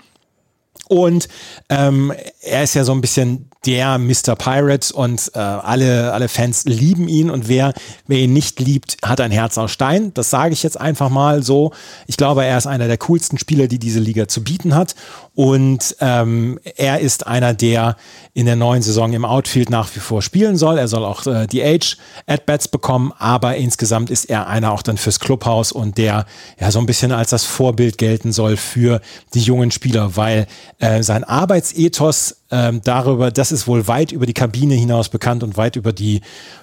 [0.88, 1.28] Und
[1.68, 2.12] ähm,
[2.46, 4.36] er ist ja so ein bisschen der Mr.
[4.36, 7.74] Pirate und äh, alle, alle Fans lieben ihn und wer,
[8.06, 10.14] wer ihn nicht liebt, hat ein Herz aus Stein.
[10.14, 11.72] Das sage ich jetzt einfach mal so.
[12.06, 14.94] Ich glaube, er ist einer der coolsten Spieler, die diese Liga zu bieten hat.
[15.34, 17.96] Und ähm, er ist einer, der
[18.34, 20.78] in der neuen Saison im Outfield nach wie vor spielen soll.
[20.78, 24.82] Er soll auch äh, die Age at Bats bekommen, aber insgesamt ist er einer auch
[24.82, 26.24] dann fürs Clubhaus und der
[26.60, 29.00] ja so ein bisschen als das Vorbild gelten soll für
[29.34, 30.46] die jungen Spieler, weil
[30.78, 35.56] äh, sein Arbeitsethos ähm, darüber, das ist wohl weit über die Kabine hinaus bekannt und
[35.56, 36.20] weit über die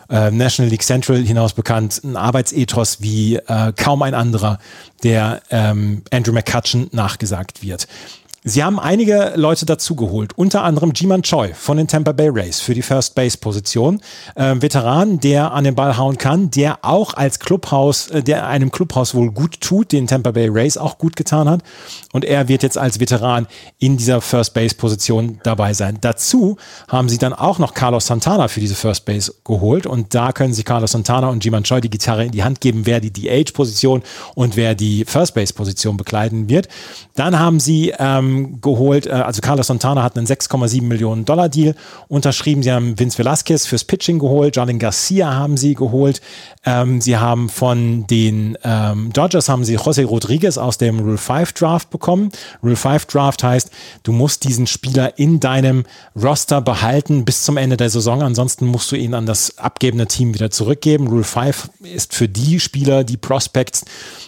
[0.10, 2.02] äh, National League Central hinaus bekannt.
[2.04, 4.60] Ein Arbeitsethos wie äh, kaum ein anderer,
[5.04, 7.88] der ähm, Andrew McCutcheon nachgesagt wird.
[8.46, 12.74] Sie haben einige Leute dazugeholt, unter anderem Jiman Choi von den Tampa Bay Rays für
[12.74, 14.02] die First Base Position.
[14.36, 18.70] Ähm, Veteran, der an den Ball hauen kann, der auch als Clubhaus, äh, der einem
[18.70, 21.62] Clubhaus wohl gut tut, den Tampa Bay Rays auch gut getan hat.
[22.12, 23.48] Und er wird jetzt als Veteran
[23.80, 26.00] in dieser First Base Position dabei sein.
[26.02, 26.58] Dazu
[26.90, 29.86] haben sie dann auch noch Carlos Santana für diese First Base geholt.
[29.86, 32.86] Und da können sie Carlos Santana und Jiman Choi die Gitarre in die Hand geben,
[32.86, 34.04] wer die DH Position
[34.36, 36.68] und wer die First Base Position bekleiden wird.
[37.16, 39.08] Dann haben sie ähm, geholt.
[39.08, 41.76] Äh, also Carlos Santana hat einen 6,7 Millionen Dollar Deal
[42.08, 42.64] unterschrieben.
[42.64, 44.56] Sie haben Vince Velasquez fürs Pitching geholt.
[44.56, 46.22] Jalen Garcia haben sie geholt.
[46.66, 51.54] Ähm, sie haben von den ähm, Dodgers haben sie José Rodriguez aus dem Rule 5
[51.54, 52.32] Draft bekommen.
[52.64, 53.70] Rule 5 Draft heißt,
[54.04, 55.86] du musst diesen Spieler in deinem
[56.16, 58.22] Roster behalten bis zum Ende der Saison.
[58.22, 61.08] Ansonsten musst du ihn an das abgebende Team wieder zurückgeben.
[61.08, 63.86] Rule 5 ist für die Spieler, die Prospects,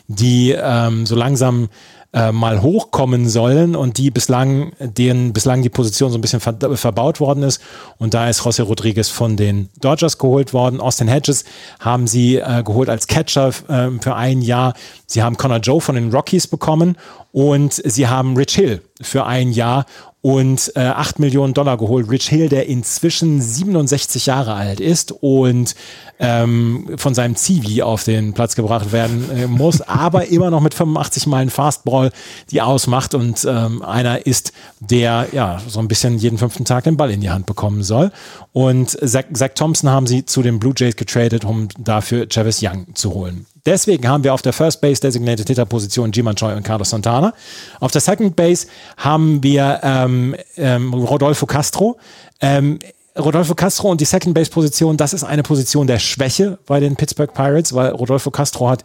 [0.08, 1.70] die ähm, so langsam
[2.16, 6.56] äh, mal hochkommen sollen und die bislang, denen bislang die Position so ein bisschen ver
[6.78, 7.62] verbaut worden ist.
[7.98, 10.80] Und da ist José Rodriguez von den Dodgers geholt worden.
[10.80, 11.44] Austin Hedges
[11.80, 14.74] haben sie äh, geholt als Catcher äh, für ein Jahr.
[15.08, 16.98] Sie haben Connor Joe von den Rockies bekommen
[17.34, 19.86] und sie haben Rich Hill für ein Jahr
[20.26, 22.10] und äh, 8 Millionen Dollar geholt.
[22.10, 25.76] Rich Hill, der inzwischen 67 Jahre alt ist und
[26.18, 30.74] ähm, von seinem Zivi auf den Platz gebracht werden äh, muss, aber immer noch mit
[30.74, 32.12] 85 Meilen Fastball
[32.50, 36.98] die ausmacht und ähm, einer ist, der ja so ein bisschen jeden fünften Tag den
[36.98, 38.12] Ball in die Hand bekommen soll.
[38.52, 42.96] Und Zach, Zach Thompson haben sie zu den Blue Jays getradet, um dafür Travis Young
[42.96, 43.46] zu holen.
[43.66, 47.34] Deswegen haben wir auf der First Base Designated Hitter Position Jiman Choi und Carlos Santana.
[47.80, 48.68] Auf der Second Base
[48.98, 51.98] haben wir ähm, ähm, Rodolfo Castro.
[52.42, 52.80] Ähm,
[53.18, 56.96] Rodolfo Castro und die Second Base Position, das ist eine Position der Schwäche bei den
[56.96, 58.84] Pittsburgh Pirates, weil Rodolfo Castro hat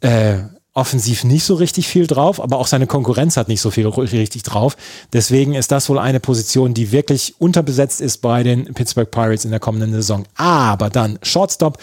[0.00, 0.38] äh,
[0.72, 4.44] offensiv nicht so richtig viel drauf, aber auch seine Konkurrenz hat nicht so viel richtig
[4.44, 4.76] drauf.
[5.12, 9.50] Deswegen ist das wohl eine Position, die wirklich unterbesetzt ist bei den Pittsburgh Pirates in
[9.50, 10.24] der kommenden Saison.
[10.36, 11.78] Aber dann Shortstop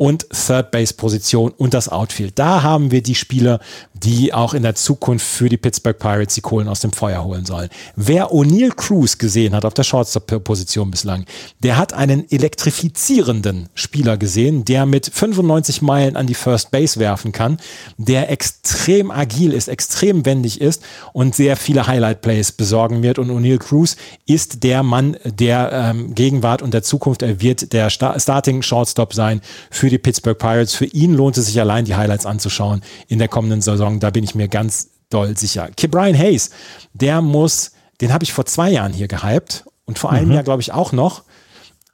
[0.00, 2.38] und Third Base Position und das Outfield.
[2.38, 3.60] Da haben wir die Spieler,
[4.02, 7.44] die auch in der Zukunft für die Pittsburgh Pirates die Kohlen aus dem Feuer holen
[7.44, 7.68] sollen.
[7.96, 11.24] Wer O'Neill Cruz gesehen hat auf der Shortstop Position bislang,
[11.62, 17.32] der hat einen elektrifizierenden Spieler gesehen, der mit 95 Meilen an die First Base werfen
[17.32, 17.58] kann,
[17.98, 20.82] der extrem agil ist, extrem wendig ist
[21.12, 23.18] und sehr viele Highlight Plays besorgen wird.
[23.18, 23.96] Und O'Neill Cruz
[24.26, 27.22] ist der Mann der ähm, Gegenwart und der Zukunft.
[27.22, 29.40] Er wird der Starting Shortstop sein
[29.70, 30.74] für die Pittsburgh Pirates.
[30.74, 33.89] Für ihn lohnt es sich allein, die Highlights anzuschauen in der kommenden Saison.
[33.98, 35.70] Da bin ich mir ganz doll sicher.
[35.90, 36.50] Brian Hayes,
[36.92, 40.34] der muss, den habe ich vor zwei Jahren hier gehypt und vor einem mhm.
[40.34, 41.24] Jahr, glaube ich, auch noch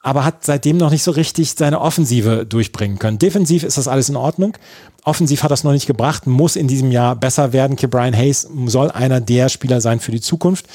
[0.06, 3.18] aber hat seitdem noch nicht so richtig seine Offensive durchbringen können.
[3.18, 4.56] Defensiv ist das alles in Ordnung.
[5.02, 7.74] Offensiv hat das noch nicht gebracht, muss in diesem Jahr besser werden.
[7.74, 10.66] Brian Hayes soll einer der Spieler sein für die Zukunft.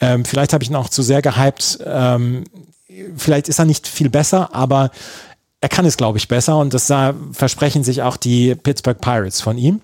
[0.00, 1.80] Ähm, vielleicht habe ich ihn auch zu sehr gehypt.
[1.84, 2.44] Ähm,
[3.14, 4.90] vielleicht ist er nicht viel besser, aber
[5.60, 9.42] er kann es, glaube ich, besser und das da versprechen sich auch die Pittsburgh Pirates
[9.42, 9.82] von ihm.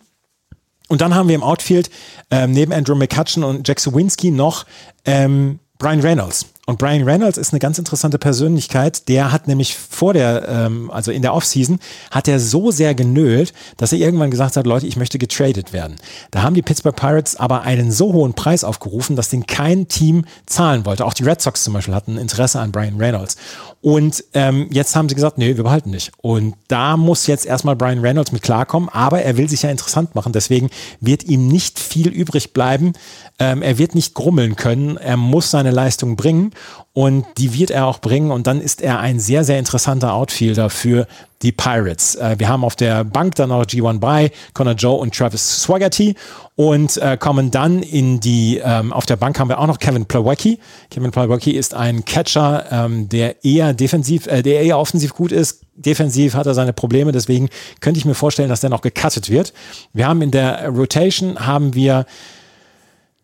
[0.89, 1.91] Und dann haben wir im Outfield
[2.31, 4.67] ähm, neben Andrew McCutcheon und Jack Sawinski noch
[5.05, 9.09] ähm, Brian Reynolds Und Brian Reynolds ist eine ganz interessante Persönlichkeit.
[9.09, 11.81] Der hat nämlich vor der, ähm, also in der Offseason,
[12.11, 15.97] hat er so sehr genölt, dass er irgendwann gesagt hat, Leute, ich möchte getradet werden.
[16.31, 20.25] Da haben die Pittsburgh Pirates aber einen so hohen Preis aufgerufen, dass den kein Team
[20.47, 21.05] zahlen wollte.
[21.05, 23.37] Auch die Red Sox zum Beispiel hatten Interesse an Brian Reynolds.
[23.85, 26.11] Und ähm, jetzt haben sie gesagt, nee, wir behalten nicht.
[26.23, 30.15] Und da muss jetzt erstmal Brian Reynolds mit klarkommen, aber er will sich ja interessant
[30.15, 30.33] machen.
[30.33, 30.71] Deswegen
[31.01, 32.95] wird ihm nicht viel übrig bleiben.
[33.39, 34.97] Ähm, er wird nicht grummeln können.
[34.97, 36.53] Er muss seine Leistung bringen
[36.95, 38.31] und die wird er auch bringen.
[38.31, 41.09] Und dann ist er ein sehr, sehr interessanter Outfielder für
[41.43, 42.15] die Pirates.
[42.15, 46.15] Äh, wir haben auf der Bank dann noch G1 By, Connor Joe und Travis Swaggerty
[46.55, 50.07] und äh, kommen dann in die, ähm, auf der Bank haben wir auch noch Kevin
[50.07, 50.61] Plawecki.
[50.91, 55.63] Kevin Plawecki ist ein Catcher, ähm, der eher defensiv, äh, der eher offensiv gut ist.
[55.75, 57.49] Defensiv hat er seine Probleme, deswegen
[57.81, 59.53] könnte ich mir vorstellen, dass der noch gecuttet wird.
[59.93, 62.07] Wir haben in der Rotation haben wir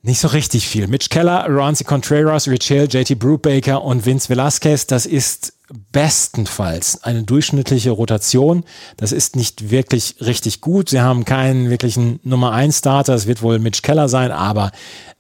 [0.02, 0.86] nicht so richtig viel.
[0.86, 5.52] Mitch Keller, Ronzi Contreras, Rich Hill, JT Brubaker und Vince Velasquez, das ist
[5.92, 8.64] bestenfalls eine durchschnittliche Rotation.
[8.96, 10.90] Das ist nicht wirklich richtig gut.
[10.90, 13.14] Sie haben keinen wirklichen Nummer 1 Starter.
[13.14, 14.72] Es wird wohl Mitch Keller sein, aber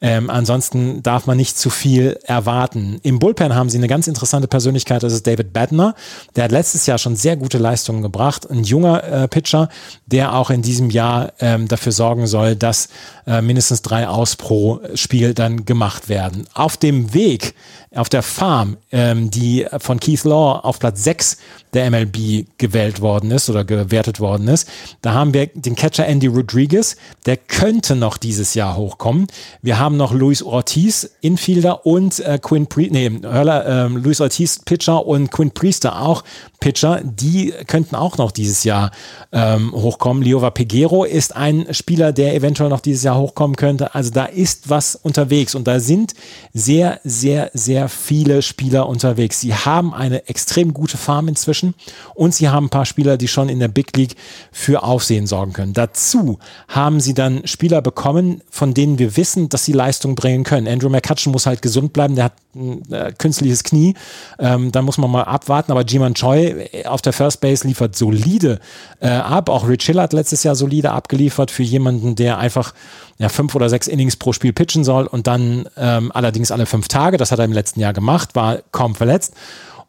[0.02, 2.98] ähm, ansonsten darf man nicht zu viel erwarten.
[3.02, 5.94] Im Bullpen haben sie eine ganz interessante Persönlichkeit, das ist David Badner.
[6.36, 8.50] Der hat letztes Jahr schon sehr gute Leistungen gebracht.
[8.50, 9.68] Ein junger äh, Pitcher,
[10.06, 12.88] der auch in diesem Jahr ähm, dafür sorgen soll, dass
[13.26, 16.46] äh, mindestens drei Aus pro Spiel dann gemacht werden.
[16.54, 17.54] Auf dem Weg
[17.94, 21.38] auf der Farm, ähm, die von Keith Law auf Platz 6
[21.72, 24.68] der MLB gewählt worden ist oder gewertet worden ist.
[25.02, 26.96] Da haben wir den Catcher Andy Rodriguez,
[27.26, 29.26] der könnte noch dieses Jahr hochkommen.
[29.62, 34.60] Wir haben noch Luis Ortiz, Infielder und äh, Quinn Priester, nee, Hörler, äh, Luis Ortiz
[34.64, 36.22] Pitcher und Quinn Priester auch
[36.60, 38.90] Pitcher, die könnten auch noch dieses Jahr
[39.32, 40.22] ähm, hochkommen.
[40.22, 43.94] Liova Pegero ist ein Spieler, der eventuell noch dieses Jahr hochkommen könnte.
[43.94, 46.14] Also da ist was unterwegs und da sind
[46.52, 49.40] sehr, sehr, sehr viele Spieler unterwegs.
[49.40, 51.74] Sie haben eine extrem gute Farm inzwischen
[52.14, 54.16] und sie haben ein paar Spieler, die schon in der Big League
[54.52, 55.72] für Aufsehen sorgen können.
[55.72, 56.38] Dazu
[56.68, 60.68] haben sie dann Spieler bekommen, von denen wir wissen, dass sie Leistung bringen können.
[60.68, 63.94] Andrew McCutcheon muss halt gesund bleiben, der hat ein äh, künstliches Knie.
[64.38, 68.60] Ähm, da muss man mal abwarten, aber Jiman Choi auf der First Base liefert solide
[69.00, 69.48] äh, ab.
[69.48, 72.74] Auch Rich Hill hat letztes Jahr solide abgeliefert für jemanden, der einfach
[73.20, 76.88] ja, fünf oder sechs Innings pro Spiel pitchen soll und dann ähm, allerdings alle fünf
[76.88, 77.18] Tage.
[77.18, 79.34] Das hat er im letzten Jahr gemacht, war kaum verletzt.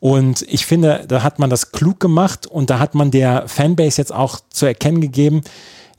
[0.02, 4.02] Und ich finde, da hat man das klug gemacht und da hat man der Fanbase
[4.02, 5.44] jetzt auch zu erkennen gegeben,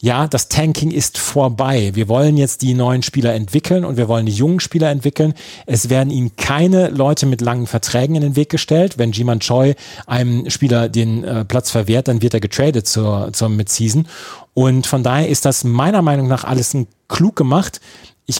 [0.02, 1.92] ja, das Tanking ist vorbei.
[1.94, 5.32] Wir wollen jetzt die neuen Spieler entwickeln und wir wollen die jungen Spieler entwickeln.
[5.64, 8.98] Es werden ihnen keine Leute mit langen Verträgen in den Weg gestellt.
[8.98, 9.74] Wenn Jiman Choi
[10.08, 14.08] einem Spieler den äh, Platz verwehrt, dann wird er getradet zur, zur Midseason.
[14.54, 17.80] Und von daher ist das meiner Meinung nach alles ein klug gemacht.
[18.26, 18.38] Ich,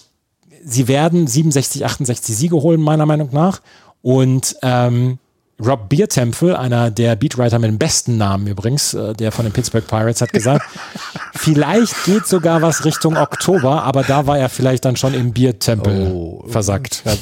[0.65, 3.61] sie werden 67, 68 Siege holen, meiner Meinung nach.
[4.03, 5.21] Und ähm,
[5.65, 9.87] Rob Biertempel, einer der Beatwriter mit dem besten Namen übrigens, äh, der von den Pittsburgh
[9.87, 10.65] Pirates, hat gesagt,
[11.35, 16.11] vielleicht geht sogar was Richtung Oktober, aber da war er vielleicht dann schon im Biertempel
[16.13, 17.03] oh, versackt.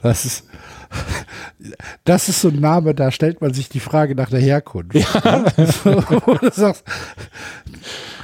[0.00, 0.44] Das ist,
[2.04, 4.94] das ist so ein Name, da stellt man sich die Frage nach der Herkunft.
[4.94, 5.44] Ja.
[5.84, 6.00] So,
[6.40, 6.84] du sagst,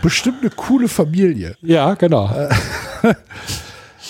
[0.03, 1.57] bestimmt eine coole Familie.
[1.61, 2.31] Ja, genau.
[2.33, 3.15] Äh,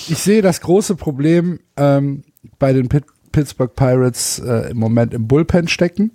[0.08, 2.24] ich sehe das große Problem ähm,
[2.58, 6.12] bei den Pit Pittsburgh Pirates äh, im Moment im Bullpen stecken.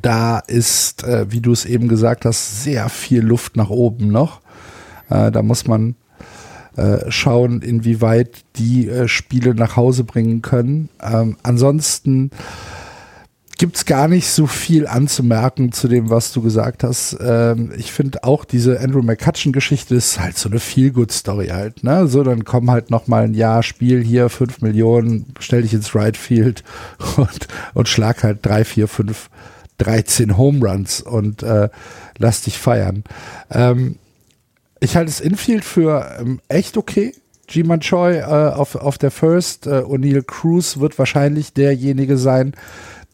[0.00, 4.40] Da ist, äh, wie du es eben gesagt hast, sehr viel Luft nach oben noch.
[5.10, 5.96] Äh, da muss man
[6.76, 10.88] äh, schauen, inwieweit die äh, Spiele nach Hause bringen können.
[11.02, 12.30] Ähm, ansonsten
[13.62, 17.16] gibt es gar nicht so viel anzumerken zu dem, was du gesagt hast.
[17.24, 21.84] Ähm, ich finde auch diese Andrew McCutcheon-Geschichte ist halt so eine Feel-Good-Story halt.
[21.84, 22.08] Ne?
[22.08, 25.94] So, dann kommen halt noch mal ein Jahr Spiel hier, fünf Millionen, stell dich ins
[25.94, 26.64] Right Field
[27.16, 29.30] und, und schlag halt drei, vier, fünf,
[29.78, 31.68] 13 Home Runs und äh,
[32.18, 33.04] lass dich feiern.
[33.48, 33.94] Ähm,
[34.80, 37.14] ich halte das Infield für ähm, echt okay.
[37.46, 42.54] G-Man Choi äh, auf, auf der First, äh, O'Neill Cruz wird wahrscheinlich derjenige sein,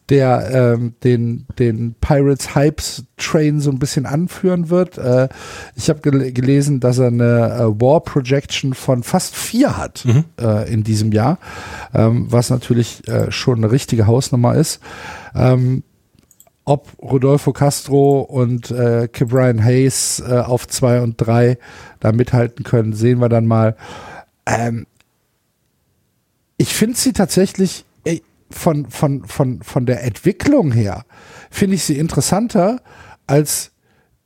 [0.09, 4.97] der ähm, den, den Pirates Hypes Train so ein bisschen anführen wird.
[4.97, 5.29] Äh,
[5.75, 10.25] ich habe gel gelesen, dass er eine äh, War Projection von fast vier hat mhm.
[10.39, 11.37] äh, in diesem Jahr,
[11.93, 14.79] ähm, was natürlich äh, schon eine richtige Hausnummer ist.
[15.35, 15.83] Ähm,
[16.65, 21.57] ob Rodolfo Castro und äh, Brian Hayes äh, auf zwei und drei
[21.99, 23.75] da mithalten können, sehen wir dann mal.
[24.45, 24.85] Ähm,
[26.57, 27.85] ich finde sie tatsächlich
[28.49, 31.05] von, von, von, von der Entwicklung her
[31.49, 32.81] finde ich sie interessanter
[33.27, 33.71] als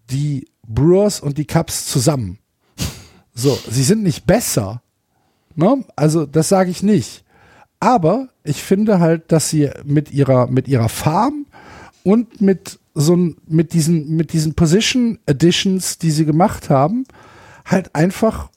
[0.09, 2.39] die Brewers und die Cubs zusammen.
[3.33, 4.81] So, sie sind nicht besser.
[5.55, 5.83] Ne?
[5.95, 7.23] Also, das sage ich nicht.
[7.79, 11.47] Aber ich finde halt, dass sie mit ihrer, mit ihrer Farm
[12.03, 13.17] und mit so
[13.47, 17.05] mit diesen, mit diesen Position Additions, die sie gemacht haben,
[17.65, 18.49] halt einfach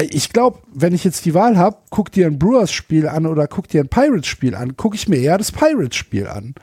[0.00, 3.68] ich glaube, wenn ich jetzt die Wahl habe, guck dir ein Brewers-Spiel an oder guck
[3.68, 6.54] dir ein Pirates-Spiel an, gucke ich mir eher das Pirates-Spiel an.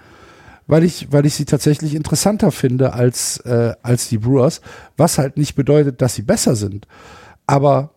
[0.67, 4.61] Weil ich, weil ich sie tatsächlich interessanter finde als, äh, als die Brewers,
[4.97, 6.87] was halt nicht bedeutet, dass sie besser sind.
[7.47, 7.91] Aber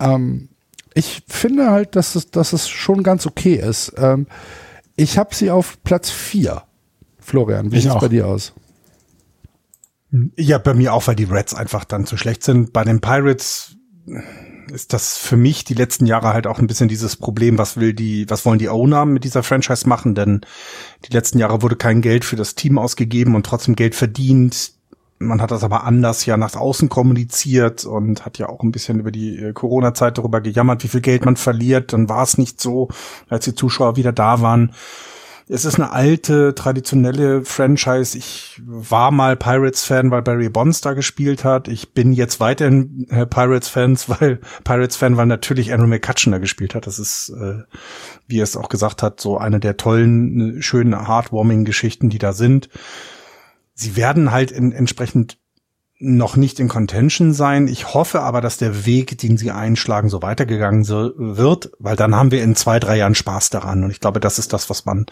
[0.00, 0.48] ähm,
[0.94, 3.92] ich finde halt, dass es, dass es schon ganz okay ist.
[3.96, 4.26] Ähm,
[4.96, 6.62] ich habe sie auf Platz 4.
[7.18, 8.52] Florian, wie sieht es bei dir aus?
[10.36, 12.72] Ja, bei mir auch, weil die Reds einfach dann zu schlecht sind.
[12.72, 13.76] Bei den Pirates
[14.72, 17.92] ist das für mich die letzten Jahre halt auch ein bisschen dieses Problem, was will
[17.92, 20.14] die, was wollen die Owner mit dieser Franchise machen?
[20.14, 20.40] Denn
[21.04, 24.72] die letzten Jahre wurde kein Geld für das Team ausgegeben und trotzdem Geld verdient.
[25.18, 29.00] Man hat das aber anders ja nach außen kommuniziert und hat ja auch ein bisschen
[29.00, 31.92] über die äh, Corona-Zeit darüber gejammert, wie viel Geld man verliert.
[31.92, 32.88] Dann war es nicht so,
[33.28, 34.72] als die Zuschauer wieder da waren.
[35.52, 38.16] Es ist eine alte, traditionelle Franchise.
[38.16, 41.66] Ich war mal Pirates-Fan, weil Barry Bonds da gespielt hat.
[41.66, 46.86] Ich bin jetzt weiterhin äh, Pirates-Fans, weil Pirates-Fan, weil natürlich Andrew McCutcheon da gespielt hat.
[46.86, 47.64] Das ist, äh,
[48.28, 52.18] wie er es auch gesagt hat, so eine der tollen, äh, schönen, heartwarming Geschichten, die
[52.18, 52.68] da sind.
[53.74, 55.38] Sie werden halt in, entsprechend
[56.00, 57.68] noch nicht in Contention sein.
[57.68, 62.14] Ich hoffe aber, dass der Weg, den sie einschlagen, so weitergegangen so wird, weil dann
[62.16, 63.84] haben wir in zwei, drei Jahren Spaß daran.
[63.84, 65.06] Und ich glaube, das ist das, was man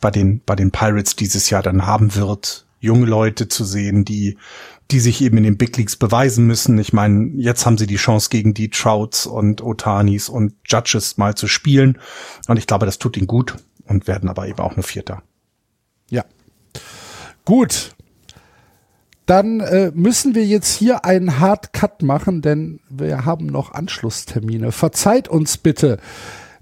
[0.00, 4.38] bei den, bei den Pirates dieses Jahr dann haben wird, junge Leute zu sehen, die,
[4.92, 6.78] die sich eben in den Big Leagues beweisen müssen.
[6.78, 11.34] Ich meine, jetzt haben sie die Chance gegen die Trouts und Otanis und Judges mal
[11.34, 11.98] zu spielen.
[12.46, 15.22] Und ich glaube, das tut ihnen gut und werden aber eben auch nur Vierter.
[16.10, 16.24] Ja.
[17.44, 17.96] Gut,
[19.32, 24.72] dann äh, müssen wir jetzt hier einen Hard Cut machen, denn wir haben noch Anschlusstermine.
[24.72, 25.96] Verzeiht uns bitte.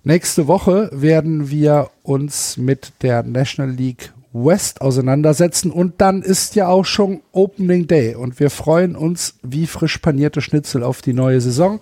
[0.05, 6.68] Nächste Woche werden wir uns mit der National League West auseinandersetzen und dann ist ja
[6.68, 11.40] auch schon Opening Day und wir freuen uns wie frisch panierte Schnitzel auf die neue
[11.40, 11.80] Saison.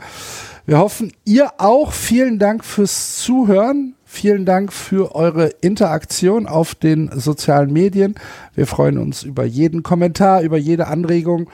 [0.65, 1.93] Wir hoffen, ihr auch.
[1.93, 3.95] Vielen Dank fürs Zuhören.
[4.11, 8.15] Vielen Dank für eure Interaktion auf den sozialen Medien.
[8.55, 11.51] Wir freuen uns über jeden Kommentar, über jede Anregung,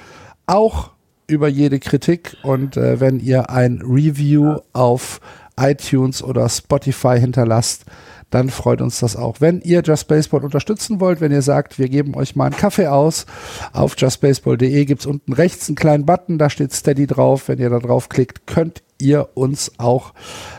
[0.47, 0.93] auch
[1.27, 2.37] über jede Kritik.
[2.45, 5.21] Und äh, wenn ihr ein Review auf
[5.61, 7.87] iTunes oder Spotify hinterlasst,
[8.31, 9.41] dann freut uns das auch.
[9.41, 12.87] Wenn ihr Just Baseball unterstützen wollt, wenn ihr sagt, wir geben euch mal einen Kaffee
[12.87, 13.27] aus,
[13.73, 17.49] auf justbaseball.de gibt es unten rechts einen kleinen Button, da steht Steady drauf.
[17.49, 20.15] Wenn ihr da draufklickt, könnt ihr uns auch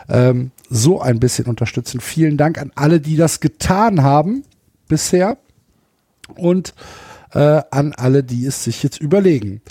[0.10, 2.00] ähm, so ein bisschen unterstützen.
[2.02, 4.44] Vielen Dank an alle, die das getan haben
[4.88, 5.38] bisher
[6.36, 6.74] und
[7.34, 9.62] äh, an alle, die es sich jetzt überlegen.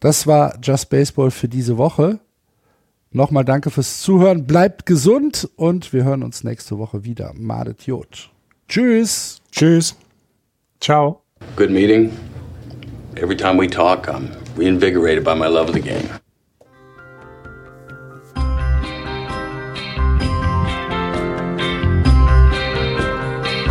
[0.00, 2.20] Das war Just Baseball für diese Woche.
[3.10, 4.44] Nochmal danke fürs Zuhören.
[4.44, 7.32] Bleibt gesund und wir hören uns nächste Woche wieder.
[7.34, 8.30] Madet Jod.
[8.68, 9.40] Tschüss.
[9.52, 9.94] Tschüss.
[10.80, 11.22] Ciao.
[11.56, 12.10] Good meeting.
[13.16, 16.08] Every time we talk, I'm reinvigorated by my love of the game.